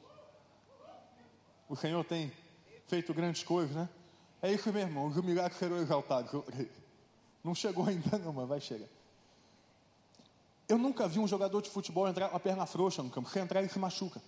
O 1.67 1.75
Senhor 1.75 2.03
tem 2.05 2.31
feito 2.87 3.13
grandes 3.13 3.43
coisas, 3.43 3.75
né? 3.75 3.89
É 4.41 4.51
isso 4.51 4.71
mesmo, 4.71 5.07
os 5.07 5.15
milagres 5.17 5.57
serão 5.57 5.77
exaltados. 5.77 6.31
Não 7.43 7.53
chegou 7.53 7.85
ainda 7.87 8.17
não, 8.17 8.31
mas 8.31 8.47
vai 8.47 8.61
chegar. 8.61 8.87
Eu 10.67 10.77
nunca 10.77 11.07
vi 11.07 11.19
um 11.19 11.27
jogador 11.27 11.61
de 11.61 11.69
futebol 11.69 12.07
entrar 12.07 12.29
com 12.29 12.37
a 12.37 12.39
perna 12.39 12.65
frouxa 12.65 13.03
no 13.03 13.09
campo. 13.09 13.29
Se 13.29 13.39
entrar, 13.39 13.59
ele 13.59 13.69
se 13.69 13.79
machuca. 13.79 14.21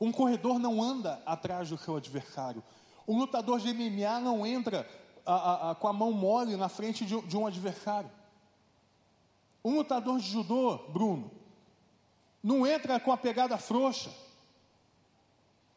Um 0.00 0.12
corredor 0.12 0.58
não 0.58 0.82
anda 0.82 1.22
atrás 1.24 1.70
do 1.70 1.78
seu 1.78 1.96
adversário. 1.96 2.62
Um 3.08 3.18
lutador 3.18 3.60
de 3.60 3.72
MMA 3.72 4.20
não 4.20 4.46
entra 4.46 4.88
a, 5.24 5.34
a, 5.34 5.70
a, 5.70 5.74
com 5.74 5.88
a 5.88 5.92
mão 5.92 6.12
mole 6.12 6.56
na 6.56 6.68
frente 6.68 7.04
de, 7.04 7.20
de 7.22 7.36
um 7.36 7.46
adversário. 7.46 8.10
Um 9.64 9.76
lutador 9.76 10.18
de 10.18 10.28
judô, 10.28 10.78
Bruno, 10.88 11.30
não 12.42 12.66
entra 12.66 13.00
com 13.00 13.10
a 13.10 13.16
pegada 13.16 13.58
frouxa. 13.58 14.10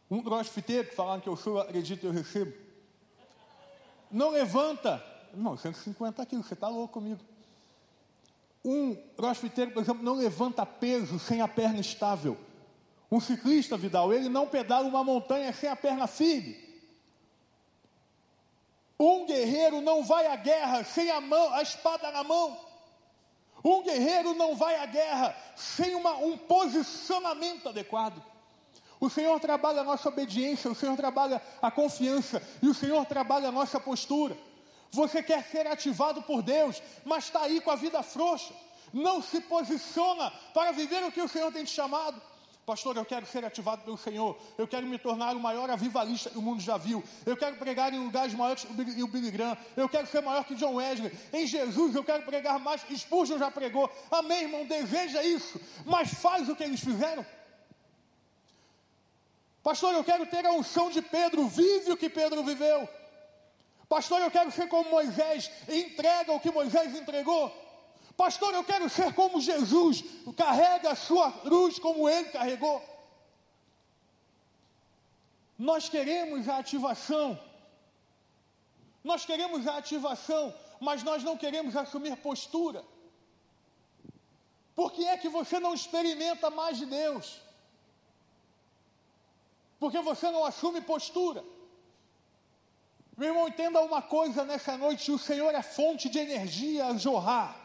Um 0.09 0.21
crossfiteiro, 0.21 0.89
que 0.89 0.95
falaram 0.95 1.21
que 1.21 1.29
eu 1.29 1.35
sou, 1.35 1.59
acredito, 1.59 2.05
eu 2.05 2.11
recebo. 2.11 2.53
Não 4.11 4.29
levanta. 4.29 5.03
Não, 5.33 5.55
150 5.55 6.25
quilos, 6.25 6.47
você 6.47 6.55
está 6.55 6.67
louco 6.67 6.93
comigo. 6.93 7.19
Um 8.65 8.95
crossfiteiro, 9.15 9.71
por 9.71 9.81
exemplo, 9.81 10.03
não 10.03 10.15
levanta 10.15 10.65
peso 10.65 11.19
sem 11.19 11.41
a 11.41 11.47
perna 11.47 11.79
estável. 11.79 12.37
Um 13.11 13.19
ciclista, 13.19 13.75
Vidal, 13.75 14.13
ele 14.13 14.29
não 14.29 14.47
pedala 14.47 14.87
uma 14.87 15.03
montanha 15.03 15.51
sem 15.51 15.69
a 15.69 15.75
perna 15.75 16.05
firme. 16.05 16.69
Um 18.99 19.25
guerreiro 19.25 19.81
não 19.81 20.03
vai 20.03 20.27
à 20.27 20.35
guerra 20.35 20.83
sem 20.83 21.09
a 21.09 21.21
mão, 21.21 21.53
a 21.53 21.61
espada 21.61 22.11
na 22.11 22.23
mão. 22.23 22.59
Um 23.63 23.81
guerreiro 23.81 24.33
não 24.33 24.55
vai 24.55 24.75
à 24.75 24.85
guerra 24.85 25.35
sem 25.55 25.95
uma, 25.95 26.17
um 26.17 26.37
posicionamento 26.37 27.69
adequado. 27.69 28.21
O 28.99 29.09
Senhor 29.09 29.39
trabalha 29.39 29.81
a 29.81 29.83
nossa 29.83 30.09
obediência, 30.09 30.69
o 30.69 30.75
Senhor 30.75 30.95
trabalha 30.97 31.41
a 31.61 31.71
confiança 31.71 32.43
e 32.61 32.67
o 32.67 32.73
Senhor 32.73 33.05
trabalha 33.05 33.47
a 33.47 33.51
nossa 33.51 33.79
postura. 33.79 34.37
Você 34.91 35.23
quer 35.23 35.43
ser 35.45 35.67
ativado 35.67 36.21
por 36.21 36.41
Deus, 36.41 36.81
mas 37.05 37.25
está 37.25 37.41
aí 37.43 37.61
com 37.61 37.71
a 37.71 37.75
vida 37.75 38.03
frouxa. 38.03 38.53
Não 38.91 39.21
se 39.21 39.39
posiciona 39.41 40.31
para 40.53 40.71
viver 40.71 41.03
o 41.05 41.11
que 41.11 41.21
o 41.21 41.27
Senhor 41.27 41.51
tem 41.51 41.63
te 41.63 41.71
chamado. 41.71 42.21
Pastor, 42.69 42.95
eu 42.97 43.03
quero 43.03 43.25
ser 43.25 43.43
ativado 43.43 43.81
pelo 43.81 43.97
Senhor. 43.97 44.37
Eu 44.55 44.67
quero 44.67 44.85
me 44.85 44.99
tornar 44.99 45.35
o 45.35 45.39
maior 45.39 45.71
avivalista 45.71 46.29
que 46.29 46.37
o 46.37 46.41
mundo 46.41 46.61
já 46.61 46.77
viu. 46.77 47.03
Eu 47.25 47.35
quero 47.35 47.55
pregar 47.55 47.91
em 47.91 47.97
lugares 47.97 48.31
maiores 48.35 48.63
que 48.63 49.01
o 49.01 49.07
Billy 49.07 49.31
Graham. 49.31 49.57
Eu 49.75 49.89
quero 49.89 50.05
ser 50.05 50.21
maior 50.21 50.43
que 50.43 50.53
John 50.53 50.75
Wesley. 50.75 51.11
Em 51.33 51.47
Jesus 51.47 51.95
eu 51.95 52.03
quero 52.03 52.21
pregar 52.21 52.59
mais. 52.59 52.85
Spurgeon 52.95 53.39
já 53.39 53.49
pregou. 53.49 53.91
Amém, 54.11 54.43
irmão? 54.43 54.67
Deseja 54.67 55.23
isso. 55.23 55.59
Mas 55.83 56.13
faz 56.13 56.47
o 56.47 56.55
que 56.55 56.63
eles 56.63 56.79
fizeram. 56.79 57.25
Pastor, 59.63 59.95
eu 59.95 60.03
quero 60.03 60.27
ter 60.27 60.45
a 60.45 60.51
unção 60.51 60.91
de 60.91 61.01
Pedro. 61.01 61.47
Vive 61.47 61.93
o 61.93 61.97
que 61.97 62.07
Pedro 62.07 62.43
viveu. 62.43 62.87
Pastor, 63.87 64.21
eu 64.21 64.29
quero 64.29 64.51
ser 64.51 64.67
como 64.67 64.91
Moisés. 64.91 65.49
Entrega 65.67 66.33
o 66.33 66.39
que 66.39 66.51
Moisés 66.51 66.95
entregou. 66.95 67.51
Pastor, 68.19 68.53
eu 68.53 68.65
quero 68.65 68.89
ser 68.89 69.13
como 69.13 69.39
Jesus, 69.39 70.03
carrega 70.35 70.91
a 70.91 70.95
sua 71.07 71.31
cruz 71.31 71.79
como 71.79 72.09
ele 72.09 72.27
carregou. 72.27 72.83
Nós 75.57 75.87
queremos 75.87 76.49
a 76.49 76.57
ativação, 76.57 77.39
nós 79.01 79.25
queremos 79.25 79.65
a 79.65 79.77
ativação, 79.77 80.53
mas 80.81 81.01
nós 81.01 81.23
não 81.23 81.37
queremos 81.37 81.77
assumir 81.77 82.17
postura. 82.17 82.83
Por 84.75 84.91
que 84.91 85.05
é 85.05 85.15
que 85.17 85.29
você 85.29 85.57
não 85.57 85.73
experimenta 85.73 86.49
mais 86.49 86.77
de 86.77 86.87
Deus? 86.87 87.39
Porque 89.79 90.01
você 90.01 90.29
não 90.29 90.43
assume 90.43 90.81
postura. 90.81 91.41
Meu 93.15 93.29
irmão, 93.29 93.47
entenda 93.47 93.79
uma 93.79 94.01
coisa 94.01 94.43
nessa 94.43 94.77
noite: 94.77 95.09
o 95.09 95.17
Senhor 95.17 95.55
é 95.55 95.61
fonte 95.61 96.09
de 96.09 96.19
energia 96.19 96.87
a 96.87 96.97
jorrar. 96.97 97.58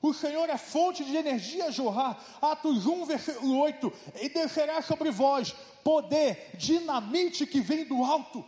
O 0.00 0.14
Senhor 0.14 0.48
é 0.48 0.56
fonte 0.56 1.04
de 1.04 1.16
energia 1.16 1.66
a 1.66 1.70
jorrar. 1.70 2.18
Atos 2.40 2.86
1, 2.86 3.04
versículo 3.04 3.58
8. 3.58 3.92
E 4.22 4.28
descerá 4.28 4.80
sobre 4.80 5.10
vós 5.10 5.54
poder, 5.82 6.50
dinamite 6.54 7.46
que 7.46 7.60
vem 7.60 7.84
do 7.84 8.04
alto 8.04 8.44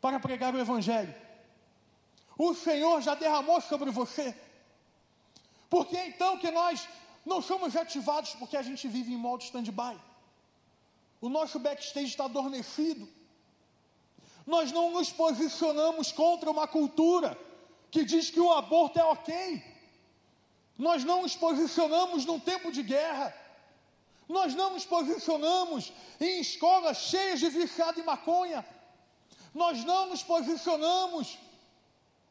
para 0.00 0.20
pregar 0.20 0.54
o 0.54 0.58
Evangelho. 0.58 1.14
O 2.38 2.54
Senhor 2.54 3.00
já 3.00 3.14
derramou 3.14 3.60
sobre 3.60 3.90
você. 3.90 4.34
Por 5.68 5.86
que 5.86 5.96
então 5.96 6.38
que 6.38 6.50
nós 6.50 6.88
não 7.24 7.40
somos 7.40 7.74
ativados 7.76 8.34
porque 8.34 8.56
a 8.56 8.62
gente 8.62 8.86
vive 8.88 9.12
em 9.12 9.16
modo 9.16 9.42
stand-by? 9.42 9.98
O 11.20 11.28
nosso 11.28 11.58
backstage 11.58 12.08
está 12.08 12.24
adormecido. 12.24 13.08
Nós 14.46 14.72
não 14.72 14.90
nos 14.90 15.12
posicionamos 15.12 16.10
contra 16.12 16.50
uma 16.50 16.66
cultura 16.66 17.38
que 17.90 18.04
diz 18.04 18.28
que 18.28 18.40
o 18.40 18.52
aborto 18.52 18.98
é 18.98 19.04
ok. 19.04 19.71
Nós 20.78 21.04
não 21.04 21.22
nos 21.22 21.36
posicionamos 21.36 22.24
num 22.24 22.40
tempo 22.40 22.72
de 22.72 22.82
guerra. 22.82 23.34
Nós 24.28 24.54
não 24.54 24.70
nos 24.70 24.84
posicionamos 24.84 25.92
em 26.20 26.40
escolas 26.40 26.98
cheias 26.98 27.40
de 27.40 27.48
viciado 27.48 28.00
em 28.00 28.04
maconha. 28.04 28.64
Nós 29.54 29.84
não 29.84 30.06
nos 30.06 30.22
posicionamos 30.22 31.38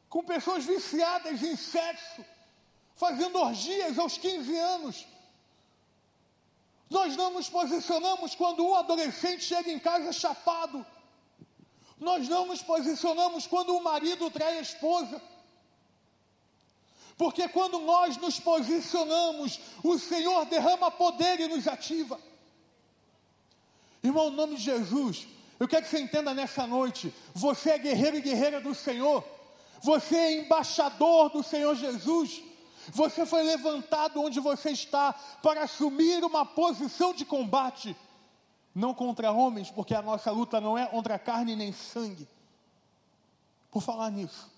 com 0.08 0.24
pessoas 0.24 0.64
viciadas 0.64 1.42
em 1.42 1.56
sexo, 1.56 2.24
fazendo 2.96 3.38
orgias 3.38 3.98
aos 3.98 4.18
15 4.18 4.56
anos. 4.56 5.06
Nós 6.90 7.16
não 7.16 7.30
nos 7.30 7.48
posicionamos 7.48 8.34
quando 8.34 8.66
um 8.66 8.74
adolescente 8.74 9.44
chega 9.44 9.70
em 9.70 9.78
casa 9.78 10.12
chapado. 10.12 10.84
Nós 11.98 12.28
não 12.28 12.44
nos 12.46 12.62
posicionamos 12.62 13.46
quando 13.46 13.74
o 13.74 13.82
marido 13.82 14.30
trai 14.30 14.58
a 14.58 14.60
esposa. 14.60 15.22
Porque 17.16 17.48
quando 17.48 17.78
nós 17.80 18.16
nos 18.16 18.40
posicionamos, 18.40 19.60
o 19.82 19.98
Senhor 19.98 20.44
derrama 20.46 20.90
poder 20.90 21.40
e 21.40 21.48
nos 21.48 21.68
ativa. 21.68 22.18
Irmão, 24.02 24.28
em 24.28 24.34
nome 24.34 24.56
de 24.56 24.62
Jesus, 24.62 25.28
eu 25.60 25.68
quero 25.68 25.84
que 25.84 25.90
você 25.90 26.00
entenda 26.00 26.34
nessa 26.34 26.66
noite: 26.66 27.14
você 27.32 27.70
é 27.70 27.78
guerreiro 27.78 28.16
e 28.16 28.20
guerreira 28.20 28.60
do 28.60 28.74
Senhor, 28.74 29.24
você 29.80 30.16
é 30.16 30.40
embaixador 30.40 31.30
do 31.30 31.42
Senhor 31.42 31.74
Jesus. 31.76 32.42
Você 32.88 33.24
foi 33.24 33.44
levantado 33.44 34.20
onde 34.20 34.40
você 34.40 34.70
está 34.70 35.12
para 35.40 35.62
assumir 35.62 36.24
uma 36.24 36.44
posição 36.44 37.14
de 37.14 37.24
combate, 37.24 37.96
não 38.74 38.92
contra 38.92 39.30
homens, 39.30 39.70
porque 39.70 39.94
a 39.94 40.02
nossa 40.02 40.32
luta 40.32 40.60
não 40.60 40.76
é 40.76 40.86
contra 40.86 41.16
carne 41.16 41.54
nem 41.54 41.72
sangue. 41.72 42.26
Por 43.70 43.80
falar 43.80 44.10
nisso, 44.10 44.51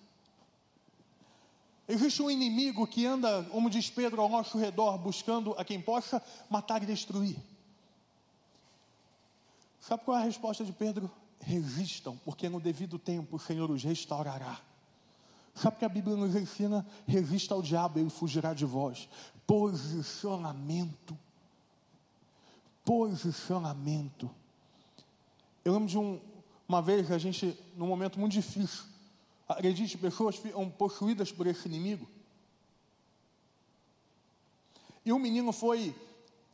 Existe 1.89 2.23
um 2.23 2.31
inimigo 2.31 2.87
que 2.87 3.05
anda, 3.07 3.45
como 3.45 3.69
diz 3.69 3.91
Pedro, 3.91 4.23
ao 4.23 4.29
nosso 4.29 4.59
redor, 4.59 4.97
buscando 4.99 5.55
a 5.59 5.65
quem 5.65 5.81
possa 5.81 6.23
matar 6.49 6.83
e 6.83 6.87
destruir. 6.87 7.37
Sabe 9.81 10.03
qual 10.05 10.17
é 10.17 10.23
a 10.23 10.25
resposta 10.25 10.65
de 10.65 10.73
Pedro? 10.73 11.11
resistam, 11.45 12.17
porque 12.25 12.49
no 12.49 12.59
devido 12.59 12.99
tempo 12.99 13.37
o 13.37 13.39
Senhor 13.39 13.71
os 13.71 13.85
restaurará. 13.85 14.61
Sabe 15.55 15.77
que 15.77 15.85
a 15.85 15.89
Bíblia 15.89 16.17
nos 16.17 16.35
ensina? 16.35 16.85
Resista 17.07 17.55
ao 17.55 17.63
diabo, 17.63 17.99
ele 17.99 18.11
fugirá 18.11 18.53
de 18.53 18.65
vós. 18.65 19.09
Posicionamento. 19.47 21.17
Posicionamento. 22.85 24.29
Eu 25.65 25.75
lembro 25.75 25.89
de 25.89 25.97
um, 25.97 26.21
uma 26.69 26.83
vez 26.83 27.11
a 27.11 27.19
gente, 27.19 27.57
num 27.77 27.87
momento 27.87 28.19
muito 28.19 28.33
difícil, 28.33 28.85
acredite, 29.49 29.99
pessoas 29.99 30.37
ficam 30.37 30.71
possuídas 30.71 31.31
por 31.31 31.47
esse 31.47 31.69
inimigo. 31.69 32.09
E 35.05 35.13
um 35.13 35.19
menino 35.19 35.53
foi 35.53 35.95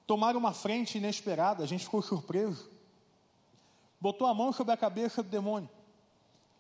tomar 0.07 0.37
uma 0.37 0.53
frente 0.53 0.99
inesperada, 0.99 1.63
a 1.63 1.67
gente 1.67 1.85
ficou 1.85 2.03
surpreso. 2.03 2.69
Botou 4.01 4.27
a 4.27 4.35
mão 4.35 4.53
sobre 4.53 4.73
a 4.73 4.77
cabeça 4.77 5.23
do 5.23 5.29
demônio. 5.29 5.71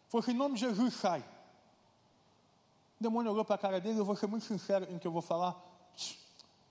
Falou 0.08 0.22
assim: 0.22 0.32
em 0.32 0.36
nome 0.36 0.54
de 0.54 0.60
Jesus, 0.60 0.94
sai. 0.94 1.20
O 3.00 3.02
demônio 3.02 3.32
olhou 3.32 3.44
para 3.44 3.54
a 3.54 3.58
cara 3.58 3.80
dele, 3.80 3.98
eu 3.98 4.04
vou 4.04 4.14
ser 4.14 4.26
muito 4.26 4.44
sincero 4.44 4.86
em 4.90 4.98
que 4.98 5.06
eu 5.06 5.12
vou 5.12 5.22
falar. 5.22 5.56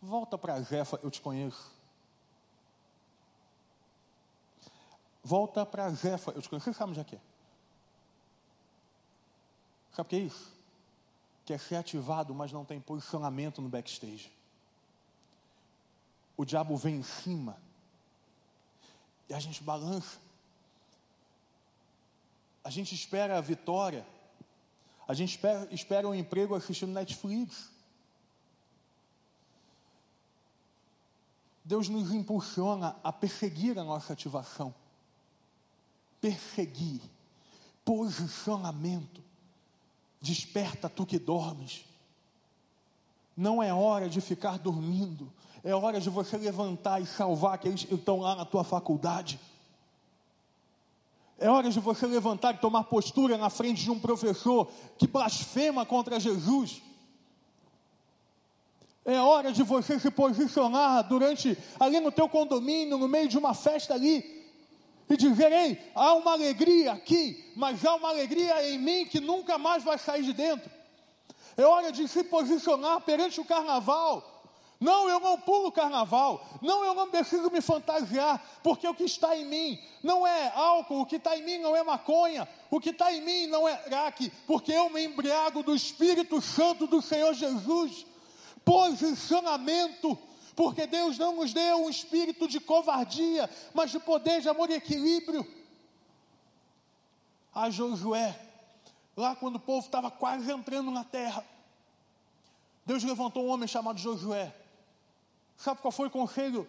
Volta 0.01 0.38
para 0.38 0.53
a 0.53 0.62
Jefa, 0.62 0.99
eu 1.03 1.12
te 1.12 1.20
conheço. 1.20 1.72
Volta 5.24 5.66
para 5.66 5.86
a 5.86 5.93
Jefa, 5.93 6.32
eu 6.32 6.41
te 6.41 6.47
conheço. 6.47 6.72
Você 6.72 6.78
sabe 6.78 6.91
onde 6.91 7.01
é 7.01 7.03
que 7.03 7.16
é? 7.16 7.20
Sabe 9.99 10.07
o 10.07 10.09
que 10.09 10.15
é 10.15 10.19
isso? 10.19 10.53
Que 11.45 11.53
é 11.53 11.57
ser 11.57 11.75
ativado, 11.75 12.33
mas 12.33 12.53
não 12.53 12.63
tem 12.63 12.79
posicionamento 12.79 13.61
no 13.61 13.67
backstage. 13.67 14.31
O 16.37 16.45
diabo 16.45 16.77
vem 16.77 16.95
em 16.95 17.03
cima 17.03 17.57
e 19.27 19.33
a 19.33 19.39
gente 19.39 19.61
balança. 19.61 20.19
A 22.63 22.69
gente 22.69 22.95
espera 22.95 23.37
a 23.37 23.41
vitória 23.41 24.05
a 25.09 25.15
gente 25.15 25.31
espera, 25.31 25.67
espera 25.71 26.07
um 26.07 26.13
emprego 26.13 26.53
assistindo 26.53 26.93
Netflix. 26.93 27.71
Deus 31.65 31.89
nos 31.89 32.13
impulsiona 32.13 32.95
a 33.03 33.11
perseguir 33.11 33.79
a 33.79 33.83
nossa 33.83 34.13
ativação. 34.13 34.71
Perseguir. 36.21 37.01
Posicionamento. 37.83 39.23
Desperta 40.22 40.89
tu 40.89 41.05
que 41.05 41.17
dormes. 41.17 41.86
Não 43.36 43.63
é 43.63 43.74
hora 43.74 44.09
de 44.09 44.20
ficar 44.20 44.57
dormindo. 44.57 45.32
É 45.63 45.74
hora 45.74 45.99
de 45.99 46.09
você 46.09 46.38
levantar 46.38 47.01
e 47.01 47.05
salvar 47.05 47.53
aqueles 47.53 47.84
que 47.84 47.95
estão 47.95 48.20
lá 48.20 48.36
na 48.36 48.45
tua 48.45 48.63
faculdade. 48.63 49.39
É 51.38 51.49
hora 51.49 51.70
de 51.70 51.80
você 51.80 52.05
levantar 52.05 52.55
e 52.55 52.57
tomar 52.57 52.84
postura 52.84 53.38
na 53.38 53.49
frente 53.49 53.82
de 53.82 53.89
um 53.89 53.99
professor 53.99 54.70
que 54.97 55.07
blasfema 55.07 55.86
contra 55.86 56.20
Jesus. 56.20 56.82
É 59.05 59.20
hora 59.22 59.51
de 59.51 59.63
você 59.63 59.97
se 59.99 60.11
posicionar 60.11 61.07
durante 61.07 61.57
ali 61.80 61.99
no 62.01 62.11
teu 62.11 62.28
condomínio, 62.28 62.97
no 62.97 63.07
meio 63.07 63.30
de 63.30 63.38
uma 63.38 63.53
festa 63.53 63.93
ali, 63.93 64.38
e 65.10 65.18
dizer: 65.18 65.51
Ei, 65.51 65.91
há 65.95 66.14
uma 66.14 66.34
alegria 66.34 66.93
aqui, 66.93 67.51
mas 67.55 67.84
há 67.86 67.95
uma 67.95 68.10
alegria 68.10 68.70
em 68.70 68.78
mim 68.78 69.05
que 69.05 69.20
nunca 69.20 69.57
mais 69.57 69.84
vai 69.84 69.97
sair 69.97 70.24
de 70.24 70.34
dentro. 70.34 70.70
É 71.57 71.64
hora 71.64 71.91
de 71.91 72.07
se 72.07 72.24
posicionar 72.24 73.01
perante 73.01 73.41
o 73.41 73.45
carnaval 73.45 74.39
não, 74.80 75.10
eu 75.10 75.20
não 75.20 75.38
pulo 75.38 75.72
carnaval. 75.72 76.45
Não, 76.62 76.86
eu 76.86 76.93
não 76.93 77.10
preciso 77.10 77.51
me 77.51 77.60
fantasiar, 77.60 78.41
porque 78.64 78.88
o 78.88 78.93
que 78.93 79.03
está 79.03 79.36
em 79.36 79.45
mim 79.45 79.80
não 80.01 80.26
é 80.26 80.51
álcool, 80.55 81.01
o 81.01 81.05
que 81.05 81.18
está 81.18 81.38
em 81.38 81.43
mim 81.43 81.57
não 81.57 81.76
é 81.76 81.84
maconha, 81.84 82.47
o 82.72 82.80
que 82.80 82.91
está 82.91 83.12
em 83.12 83.22
mim 83.22 83.47
não 83.47 83.68
é 83.68 83.76
crack, 83.76 84.32
porque 84.47 84.72
eu 84.72 84.89
me 84.89 85.03
embriago 85.03 85.64
do 85.64 85.76
Espírito 85.76 86.41
Santo 86.41 86.88
do 86.88 87.01
Senhor 87.01 87.34
Jesus. 87.34 88.05
Posicionamento, 88.64 90.18
porque 90.60 90.86
Deus 90.86 91.18
não 91.18 91.38
nos 91.38 91.53
deu 91.53 91.86
um 91.86 91.89
espírito 91.89 92.45
de 92.45 92.60
covardia, 92.60 93.49
mas 93.74 93.91
de 93.91 93.97
poder, 93.97 94.41
de 94.41 94.49
amor 94.49 94.70
e 94.70 94.74
equilíbrio. 94.74 95.47
A 97.55 97.70
Josué, 97.70 98.38
lá 99.16 99.38
quando 99.38 99.55
o 99.55 99.60
povo 99.62 99.86
estava 99.86 100.12
quase 100.12 100.51
entrando 100.51 100.91
na 100.91 101.05
terra, 101.05 101.45
Deus 102.86 103.05
levantou 103.05 103.45
um 103.45 103.47
homem 103.47 103.70
chamado 103.70 103.99
Josué 103.99 104.53
Sabe 105.55 105.80
qual 105.80 105.93
foi 105.93 106.07
o 106.07 106.12
conselho 106.12 106.68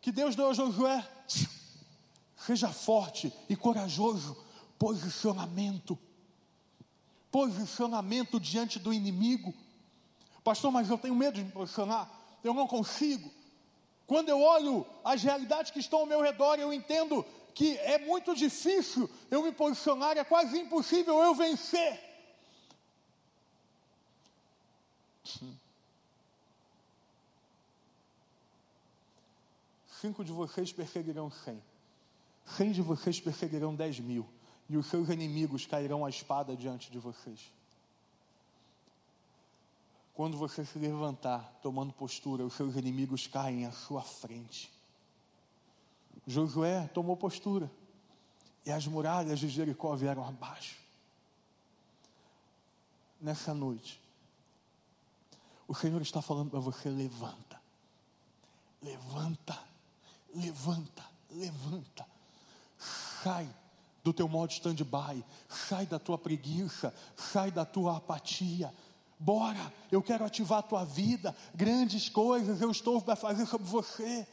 que 0.00 0.10
Deus 0.10 0.34
deu 0.34 0.48
a 0.48 0.54
Josué? 0.54 1.06
Seja 2.38 2.70
forte 2.70 3.30
e 3.50 3.54
corajoso. 3.54 4.34
Posicionamento. 4.78 5.98
Posicionamento 7.30 8.40
diante 8.40 8.78
do 8.78 8.94
inimigo. 8.94 9.52
Pastor, 10.42 10.72
mas 10.72 10.88
eu 10.88 10.96
tenho 10.96 11.14
medo 11.14 11.34
de 11.34 11.44
me 11.44 11.52
posicionar. 11.52 12.16
Eu 12.42 12.54
não 12.54 12.66
consigo. 12.66 13.30
Quando 14.06 14.28
eu 14.28 14.40
olho 14.40 14.86
as 15.04 15.22
realidades 15.22 15.70
que 15.70 15.80
estão 15.80 16.00
ao 16.00 16.06
meu 16.06 16.20
redor, 16.20 16.58
eu 16.58 16.72
entendo 16.72 17.24
que 17.54 17.76
é 17.78 17.98
muito 17.98 18.34
difícil 18.34 19.10
eu 19.30 19.42
me 19.42 19.50
posicionar, 19.50 20.16
é 20.16 20.24
quase 20.24 20.58
impossível 20.58 21.18
eu 21.20 21.34
vencer. 21.34 22.00
Cinco 30.00 30.24
de 30.24 30.30
vocês 30.30 30.72
perseguirão 30.72 31.30
cem. 31.30 31.60
Cem 32.44 32.70
de 32.70 32.82
vocês 32.82 33.18
perseguirão 33.18 33.74
dez 33.74 33.98
mil. 33.98 34.28
E 34.68 34.76
os 34.76 34.86
seus 34.86 35.08
inimigos 35.08 35.66
cairão 35.66 36.04
à 36.04 36.10
espada 36.10 36.56
diante 36.56 36.90
de 36.90 36.98
vocês. 36.98 37.55
Quando 40.16 40.36
você 40.36 40.64
se 40.64 40.78
levantar, 40.78 41.60
tomando 41.62 41.92
postura, 41.92 42.44
os 42.44 42.54
seus 42.54 42.74
inimigos 42.74 43.28
caem 43.28 43.66
à 43.66 43.70
sua 43.70 44.02
frente. 44.02 44.72
Josué 46.26 46.88
tomou 46.88 47.16
postura. 47.16 47.70
E 48.64 48.72
as 48.72 48.84
muralhas 48.88 49.38
de 49.38 49.48
Jericó 49.48 49.94
vieram 49.94 50.26
abaixo. 50.26 50.78
Nessa 53.20 53.54
noite, 53.54 54.00
o 55.68 55.74
Senhor 55.74 56.02
está 56.02 56.20
falando 56.20 56.50
para 56.50 56.58
você: 56.58 56.88
levanta, 56.88 57.60
levanta 58.82 59.66
levanta, 60.36 61.04
levanta, 61.30 62.06
sai 62.78 63.48
do 64.04 64.12
teu 64.12 64.28
modo 64.28 64.52
stand-by, 64.52 65.24
sai 65.48 65.86
da 65.86 65.98
tua 65.98 66.18
preguiça, 66.18 66.94
sai 67.16 67.50
da 67.50 67.64
tua 67.64 67.96
apatia. 67.96 68.72
Bora, 69.18 69.72
eu 69.90 70.02
quero 70.02 70.24
ativar 70.24 70.58
a 70.58 70.62
tua 70.62 70.84
vida, 70.84 71.34
grandes 71.54 72.08
coisas 72.08 72.60
eu 72.60 72.70
estou 72.70 73.00
para 73.00 73.16
fazer 73.16 73.46
sobre 73.46 73.66
você. 73.66 74.26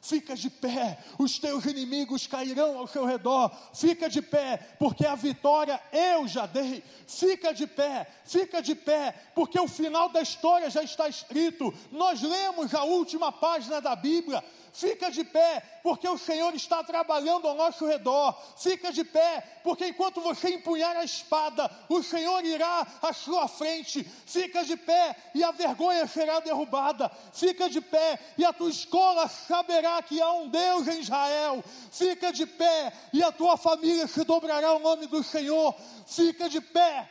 Fica 0.00 0.36
de 0.36 0.48
pé, 0.48 0.96
os 1.18 1.40
teus 1.40 1.64
inimigos 1.64 2.26
cairão 2.26 2.78
ao 2.78 2.86
seu 2.86 3.04
redor. 3.04 3.50
Fica 3.74 4.08
de 4.08 4.22
pé, 4.22 4.56
porque 4.78 5.04
a 5.04 5.16
vitória 5.16 5.80
eu 5.92 6.28
já 6.28 6.46
dei. 6.46 6.84
Fica 7.06 7.52
de 7.52 7.66
pé, 7.66 8.08
fica 8.24 8.62
de 8.62 8.76
pé, 8.76 9.12
porque 9.34 9.58
o 9.58 9.66
final 9.66 10.08
da 10.08 10.22
história 10.22 10.70
já 10.70 10.84
está 10.84 11.08
escrito. 11.08 11.74
Nós 11.90 12.22
lemos 12.22 12.74
a 12.74 12.84
última 12.84 13.32
página 13.32 13.80
da 13.80 13.96
Bíblia. 13.96 14.42
Fica 14.72 15.10
de 15.10 15.24
pé, 15.24 15.62
porque 15.82 16.08
o 16.08 16.18
Senhor 16.18 16.54
está 16.54 16.82
trabalhando 16.84 17.48
ao 17.48 17.54
nosso 17.54 17.86
redor. 17.86 18.32
Fica 18.56 18.92
de 18.92 19.04
pé, 19.04 19.60
porque 19.62 19.88
enquanto 19.88 20.20
você 20.20 20.50
empunhar 20.50 20.96
a 20.96 21.04
espada, 21.04 21.70
o 21.88 22.02
Senhor 22.02 22.44
irá 22.44 22.86
à 23.02 23.12
sua 23.12 23.48
frente. 23.48 24.04
Fica 24.04 24.64
de 24.64 24.76
pé 24.76 25.16
e 25.34 25.42
a 25.42 25.50
vergonha 25.50 26.06
será 26.06 26.40
derrubada. 26.40 27.10
Fica 27.32 27.68
de 27.68 27.80
pé 27.80 28.18
e 28.36 28.44
a 28.44 28.52
tua 28.52 28.70
escola 28.70 29.28
saberá 29.28 30.02
que 30.02 30.20
há 30.20 30.32
um 30.32 30.48
Deus 30.48 30.86
em 30.88 31.00
Israel. 31.00 31.64
Fica 31.90 32.32
de 32.32 32.46
pé 32.46 32.92
e 33.12 33.22
a 33.22 33.32
tua 33.32 33.56
família 33.56 34.06
se 34.06 34.24
dobrará 34.24 34.68
ao 34.68 34.80
nome 34.80 35.06
do 35.06 35.22
Senhor. 35.22 35.74
Fica 36.06 36.48
de 36.48 36.60
pé 36.60 37.08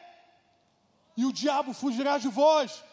e 1.17 1.25
o 1.25 1.33
diabo 1.33 1.73
fugirá 1.73 2.19
de 2.19 2.27
vós. 2.27 2.83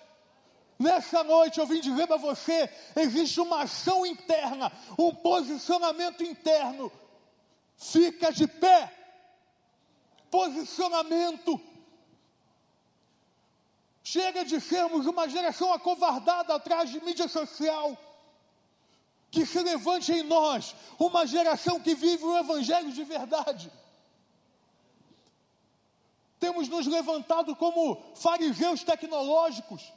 Nessa 0.79 1.23
noite 1.23 1.61
eu 1.61 1.67
vim 1.67 1.81
dizer 1.81 2.07
para 2.07 2.17
você: 2.17 2.69
existe 2.97 3.41
uma 3.41 3.63
ação 3.63 4.05
interna, 4.05 4.73
um 4.99 5.15
posicionamento 5.15 6.23
interno. 6.23 6.91
Fica 7.77 8.33
de 8.33 8.47
pé. 8.47 8.93
Posicionamento. 10.31 11.61
Chega 14.03 14.45
de 14.45 14.61
sermos 14.61 15.07
uma 15.07 15.29
geração 15.29 15.73
acovardada 15.73 16.55
atrás 16.55 16.91
de 16.91 17.03
mídia 17.03 17.29
social. 17.29 17.97
Que 19.31 19.47
se 19.47 19.61
levante 19.61 20.13
em 20.13 20.23
nós 20.23 20.75
uma 20.99 21.27
geração 21.27 21.81
que 21.81 21.95
vive 21.95 22.25
o 22.25 22.37
Evangelho 22.37 22.93
de 22.93 23.03
verdade. 23.05 23.71
Temos 26.39 26.69
nos 26.69 26.87
levantado 26.87 27.57
como 27.57 28.01
fariseus 28.15 28.85
tecnológicos 28.85 29.93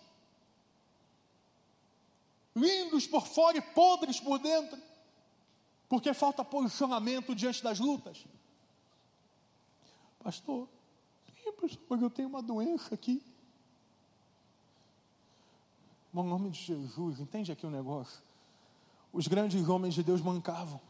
lindos 2.58 3.05
por 3.08 3.28
fora 3.28 3.58
e 3.58 3.62
podres 3.62 4.20
por 4.20 4.39
dentro, 4.39 4.78
porque 5.88 6.14
falta 6.14 6.43
posicionamento 6.43 7.36
diante 7.36 7.64
das 7.64 7.80
lutas. 7.80 8.26
Pastor, 10.20 10.68
mas 11.89 12.01
eu 12.01 12.10
tenho 12.10 12.28
uma 12.28 12.41
doença 12.41 12.93
aqui. 12.93 13.24
No 16.12 16.24
nome 16.24 16.49
de 16.49 16.60
Jesus, 16.60 17.20
entende 17.20 17.51
aqui 17.51 17.66
o 17.66 17.70
negócio? 17.70 18.22
Os 19.14 19.28
grandes 19.28 19.68
homens 19.70 19.93
de 19.93 20.03
Deus 20.03 20.22
mancavam. 20.22 20.82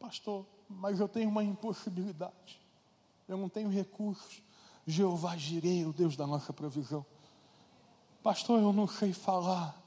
Pastor, 0.00 0.46
mas 0.68 1.00
eu 1.00 1.08
tenho 1.08 1.28
uma 1.28 1.44
impossibilidade. 1.44 2.60
Eu 3.28 3.36
não 3.36 3.48
tenho 3.48 3.68
recursos. 3.68 4.42
Jeová 4.86 5.36
girei, 5.36 5.84
o 5.84 5.92
Deus 5.92 6.16
da 6.16 6.26
nossa 6.26 6.52
provisão. 6.52 7.06
Pastor, 8.24 8.58
eu 8.58 8.72
não 8.72 8.88
sei 8.88 9.12
falar. 9.12 9.78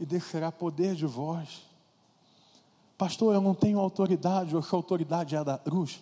E 0.00 0.06
descerá 0.06 0.50
poder 0.50 0.94
de 0.94 1.04
voz. 1.04 1.62
Pastor, 2.96 3.34
eu 3.34 3.42
não 3.42 3.54
tenho 3.54 3.78
autoridade, 3.78 4.56
ou 4.56 4.62
se 4.62 4.74
a 4.74 4.78
autoridade 4.78 5.36
é 5.36 5.44
da 5.44 5.58
cruz. 5.58 6.00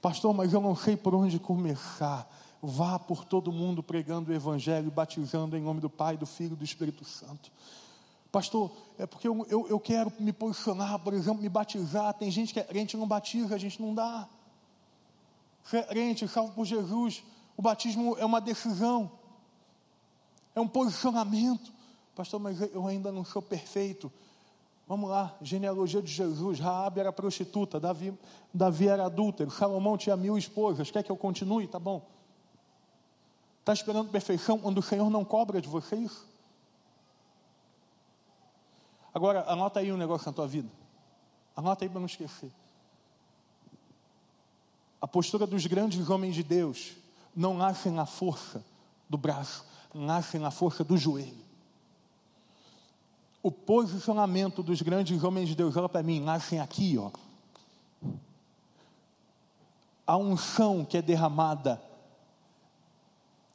Pastor, 0.00 0.32
mas 0.32 0.52
eu 0.52 0.60
não 0.60 0.76
sei 0.76 0.96
por 0.96 1.16
onde 1.16 1.40
começar. 1.40 2.32
Vá 2.62 2.96
por 2.96 3.24
todo 3.24 3.50
mundo 3.50 3.82
pregando 3.82 4.30
o 4.30 4.34
Evangelho 4.34 4.86
e 4.86 4.90
batizando 4.90 5.56
em 5.56 5.60
nome 5.60 5.80
do 5.80 5.90
Pai, 5.90 6.16
do 6.16 6.26
Filho 6.26 6.52
e 6.52 6.56
do 6.56 6.64
Espírito 6.64 7.04
Santo. 7.04 7.50
Pastor, 8.30 8.70
é 8.96 9.04
porque 9.04 9.26
eu, 9.26 9.44
eu, 9.50 9.66
eu, 9.68 9.80
quero 9.80 10.12
me 10.20 10.32
posicionar, 10.32 10.96
por 11.00 11.12
exemplo, 11.12 11.42
me 11.42 11.48
batizar. 11.48 12.14
Tem 12.14 12.30
gente 12.30 12.52
que 12.52 12.60
é 12.60 12.62
crente 12.62 12.96
não 12.96 13.08
batiza, 13.08 13.56
a 13.56 13.58
gente 13.58 13.82
não 13.82 13.92
dá. 13.92 14.28
Ser 15.64 15.84
crente, 15.88 16.28
salvo 16.28 16.52
por 16.52 16.64
Jesus, 16.64 17.24
o 17.56 17.62
batismo 17.62 18.16
é 18.16 18.24
uma 18.24 18.40
decisão, 18.40 19.10
é 20.56 20.60
um 20.60 20.66
posicionamento. 20.66 21.70
Pastor, 22.16 22.40
mas 22.40 22.60
eu 22.74 22.86
ainda 22.86 23.12
não 23.12 23.24
sou 23.24 23.42
perfeito. 23.42 24.10
Vamos 24.88 25.10
lá, 25.10 25.36
genealogia 25.42 26.00
de 26.00 26.10
Jesus. 26.10 26.58
Raabe 26.58 27.00
era 27.00 27.12
prostituta, 27.12 27.78
Davi, 27.78 28.18
Davi 28.54 28.88
era 28.88 29.04
adúltero, 29.04 29.50
Salomão 29.50 29.98
tinha 29.98 30.16
mil 30.16 30.38
esposas. 30.38 30.90
Quer 30.90 31.02
que 31.02 31.12
eu 31.12 31.16
continue? 31.16 31.68
Tá 31.68 31.78
bom. 31.78 32.08
Está 33.60 33.72
esperando 33.72 34.10
perfeição 34.10 34.58
quando 34.58 34.78
o 34.78 34.82
Senhor 34.82 35.10
não 35.10 35.24
cobra 35.24 35.60
de 35.60 35.68
você 35.68 35.96
isso? 35.96 36.26
Agora, 39.12 39.44
anota 39.50 39.80
aí 39.80 39.92
um 39.92 39.96
negócio 39.96 40.26
na 40.26 40.32
tua 40.32 40.46
vida. 40.46 40.70
Anota 41.54 41.84
aí 41.84 41.88
para 41.88 41.98
não 41.98 42.06
esquecer. 42.06 42.52
A 45.00 45.08
postura 45.08 45.46
dos 45.46 45.66
grandes 45.66 46.08
homens 46.08 46.34
de 46.34 46.42
Deus 46.42 46.92
não 47.34 47.54
nasce 47.54 47.90
na 47.90 48.06
força 48.06 48.64
do 49.08 49.18
braço, 49.18 49.64
nasce 49.96 50.38
na 50.38 50.50
força 50.50 50.84
do 50.84 50.96
joelho. 50.96 51.44
O 53.42 53.50
posicionamento 53.50 54.62
dos 54.62 54.82
grandes 54.82 55.22
homens 55.22 55.48
de 55.48 55.54
Deus, 55.54 55.76
olha 55.76 55.88
para 55.88 56.02
mim, 56.02 56.20
nascem 56.20 56.60
aqui, 56.60 56.98
ó. 56.98 57.10
A 60.06 60.16
unção 60.16 60.84
que 60.84 60.96
é 60.96 61.02
derramada 61.02 61.82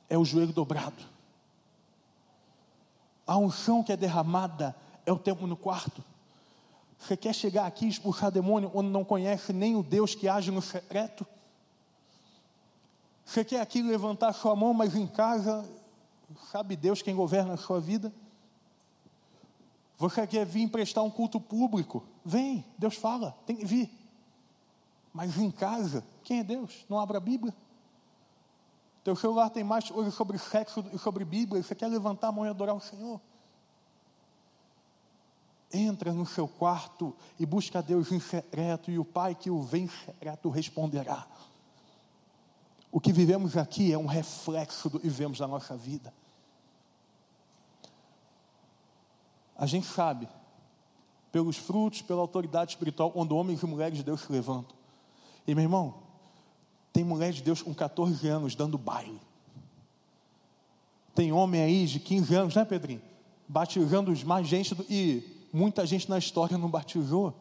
é 0.10 0.18
o 0.18 0.26
joelho 0.26 0.52
dobrado. 0.52 1.04
A 3.26 3.38
unção 3.38 3.84
que 3.84 3.92
é 3.94 3.98
derramada 3.98 4.76
é 5.06 5.12
o 5.12 5.20
tempo 5.20 5.48
no 5.48 5.56
quarto. 5.56 6.04
Você 7.00 7.16
quer 7.16 7.34
chegar 7.34 7.66
aqui 7.66 7.86
e 7.86 7.90
expulsar 7.90 8.32
demônio 8.32 8.70
quando 8.70 8.90
não 8.90 9.04
conhece 9.04 9.54
nem 9.54 9.76
o 9.76 9.82
Deus 9.82 10.14
que 10.14 10.28
age 10.28 10.52
no 10.52 10.62
secreto? 10.62 11.26
Você 13.26 13.46
quer 13.46 13.62
aqui 13.62 13.82
levantar 13.82 14.34
sua 14.34 14.56
mão, 14.56 14.74
mas 14.74 14.96
em 14.96 15.08
casa, 15.08 15.66
sabe 16.52 16.76
Deus 16.76 17.02
quem 17.02 17.16
governa 17.16 17.54
a 17.54 17.58
sua 17.58 17.80
vida? 17.80 18.14
Você 19.98 20.28
quer 20.28 20.46
vir 20.46 20.68
prestar 20.70 21.02
um 21.02 21.10
culto 21.10 21.40
público? 21.40 22.04
Vem, 22.26 22.66
Deus 22.78 22.96
fala, 22.96 23.38
tem 23.46 23.56
que 23.56 23.66
vir. 23.66 23.90
Mas 25.14 25.38
em 25.38 25.50
casa, 25.50 26.04
quem 26.24 26.40
é 26.40 26.44
Deus? 26.44 26.86
Não 26.90 27.00
abra 27.00 27.18
a 27.20 27.22
Bíblia? 27.22 27.56
Teu 29.04 29.16
celular 29.16 29.50
tem 29.50 29.64
mais 29.64 29.90
coisa 29.90 30.12
sobre 30.12 30.38
sexo 30.38 30.84
e 30.94 31.00
sobre 31.00 31.24
Bíblia, 31.24 31.64
você 31.64 31.74
quer 31.74 31.88
levantar 31.88 32.28
a 32.28 32.32
mão 32.32 32.46
e 32.46 32.50
adorar 32.50 32.76
o 32.76 32.82
Senhor? 32.82 33.20
Entra 35.74 36.12
no 36.12 36.26
seu 36.26 36.48
quarto 36.48 37.16
e 37.40 37.46
busca 37.46 37.82
Deus 37.82 38.12
em 38.12 38.20
secreto, 38.20 38.92
e 38.92 39.00
o 39.00 39.06
Pai 39.06 39.36
que 39.36 39.50
o 39.50 39.62
vem 39.62 39.86
em 39.86 39.88
secreto 39.88 40.50
responderá. 40.50 41.26
O 42.92 43.00
que 43.00 43.14
vivemos 43.14 43.56
aqui 43.56 43.94
é 43.94 43.98
um 43.98 44.06
reflexo 44.06 44.90
do 44.90 45.00
que 45.00 45.08
vivemos 45.08 45.40
na 45.40 45.48
nossa 45.48 45.78
vida. 45.78 46.14
A 49.62 49.68
gente 49.68 49.86
sabe, 49.86 50.28
pelos 51.32 51.56
frutos, 51.56 52.02
pela 52.02 52.20
autoridade 52.20 52.72
espiritual, 52.72 53.12
quando 53.12 53.38
homens 53.38 53.62
e 53.62 53.66
mulheres 53.68 53.96
de 53.96 54.04
Deus 54.04 54.22
se 54.22 54.32
levantam. 54.32 54.76
E 55.46 55.54
meu 55.54 55.62
irmão, 55.62 55.94
tem 56.92 57.04
mulher 57.04 57.32
de 57.32 57.44
Deus 57.44 57.62
com 57.62 57.72
14 57.72 58.28
anos 58.28 58.56
dando 58.56 58.76
baile. 58.76 59.22
Tem 61.14 61.32
homem 61.32 61.62
aí 61.62 61.86
de 61.86 62.00
15 62.00 62.34
anos, 62.34 62.56
né, 62.56 62.66
Pedrinho? 62.66 63.04
Batizando 63.48 64.12
mais 64.26 64.48
gente 64.48 64.74
do, 64.74 64.84
e 64.90 65.46
muita 65.54 65.86
gente 65.86 66.10
na 66.10 66.18
história 66.18 66.58
não 66.58 66.68
batizou. 66.68 67.32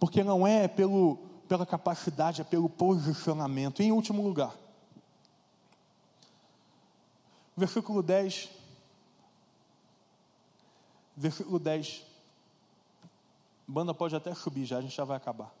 Porque 0.00 0.24
não 0.24 0.44
é 0.44 0.66
pelo, 0.66 1.16
pela 1.46 1.64
capacidade, 1.64 2.40
é 2.40 2.44
pelo 2.44 2.68
posicionamento. 2.68 3.80
E 3.80 3.86
em 3.86 3.92
último 3.92 4.20
lugar, 4.20 4.52
versículo 7.56 8.02
10. 8.02 8.55
Versículo 11.16 11.58
10. 11.58 12.04
Banda 13.66 13.94
pode 13.94 14.14
até 14.14 14.34
subir 14.34 14.64
já, 14.64 14.78
a 14.78 14.82
gente 14.82 14.94
já 14.94 15.04
vai 15.04 15.16
acabar. 15.16 15.52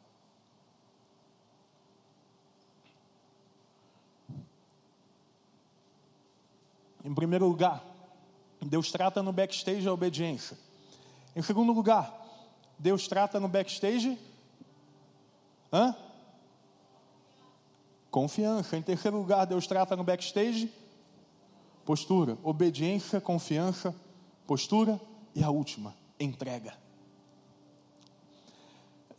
Em 7.04 7.14
primeiro 7.14 7.46
lugar, 7.46 7.82
Deus 8.60 8.90
trata 8.90 9.22
no 9.22 9.32
backstage 9.32 9.86
a 9.86 9.92
obediência. 9.92 10.58
Em 11.34 11.42
segundo 11.42 11.72
lugar, 11.72 12.12
Deus 12.78 13.08
trata 13.08 13.40
no 13.40 13.48
backstage 13.48 14.18
hã? 15.72 15.94
Confiança. 18.10 18.76
Em 18.76 18.82
terceiro 18.82 19.18
lugar, 19.18 19.46
Deus 19.46 19.66
trata 19.66 19.96
no 19.96 20.04
backstage 20.04 20.72
postura, 21.84 22.36
obediência, 22.42 23.20
confiança, 23.20 23.94
postura 24.46 25.00
e 25.36 25.44
a 25.44 25.50
última, 25.50 25.94
entrega. 26.18 26.72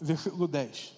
Versículo 0.01 0.47
10. 0.47 0.95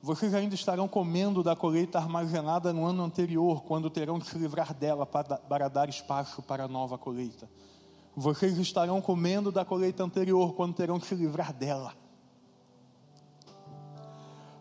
Vocês 0.00 0.32
ainda 0.32 0.54
estarão 0.54 0.86
comendo 0.86 1.42
da 1.42 1.56
colheita 1.56 1.98
armazenada 1.98 2.72
no 2.72 2.84
ano 2.86 3.02
anterior, 3.02 3.64
quando 3.64 3.90
terão 3.90 4.20
que 4.20 4.30
se 4.30 4.38
livrar 4.38 4.72
dela 4.72 5.04
para, 5.04 5.68
dar 5.68 5.88
espaço 5.88 6.40
para 6.42 6.64
a 6.64 6.68
nova 6.68 6.96
colheita. 6.96 7.50
Vocês 8.14 8.56
estarão 8.56 9.02
comendo 9.02 9.50
da 9.50 9.64
colheita 9.64 10.04
anterior, 10.04 10.54
quando 10.54 10.74
terão 10.74 11.00
que 11.00 11.08
se 11.08 11.14
livrar 11.16 11.52
dela. 11.52 11.92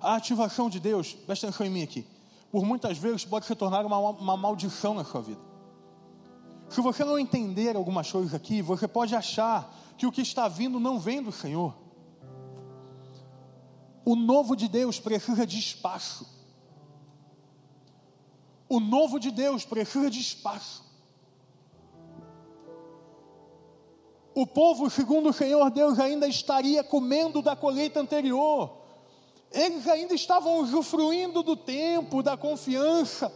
A 0.02 0.16
ativação 0.16 0.68
de 0.68 0.80
Deus, 0.80 1.14
presta 1.14 1.46
atenção 1.46 1.68
em 1.68 1.70
mim 1.70 1.84
aqui, 1.84 2.08
por 2.52 2.66
muitas 2.66 2.98
vezes 2.98 3.24
pode 3.24 3.46
se 3.46 3.54
tornar 3.54 3.86
uma, 3.86 4.00
uma 4.00 4.36
maldição 4.36 4.96
na 4.96 5.04
sua 5.04 5.22
vida. 5.22 5.55
Se 6.70 6.82
você 6.82 7.04
não 7.04 7.18
entender 7.18 7.76
algumas 7.76 8.12
coisas 8.12 8.34
aqui, 8.34 8.62
você 8.62 8.88
pode 8.88 9.16
achar 9.16 9.74
que 9.98 10.06
o 10.06 10.12
que 10.12 10.22
está 10.22 10.48
vindo 10.48 10.80
não 10.80 11.00
vem 11.00 11.22
do 11.22 11.32
Senhor. 11.32 11.76
O 14.04 14.16
novo 14.16 14.56
de 14.56 14.68
Deus 14.68 15.00
precisa 15.00 15.46
de 15.46 15.58
espaço. 15.58 16.28
O 18.68 18.80
novo 18.80 19.20
de 19.20 19.32
Deus 19.32 19.66
precisa 19.66 20.10
de 20.10 20.20
espaço. 20.20 20.84
O 24.34 24.46
povo, 24.46 24.90
segundo 24.90 25.30
o 25.30 25.34
Senhor 25.34 25.72
Deus, 25.72 25.98
ainda 25.98 26.28
estaria 26.28 26.84
comendo 26.84 27.42
da 27.42 27.56
colheita 27.56 28.02
anterior. 28.02 28.82
Eles 29.50 29.88
ainda 29.88 30.14
estavam 30.14 30.60
usufruindo 30.60 31.42
do 31.42 31.56
tempo, 31.56 32.22
da 32.22 32.36
confiança. 32.36 33.32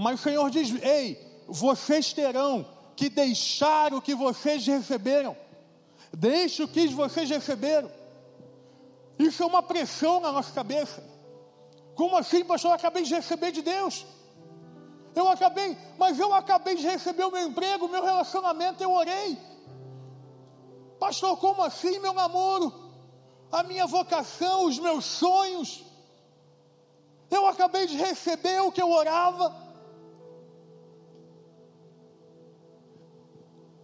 Mas 0.00 0.20
o 0.20 0.22
Senhor 0.22 0.48
diz: 0.48 0.80
Ei, 0.80 1.20
vocês 1.48 2.12
terão 2.12 2.64
que 2.94 3.08
deixar 3.08 3.92
o 3.92 4.00
que 4.00 4.14
vocês 4.14 4.64
receberam. 4.64 5.36
Deixe 6.16 6.62
o 6.62 6.68
que 6.68 6.86
vocês 6.86 7.28
receberam. 7.28 7.90
Isso 9.18 9.42
é 9.42 9.46
uma 9.46 9.60
pressão 9.60 10.20
na 10.20 10.30
nossa 10.30 10.52
cabeça. 10.52 11.02
Como 11.96 12.16
assim, 12.16 12.44
pastor? 12.44 12.70
Eu 12.70 12.74
acabei 12.76 13.02
de 13.02 13.12
receber 13.12 13.50
de 13.50 13.60
Deus. 13.60 14.06
Eu 15.16 15.28
acabei, 15.28 15.76
mas 15.98 16.16
eu 16.16 16.32
acabei 16.32 16.76
de 16.76 16.86
receber 16.86 17.24
o 17.24 17.32
meu 17.32 17.48
emprego, 17.48 17.86
o 17.86 17.88
meu 17.88 18.04
relacionamento, 18.04 18.80
eu 18.80 18.92
orei. 18.92 19.36
Pastor, 21.00 21.36
como 21.38 21.60
assim, 21.60 21.98
meu 21.98 22.12
namoro? 22.12 22.72
A 23.50 23.64
minha 23.64 23.84
vocação, 23.84 24.64
os 24.64 24.78
meus 24.78 25.04
sonhos. 25.04 25.84
Eu 27.28 27.48
acabei 27.48 27.88
de 27.88 27.96
receber 27.96 28.60
o 28.60 28.70
que 28.70 28.80
eu 28.80 28.92
orava. 28.92 29.67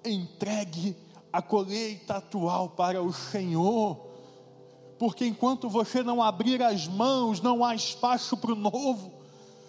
Entregue 0.05 0.97
a 1.33 1.43
colheita 1.43 2.17
atual 2.17 2.69
para 2.69 3.03
o 3.03 3.13
Senhor. 3.13 3.99
Porque 4.99 5.27
enquanto 5.27 5.69
você 5.69 6.03
não 6.03 6.23
abrir 6.23 6.63
as 6.63 6.87
mãos, 6.87 7.41
não 7.41 7.65
há 7.65 7.75
espaço 7.75 8.37
para 8.37 8.53
o 8.53 8.57
novo. 8.57 9.13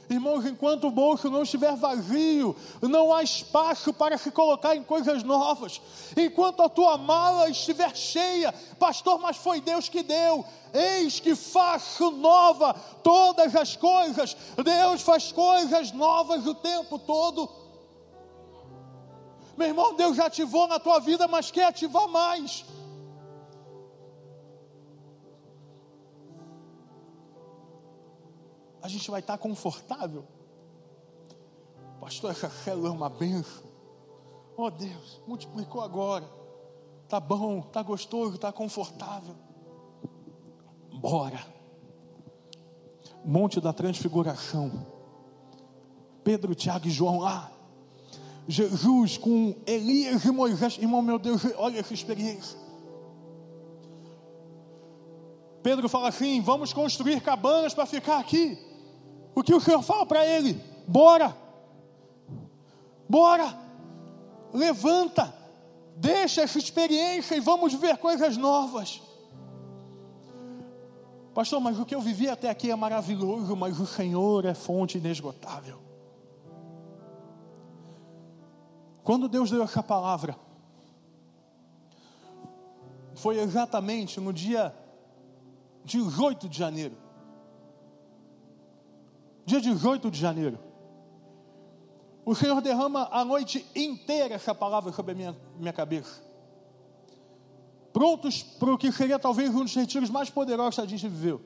Irmãos, 0.07 0.45
enquanto 0.45 0.85
o 0.85 0.91
bolso 0.91 1.31
não 1.31 1.41
estiver 1.41 1.75
vazio, 1.75 2.55
não 2.81 3.11
há 3.11 3.23
espaço 3.23 3.91
para 3.91 4.17
se 4.17 4.29
colocar 4.29 4.75
em 4.75 4.83
coisas 4.83 5.23
novas. 5.23 5.81
Enquanto 6.15 6.61
a 6.61 6.69
tua 6.69 6.97
mala 6.97 7.49
estiver 7.49 7.95
cheia, 7.95 8.53
pastor, 8.77 9.19
mas 9.19 9.37
foi 9.37 9.59
Deus 9.59 9.89
que 9.89 10.03
deu. 10.03 10.45
Eis 10.71 11.19
que 11.19 11.33
faço 11.33 12.11
nova 12.11 12.75
todas 13.01 13.55
as 13.55 13.75
coisas. 13.75 14.37
Deus 14.63 15.01
faz 15.01 15.31
coisas 15.31 15.91
novas 15.91 16.45
o 16.45 16.53
tempo 16.53 16.99
todo. 16.99 17.49
Meu 19.57 19.67
irmão, 19.67 19.95
Deus 19.95 20.17
já 20.17 20.25
ativou 20.25 20.67
na 20.67 20.79
tua 20.79 20.99
vida, 20.99 21.27
mas 21.27 21.51
quer 21.51 21.65
ativar 21.65 22.07
mais. 22.07 22.65
a 28.85 28.87
gente 28.87 29.09
vai 29.09 29.19
estar 29.19 29.35
confortável. 29.39 30.23
Pastor, 31.99 32.29
essa 32.29 32.51
célula 32.51 32.89
é 32.89 32.91
uma 32.91 33.09
benção. 33.09 33.63
Oh 34.55 34.69
Deus, 34.69 35.19
multiplicou 35.25 35.81
agora. 35.81 36.29
Tá 37.09 37.19
bom, 37.19 37.63
tá 37.63 37.81
gostoso, 37.81 38.37
tá 38.37 38.51
confortável. 38.51 39.35
Bora. 40.99 41.43
Monte 43.23 43.59
da 43.59 43.73
Transfiguração. 43.73 44.85
Pedro, 46.23 46.53
Tiago 46.53 46.87
e 46.87 46.91
João 46.91 47.17
lá. 47.17 47.51
Jesus 48.47 49.17
com 49.17 49.55
Elias 49.65 50.23
e 50.23 50.31
Moisés. 50.31 50.77
Irmão, 50.77 51.01
meu 51.01 51.17
Deus, 51.17 51.41
olha 51.57 51.79
essa 51.79 51.93
experiência. 51.93 52.57
Pedro 55.63 55.89
fala 55.89 56.09
assim: 56.09 56.41
vamos 56.41 56.71
construir 56.73 57.21
cabanas 57.21 57.73
para 57.73 57.85
ficar 57.85 58.19
aqui. 58.19 58.57
O 59.33 59.41
que 59.41 59.53
o 59.53 59.59
Senhor 59.59 59.81
fala 59.81 60.05
para 60.05 60.25
ele? 60.25 60.61
Bora, 60.87 61.35
bora, 63.09 63.57
levanta, 64.53 65.33
deixa 65.95 66.43
essa 66.43 66.59
experiência 66.59 67.35
e 67.35 67.39
vamos 67.39 67.73
ver 67.73 67.97
coisas 67.97 68.37
novas. 68.37 69.01
Pastor, 71.33 71.59
mas 71.59 71.77
o 71.77 71.85
que 71.85 71.93
eu 71.93 71.99
vivi 71.99 72.29
até 72.29 72.49
aqui 72.49 72.71
é 72.71 72.75
maravilhoso, 72.75 73.55
mas 73.55 73.77
o 73.79 73.85
Senhor 73.85 74.45
é 74.45 74.53
fonte 74.53 74.99
inesgotável. 74.99 75.79
Quando 79.05 79.29
Deus 79.29 79.49
deu 79.49 79.63
essa 79.63 79.81
palavra, 79.81 80.37
foi 83.13 83.39
exatamente 83.39 84.19
no 84.19 84.33
dia 84.33 84.75
18 85.85 86.49
de 86.49 86.57
janeiro 86.57 87.05
dia 89.45 89.61
18 89.61 90.09
de 90.09 90.19
janeiro. 90.19 90.59
O 92.25 92.33
Senhor 92.33 92.59
derrama 92.59 93.07
a 93.11 93.23
noite 93.23 93.65
inteira 93.75 94.33
essa 94.33 94.55
palavra 94.55 94.91
sobre 94.91 95.11
a 95.11 95.15
minha, 95.15 95.37
minha 95.57 95.71
cabeça. 95.71 96.23
Prontos 97.93 98.41
para 98.41 98.73
o 98.73 98.77
que 98.77 98.91
seria 98.91 99.19
talvez 99.19 99.53
um 99.53 99.63
dos 99.63 99.75
retiros 99.75 100.09
mais 100.09 100.29
poderosos 100.29 100.75
que 100.75 100.81
a 100.81 100.85
gente 100.87 101.07
viveu. 101.07 101.39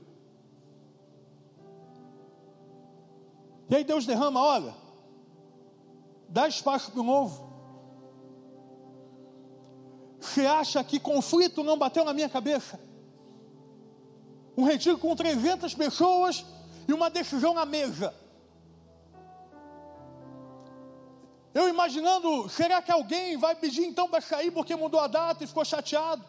E 3.70 3.76
aí 3.76 3.84
Deus 3.84 4.06
derrama, 4.06 4.42
olha, 4.42 4.74
dá 6.30 6.48
espaço 6.48 6.92
para 6.92 7.02
o 7.02 7.04
novo. 7.04 7.49
Você 10.30 10.46
acha 10.46 10.84
que 10.84 11.00
conflito 11.00 11.64
não 11.64 11.76
bateu 11.76 12.06
na 12.06 12.14
minha 12.14 12.30
cabeça? 12.30 12.80
Um 14.56 14.64
retiro 14.64 14.98
com 15.00 15.16
300 15.16 15.74
pessoas 15.74 16.46
e 16.88 16.94
uma 16.94 17.10
decisão 17.10 17.54
na 17.56 17.66
mesa. 17.66 18.14
Eu 21.52 21.68
imaginando, 21.68 22.48
será 22.48 22.80
que 22.80 22.92
alguém 22.92 23.38
vai 23.38 23.56
pedir 23.56 23.86
então 23.86 24.08
para 24.08 24.22
sair 24.22 24.52
porque 24.52 24.76
mudou 24.76 25.00
a 25.00 25.08
data 25.08 25.44
e 25.44 25.48
ficou 25.48 25.66
chateado? 25.66 26.24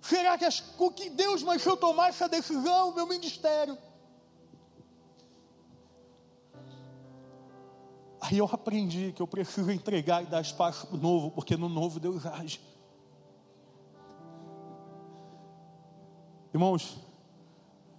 Será 0.00 0.36
que 0.36 0.44
as, 0.44 0.62
o 0.76 0.90
que 0.90 1.10
Deus 1.10 1.44
mas 1.44 1.64
eu 1.64 1.76
tomar 1.76 2.08
essa 2.08 2.28
decisão, 2.28 2.92
meu 2.92 3.06
ministério? 3.06 3.78
Aí 8.24 8.38
eu 8.38 8.48
aprendi 8.50 9.12
que 9.12 9.20
eu 9.20 9.26
preciso 9.26 9.70
entregar 9.70 10.22
e 10.22 10.26
dar 10.26 10.40
espaço 10.40 10.86
para 10.86 10.96
o 10.96 11.00
novo, 11.00 11.30
porque 11.30 11.56
no 11.56 11.68
novo 11.68 12.00
Deus 12.00 12.24
age. 12.24 12.60
Irmãos, 16.52 16.98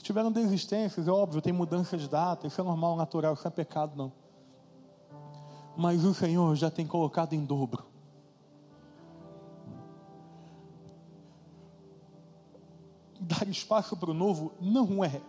Tiveram 0.05 0.31
desistências, 0.31 1.07
é 1.07 1.11
óbvio, 1.11 1.41
tem 1.41 1.51
mudança 1.51 1.97
de 1.97 2.07
data, 2.07 2.45
isso 2.45 2.61
é 2.61 2.63
normal, 2.63 2.95
natural, 2.95 3.33
isso 3.33 3.43
não 3.43 3.49
é 3.49 3.55
pecado, 3.55 3.93
não. 3.95 4.11
Mas 5.75 6.05
o 6.05 6.13
Senhor 6.13 6.55
já 6.55 6.69
tem 6.69 6.85
colocado 6.85 7.33
em 7.33 7.43
dobro. 7.43 7.83
Dar 13.19 13.47
espaço 13.47 13.97
para 13.97 14.11
o 14.11 14.13
novo 14.13 14.53
não 14.61 15.03
é 15.03 15.19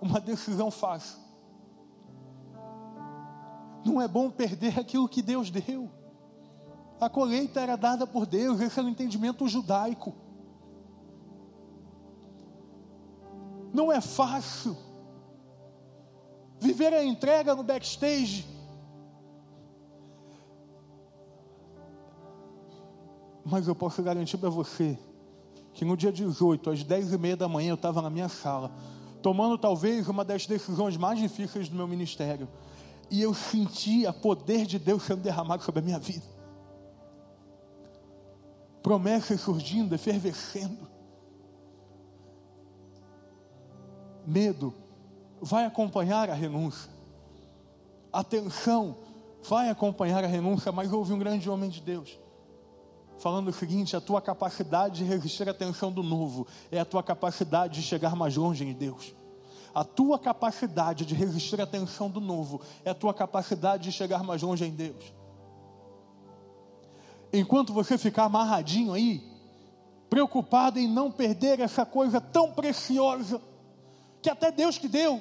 uma 0.00 0.20
decisão 0.20 0.70
fácil. 0.70 1.18
Não 3.86 4.02
é 4.02 4.08
bom 4.08 4.28
perder 4.28 4.80
aquilo 4.80 5.08
que 5.08 5.22
Deus 5.22 5.48
deu. 5.48 5.88
A 7.00 7.08
colheita 7.08 7.60
era 7.60 7.76
dada 7.76 8.04
por 8.04 8.26
Deus, 8.26 8.60
esse 8.60 8.80
é 8.80 8.82
o 8.82 8.88
entendimento 8.88 9.46
judaico. 9.46 10.12
Não 13.72 13.92
é 13.92 14.00
fácil. 14.00 14.76
Viver 16.58 16.92
a 16.92 17.04
entrega 17.04 17.54
no 17.54 17.62
backstage. 17.62 18.44
Mas 23.44 23.68
eu 23.68 23.74
posso 23.76 24.02
garantir 24.02 24.38
para 24.38 24.50
você 24.50 24.98
que 25.72 25.84
no 25.84 25.96
dia 25.96 26.10
18, 26.10 26.70
às 26.70 26.82
10 26.82 27.12
e 27.12 27.18
meia 27.18 27.36
da 27.36 27.46
manhã, 27.46 27.70
eu 27.70 27.74
estava 27.74 28.02
na 28.02 28.10
minha 28.10 28.28
sala, 28.28 28.72
tomando 29.22 29.56
talvez 29.56 30.08
uma 30.08 30.24
das 30.24 30.44
decisões 30.46 30.96
mais 30.96 31.20
difíceis 31.20 31.68
do 31.68 31.76
meu 31.76 31.86
ministério. 31.86 32.48
E 33.10 33.22
eu 33.22 33.32
sentia 33.32 34.12
poder 34.12 34.66
de 34.66 34.78
Deus 34.78 35.02
sendo 35.04 35.22
derramado 35.22 35.62
sobre 35.62 35.80
a 35.80 35.84
minha 35.84 35.98
vida. 35.98 36.26
Promessas 38.82 39.40
surgindo, 39.40 39.94
efervescendo. 39.94 40.96
medo 44.26 44.74
vai 45.40 45.64
acompanhar 45.64 46.28
a 46.28 46.34
renúncia. 46.34 46.90
A 48.12 48.24
tensão 48.24 48.96
vai 49.48 49.70
acompanhar 49.70 50.24
a 50.24 50.26
renúncia, 50.26 50.72
mas 50.72 50.92
houve 50.92 51.12
um 51.12 51.18
grande 51.18 51.48
homem 51.48 51.70
de 51.70 51.80
Deus 51.80 52.18
falando 53.18 53.48
o 53.48 53.52
seguinte: 53.52 53.96
a 53.96 54.00
tua 54.00 54.20
capacidade 54.20 54.96
de 54.96 55.04
resistir 55.04 55.48
à 55.48 55.54
tensão 55.54 55.92
do 55.92 56.02
novo 56.02 56.46
é 56.70 56.80
a 56.80 56.84
tua 56.84 57.02
capacidade 57.02 57.80
de 57.80 57.82
chegar 57.82 58.16
mais 58.16 58.36
longe 58.36 58.64
em 58.64 58.72
Deus. 58.72 59.14
A 59.76 59.84
tua 59.84 60.18
capacidade 60.18 61.04
de 61.04 61.14
resistir 61.14 61.60
à 61.60 61.66
tensão 61.66 62.08
do 62.08 62.18
novo 62.18 62.62
é 62.82 62.88
a 62.88 62.94
tua 62.94 63.12
capacidade 63.12 63.82
de 63.82 63.92
chegar 63.92 64.22
mais 64.24 64.40
longe 64.40 64.64
em 64.64 64.70
Deus. 64.70 65.12
Enquanto 67.30 67.74
você 67.74 67.98
ficar 67.98 68.24
amarradinho 68.24 68.94
aí, 68.94 69.22
preocupado 70.08 70.78
em 70.78 70.88
não 70.88 71.12
perder 71.12 71.60
essa 71.60 71.84
coisa 71.84 72.22
tão 72.22 72.52
preciosa, 72.52 73.38
que 74.22 74.30
até 74.30 74.50
Deus 74.50 74.78
que 74.78 74.88
deu. 74.88 75.20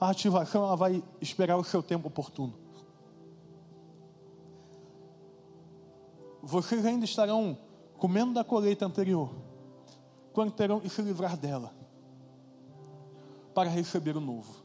A 0.00 0.10
ativação 0.10 0.62
ela 0.62 0.76
vai 0.76 1.02
esperar 1.20 1.56
o 1.56 1.64
seu 1.64 1.82
tempo 1.82 2.06
oportuno. 2.06 2.54
Vocês 6.40 6.86
ainda 6.86 7.04
estarão 7.04 7.58
comendo 7.98 8.32
da 8.32 8.44
colheita 8.44 8.86
anterior, 8.86 9.34
quando 10.32 10.52
terão 10.52 10.78
que 10.78 10.88
se 10.88 11.02
livrar 11.02 11.36
dela, 11.36 11.79
para 13.60 13.68
receber 13.68 14.16
o 14.16 14.20
novo. 14.22 14.64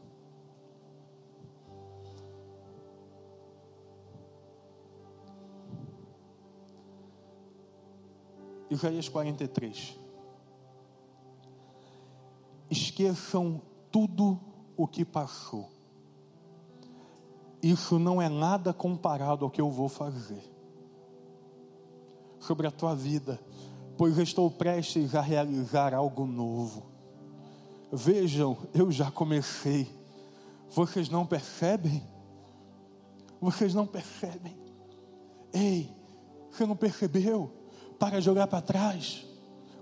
Isaías 8.70 9.06
43 9.06 9.98
esqueçam 12.70 13.60
tudo 13.92 14.40
o 14.74 14.88
que 14.88 15.04
passou. 15.04 15.68
Isso 17.62 17.98
não 17.98 18.22
é 18.22 18.30
nada 18.30 18.72
comparado 18.72 19.44
ao 19.44 19.50
que 19.50 19.60
eu 19.60 19.70
vou 19.70 19.90
fazer 19.90 20.42
sobre 22.40 22.66
a 22.66 22.70
tua 22.70 22.94
vida, 22.94 23.38
pois 23.98 24.16
estou 24.16 24.50
prestes 24.50 25.14
a 25.14 25.20
realizar 25.20 25.92
algo 25.92 26.24
novo. 26.24 26.95
Vejam, 27.92 28.56
eu 28.74 28.90
já 28.90 29.10
comecei. 29.10 29.88
Vocês 30.70 31.08
não 31.08 31.24
percebem? 31.24 32.02
Vocês 33.40 33.74
não 33.74 33.86
percebem? 33.86 34.56
Ei, 35.52 35.94
Você 36.50 36.64
não 36.64 36.76
percebeu? 36.76 37.52
Para 37.98 38.20
de 38.20 38.30
olhar 38.30 38.46
para 38.46 38.62
trás. 38.62 39.26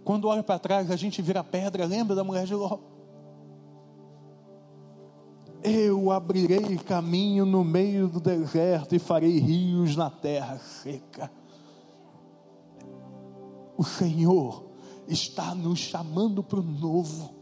Quando 0.05 0.29
olha 0.29 0.43
para 0.43 0.59
trás, 0.59 0.91
a 0.91 0.97
gente 0.97 1.23
vira 1.23 1.43
pedra. 1.45 1.87
Lembra 1.87 2.15
da 2.17 2.25
mulher 2.25 2.47
de 2.47 2.55
Ló? 2.55 2.79
Eu 5.63 6.11
abrirei 6.11 6.77
caminho 6.77 7.47
no 7.47 7.65
meio 7.65 8.09
do 8.09 8.21
deserto 8.21 8.95
e 8.95 8.99
farei 8.99 9.39
rios 9.39 9.97
na 9.97 10.11
terra 10.11 10.59
seca. 10.59 11.31
O 13.77 13.83
Senhor 13.83 14.67
está 15.09 15.55
nos 15.55 15.79
chamando 15.79 16.43
para 16.43 16.61
o 16.61 16.63
novo. 16.63 17.35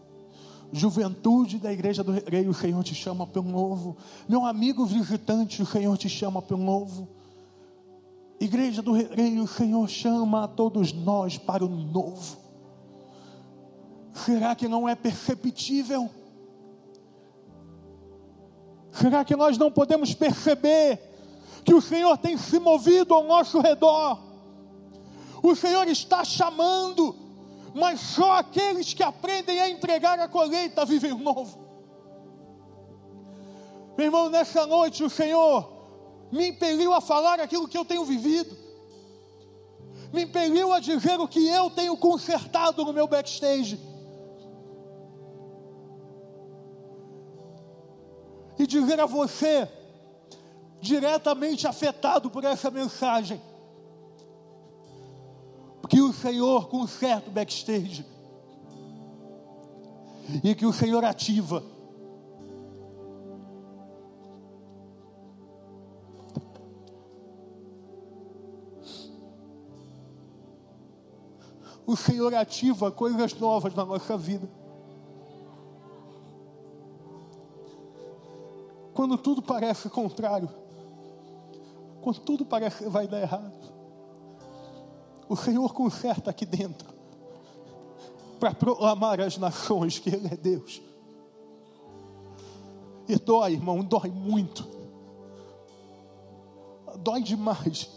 Juventude 0.73 1.59
da 1.59 1.71
igreja 1.71 2.03
do 2.03 2.13
rei, 2.13 2.49
o 2.49 2.55
Senhor 2.55 2.83
te 2.83 2.95
chama 2.95 3.27
para 3.27 3.41
o 3.41 3.45
novo. 3.45 3.97
Meu 4.27 4.47
amigo 4.47 4.87
visitante, 4.87 5.61
o 5.61 5.67
Senhor 5.67 5.97
te 5.99 6.09
chama 6.09 6.41
para 6.41 6.57
o 6.57 6.59
novo. 6.59 7.07
Igreja 8.41 8.81
do 8.81 8.93
rei, 8.93 9.39
o 9.39 9.47
Senhor 9.47 9.87
chama 9.89 10.45
a 10.45 10.49
todos 10.49 10.93
nós 10.93 11.37
para 11.37 11.65
o 11.65 11.69
novo. 11.69 12.39
Será 14.15 14.55
que 14.55 14.67
não 14.67 14.89
é 14.89 14.95
perceptível? 14.95 16.09
Será 18.91 19.25
que 19.25 19.37
nós 19.37 19.59
não 19.59 19.71
podemos 19.71 20.15
perceber 20.15 20.99
que 21.65 21.75
o 21.75 21.81
Senhor 21.81 22.17
tem 22.19 22.37
se 22.37 22.59
movido 22.59 23.15
ao 23.15 23.25
nosso 23.25 23.61
redor? 23.61 24.19
O 25.43 25.55
Senhor 25.55 25.89
está 25.89 26.25
chamando, 26.25 27.15
mas 27.75 28.01
só 28.01 28.39
aqueles 28.39 28.93
que 28.93 29.03
aprendem 29.03 29.61
a 29.61 29.69
entregar 29.69 30.19
a 30.19 30.29
colheita 30.29 30.85
vivem 30.85 31.15
novo. 31.15 31.59
Meu 33.97 34.07
irmão, 34.07 34.29
nessa 34.31 34.67
noite 34.67 35.05
o 35.05 35.11
Senhor 35.11 35.71
me 36.31 36.49
impeliu 36.49 36.95
a 36.95 37.01
falar 37.01 37.41
aquilo 37.41 37.69
que 37.69 37.77
eu 37.77 37.85
tenho 37.85 38.05
vivido, 38.05 38.57
me 40.13 40.25
impeliu 40.25 40.73
a 40.73 40.81
dizer 40.81 41.19
o 41.21 41.29
que 41.29 41.47
eu 41.49 41.71
tenho 41.71 41.97
consertado 41.97 42.85
no 42.85 42.93
meu 42.93 43.07
backstage 43.07 43.79
e 48.59 48.67
dizer 48.67 49.01
a 49.01 49.07
você, 49.07 49.69
diretamente 50.81 51.67
afetado 51.67 52.31
por 52.31 52.45
essa 52.45 52.71
mensagem, 52.71 53.41
que 55.93 56.01
o 56.01 56.11
Senhor 56.11 56.71
conserta 56.71 57.29
o 57.29 57.33
backstage 57.35 58.03
e 60.43 60.55
que 60.55 60.65
o 60.65 60.73
Senhor 60.73 61.05
ativa. 61.05 61.63
O 71.85 71.95
Senhor 71.95 72.35
ativa 72.37 72.91
coisas 72.91 73.35
novas 73.35 73.75
na 73.75 73.85
nossa 73.85 74.17
vida. 74.17 74.49
Quando 78.95 79.19
tudo 79.19 79.43
parece 79.43 79.91
contrário, 79.91 80.49
quando 82.01 82.21
tudo 82.21 82.47
parece 82.47 82.85
que 82.85 82.89
vai 82.89 83.07
dar 83.07 83.21
errado, 83.21 83.72
o 85.33 85.37
Senhor 85.37 85.73
conserta 85.73 86.31
aqui 86.31 86.45
dentro, 86.45 86.93
para 88.39 88.55
proclamar 88.55 89.19
às 89.19 89.39
nações 89.39 89.99
que 89.99 90.11
Ele 90.11 90.29
é 90.29 90.37
Deus. 90.37 90.83
E 93.09 93.17
dói, 93.17 93.55
irmão, 93.55 93.83
dói 93.83 94.11
muito, 94.11 94.69
dói 96.99 97.23
demais, 97.23 97.91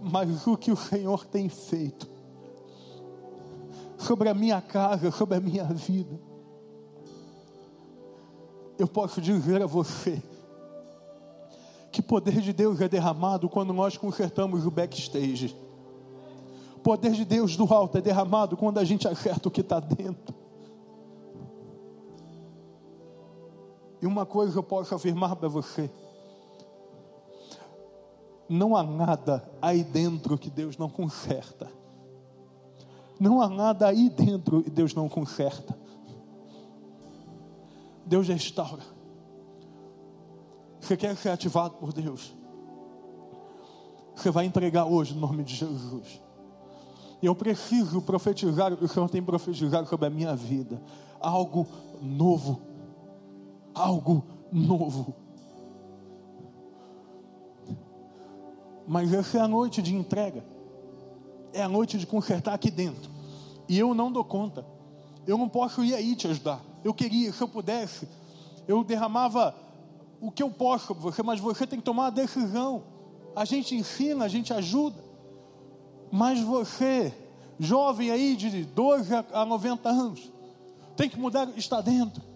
mas 0.00 0.46
o 0.46 0.56
que 0.56 0.72
o 0.72 0.76
Senhor 0.76 1.26
tem 1.26 1.50
feito 1.50 2.08
sobre 3.98 4.30
a 4.30 4.34
minha 4.34 4.62
casa, 4.62 5.10
sobre 5.10 5.36
a 5.36 5.40
minha 5.40 5.64
vida, 5.64 6.18
eu 8.78 8.88
posso 8.88 9.20
dizer 9.20 9.60
a 9.60 9.66
você 9.66 10.22
que 11.90 12.00
poder 12.00 12.40
de 12.40 12.52
Deus 12.52 12.80
é 12.80 12.88
derramado 12.88 13.48
quando 13.48 13.72
nós 13.72 13.96
consertamos 13.96 14.64
o 14.66 14.70
backstage. 14.70 15.56
Poder 16.82 17.12
de 17.12 17.24
Deus 17.24 17.56
do 17.56 17.72
alto 17.72 17.98
é 17.98 18.00
derramado 18.00 18.56
quando 18.56 18.78
a 18.78 18.84
gente 18.84 19.06
acerta 19.06 19.48
o 19.48 19.50
que 19.50 19.60
está 19.60 19.80
dentro. 19.80 20.34
E 24.00 24.06
uma 24.06 24.24
coisa 24.24 24.58
eu 24.58 24.62
posso 24.62 24.94
afirmar 24.94 25.36
para 25.36 25.48
você: 25.48 25.90
não 28.48 28.74
há 28.74 28.82
nada 28.82 29.48
aí 29.60 29.84
dentro 29.84 30.38
que 30.38 30.48
Deus 30.48 30.78
não 30.78 30.88
conserta. 30.88 31.70
Não 33.18 33.42
há 33.42 33.48
nada 33.48 33.86
aí 33.86 34.08
dentro 34.08 34.62
que 34.62 34.70
Deus 34.70 34.94
não 34.94 35.08
conserta. 35.08 35.78
Deus 38.06 38.26
restaura. 38.28 38.82
Você 40.90 40.96
quer 40.96 41.16
ser 41.16 41.28
ativado 41.28 41.74
por 41.74 41.92
Deus? 41.92 42.34
Você 44.16 44.28
vai 44.28 44.44
entregar 44.44 44.86
hoje 44.86 45.14
no 45.14 45.20
nome 45.20 45.44
de 45.44 45.54
Jesus. 45.54 46.20
E 47.22 47.26
eu 47.26 47.32
preciso 47.32 48.02
profetizar 48.02 48.72
o 48.72 48.76
que 48.76 48.86
o 48.86 48.88
Senhor 48.88 49.08
tem 49.08 49.22
profetizado 49.22 49.88
sobre 49.88 50.08
a 50.08 50.10
minha 50.10 50.34
vida. 50.34 50.82
Algo 51.20 51.64
novo. 52.02 52.60
Algo 53.72 54.24
novo. 54.50 55.14
Mas 58.84 59.12
essa 59.12 59.38
é 59.38 59.40
a 59.42 59.46
noite 59.46 59.80
de 59.80 59.94
entrega. 59.94 60.44
É 61.52 61.62
a 61.62 61.68
noite 61.68 61.98
de 61.98 62.04
consertar 62.04 62.54
aqui 62.54 62.68
dentro. 62.68 63.08
E 63.68 63.78
eu 63.78 63.94
não 63.94 64.10
dou 64.10 64.24
conta. 64.24 64.66
Eu 65.24 65.38
não 65.38 65.48
posso 65.48 65.84
ir 65.84 65.94
aí 65.94 66.16
te 66.16 66.26
ajudar. 66.26 66.60
Eu 66.82 66.92
queria, 66.92 67.32
se 67.32 67.40
eu 67.40 67.46
pudesse, 67.46 68.08
eu 68.66 68.82
derramava 68.82 69.54
o 70.20 70.30
que 70.30 70.42
eu 70.42 70.50
posso 70.50 70.86
sobre 70.88 71.02
você, 71.02 71.22
mas 71.22 71.40
você 71.40 71.66
tem 71.66 71.78
que 71.78 71.84
tomar 71.84 72.08
a 72.08 72.10
decisão. 72.10 72.84
A 73.34 73.44
gente 73.44 73.74
ensina, 73.74 74.24
a 74.24 74.28
gente 74.28 74.52
ajuda. 74.52 75.02
Mas 76.12 76.40
você, 76.40 77.14
jovem 77.58 78.10
aí 78.10 78.36
de 78.36 78.64
12 78.64 79.14
a 79.32 79.44
90 79.44 79.88
anos, 79.88 80.32
tem 80.96 81.08
que 81.08 81.18
mudar, 81.18 81.48
está 81.56 81.80
dentro. 81.80 82.29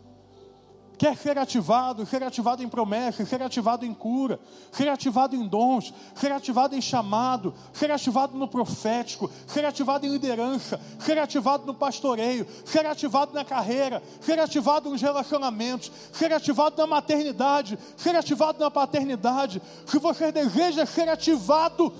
Quer 0.96 1.16
ser 1.16 1.36
ativado, 1.36 2.06
ser 2.06 2.22
ativado 2.22 2.62
em 2.62 2.68
promessas, 2.68 3.28
ser 3.28 3.42
ativado 3.42 3.84
em 3.84 3.92
cura, 3.92 4.38
ser 4.70 4.88
ativado 4.88 5.34
em 5.34 5.46
dons, 5.46 5.92
ser 6.14 6.30
ativado 6.30 6.76
em 6.76 6.80
chamado, 6.80 7.52
ser 7.72 7.90
ativado 7.90 8.36
no 8.36 8.46
profético, 8.46 9.28
ser 9.46 9.64
ativado 9.64 10.06
em 10.06 10.10
liderança, 10.10 10.80
ser 11.00 11.18
ativado 11.18 11.66
no 11.66 11.74
pastoreio, 11.74 12.46
ser 12.64 12.86
ativado 12.86 13.34
na 13.34 13.44
carreira, 13.44 14.00
ser 14.20 14.38
ativado 14.38 14.88
nos 14.88 15.02
relacionamentos, 15.02 15.90
ser 16.12 16.32
ativado 16.32 16.76
na 16.78 16.86
maternidade, 16.86 17.76
ser 17.96 18.14
ativado 18.14 18.60
na 18.60 18.70
paternidade. 18.70 19.60
Se 19.86 19.98
você 19.98 20.30
deseja 20.30 20.86
ser 20.86 21.08
ativado, 21.08 21.92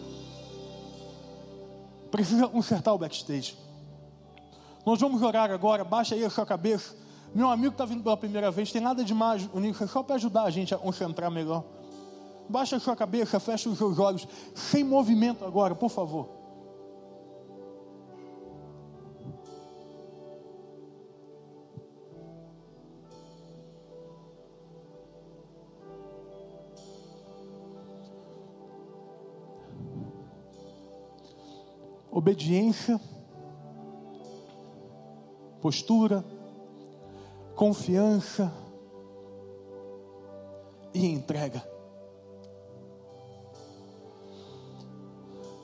precisa 2.12 2.46
consertar 2.46 2.92
o 2.92 2.98
backstage. 2.98 3.56
Nós 4.86 5.00
vamos 5.00 5.20
orar 5.20 5.50
agora, 5.50 5.82
baixa 5.82 6.14
aí 6.14 6.24
a 6.24 6.30
sua 6.30 6.46
cabeça. 6.46 7.02
Meu 7.34 7.50
amigo 7.50 7.72
está 7.72 7.84
vindo 7.84 8.00
pela 8.00 8.16
primeira 8.16 8.48
vez, 8.48 8.70
tem 8.70 8.80
nada 8.80 9.02
de 9.02 9.12
mais, 9.12 9.42
é 9.42 9.86
só 9.88 10.04
para 10.04 10.14
ajudar 10.14 10.44
a 10.44 10.50
gente 10.50 10.72
a 10.72 10.78
concentrar 10.78 11.28
melhor. 11.32 11.64
Baixa 12.48 12.76
a 12.76 12.80
sua 12.80 12.94
cabeça, 12.94 13.40
fecha 13.40 13.68
os 13.68 13.76
seus 13.76 13.98
olhos, 13.98 14.28
sem 14.54 14.84
movimento 14.84 15.44
agora, 15.44 15.74
por 15.74 15.90
favor. 15.90 16.28
Obediência, 32.12 33.00
postura, 35.60 36.24
confiança 37.54 38.52
e 40.92 41.06
entrega. 41.06 41.66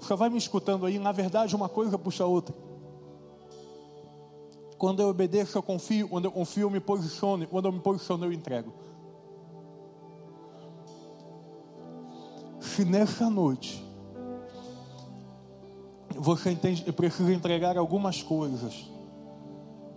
Você 0.00 0.14
vai 0.16 0.28
me 0.28 0.38
escutando 0.38 0.86
aí, 0.86 0.98
na 0.98 1.12
verdade, 1.12 1.54
uma 1.54 1.68
coisa 1.68 1.96
puxa 1.96 2.24
a 2.24 2.26
outra. 2.26 2.54
Quando 4.76 5.00
eu 5.00 5.08
obedeço, 5.08 5.58
eu 5.58 5.62
confio. 5.62 6.08
Quando 6.08 6.24
eu 6.24 6.32
confio, 6.32 6.62
eu 6.62 6.70
me 6.70 6.80
posiciono. 6.80 7.46
Quando 7.46 7.66
eu 7.66 7.72
me 7.72 7.80
posiciono, 7.80 8.24
eu 8.24 8.32
entrego. 8.32 8.72
Se 12.60 12.84
nessa 12.84 13.28
noite 13.28 13.84
você 16.16 16.50
entende, 16.50 16.90
precisa 16.92 17.32
entregar 17.32 17.76
algumas 17.76 18.22
coisas 18.22 18.90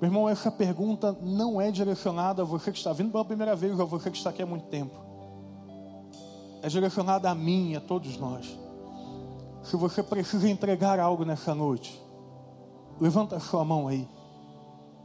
meu 0.03 0.09
irmão, 0.09 0.27
essa 0.27 0.51
pergunta 0.51 1.17
não 1.21 1.61
é 1.61 1.71
direcionada 1.71 2.41
a 2.41 2.45
você 2.45 2.73
que 2.73 2.77
está 2.77 2.91
vindo 2.91 3.09
pela 3.09 3.23
primeira 3.23 3.55
vez 3.55 3.79
ou 3.79 3.83
a 3.83 3.85
você 3.85 4.11
que 4.11 4.17
está 4.17 4.31
aqui 4.31 4.41
há 4.41 4.45
muito 4.45 4.65
tempo. 4.65 4.93
É 6.61 6.67
direcionada 6.67 7.29
a 7.29 7.33
mim, 7.33 7.73
a 7.77 7.79
todos 7.79 8.17
nós. 8.17 8.59
Se 9.63 9.77
você 9.77 10.03
precisa 10.03 10.49
entregar 10.49 10.99
algo 10.99 11.23
nessa 11.23 11.55
noite, 11.55 11.97
levanta 12.99 13.37
a 13.37 13.39
sua 13.39 13.63
mão 13.63 13.87
aí, 13.87 14.05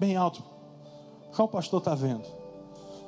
bem 0.01 0.17
alto. 0.17 0.43
Só 1.31 1.45
o 1.45 1.49
pastor 1.49 1.79
está 1.79 1.95
vendo. 1.95 2.25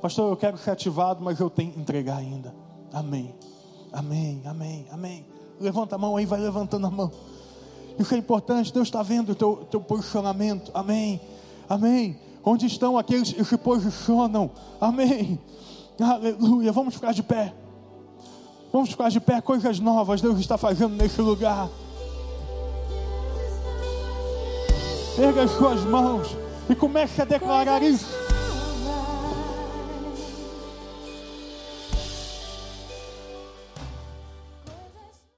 Pastor, 0.00 0.30
eu 0.30 0.36
quero 0.36 0.58
ser 0.58 0.70
ativado, 0.70 1.24
mas 1.24 1.40
eu 1.40 1.50
tenho 1.50 1.72
que 1.72 1.80
entregar 1.80 2.18
ainda. 2.18 2.54
Amém. 2.92 3.34
Amém, 3.92 4.42
amém, 4.44 4.86
amém. 4.92 5.26
Levanta 5.58 5.96
a 5.96 5.98
mão 5.98 6.16
aí, 6.16 6.24
vai 6.24 6.38
levantando 6.38 6.86
a 6.86 6.90
mão. 6.90 7.10
Isso 7.98 8.14
é 8.14 8.16
importante, 8.16 8.72
Deus 8.72 8.86
está 8.86 9.02
vendo 9.02 9.32
o 9.32 9.34
teu, 9.34 9.66
teu 9.68 9.80
posicionamento. 9.80 10.70
Amém, 10.72 11.20
amém. 11.70 12.18
Onde 12.44 12.66
estão 12.66 12.98
aqueles 12.98 13.32
que 13.32 13.56
posicionam? 13.56 14.50
Amém. 14.80 15.38
Aleluia. 15.98 16.72
Vamos 16.72 16.94
ficar 16.94 17.12
de 17.12 17.22
pé. 17.22 17.54
Vamos 18.72 18.90
ficar 18.90 19.08
de 19.08 19.18
pé, 19.18 19.40
coisas 19.40 19.80
novas 19.80 20.20
Deus 20.20 20.38
está 20.38 20.56
fazendo 20.56 20.94
nesse 20.94 21.20
lugar. 21.20 21.68
Erga 25.18 25.42
as 25.42 25.50
suas 25.50 25.84
mãos 25.84 26.36
e 26.68 26.74
comece 26.74 27.20
a 27.20 27.24
declarar 27.24 27.82
isso. 27.82 28.29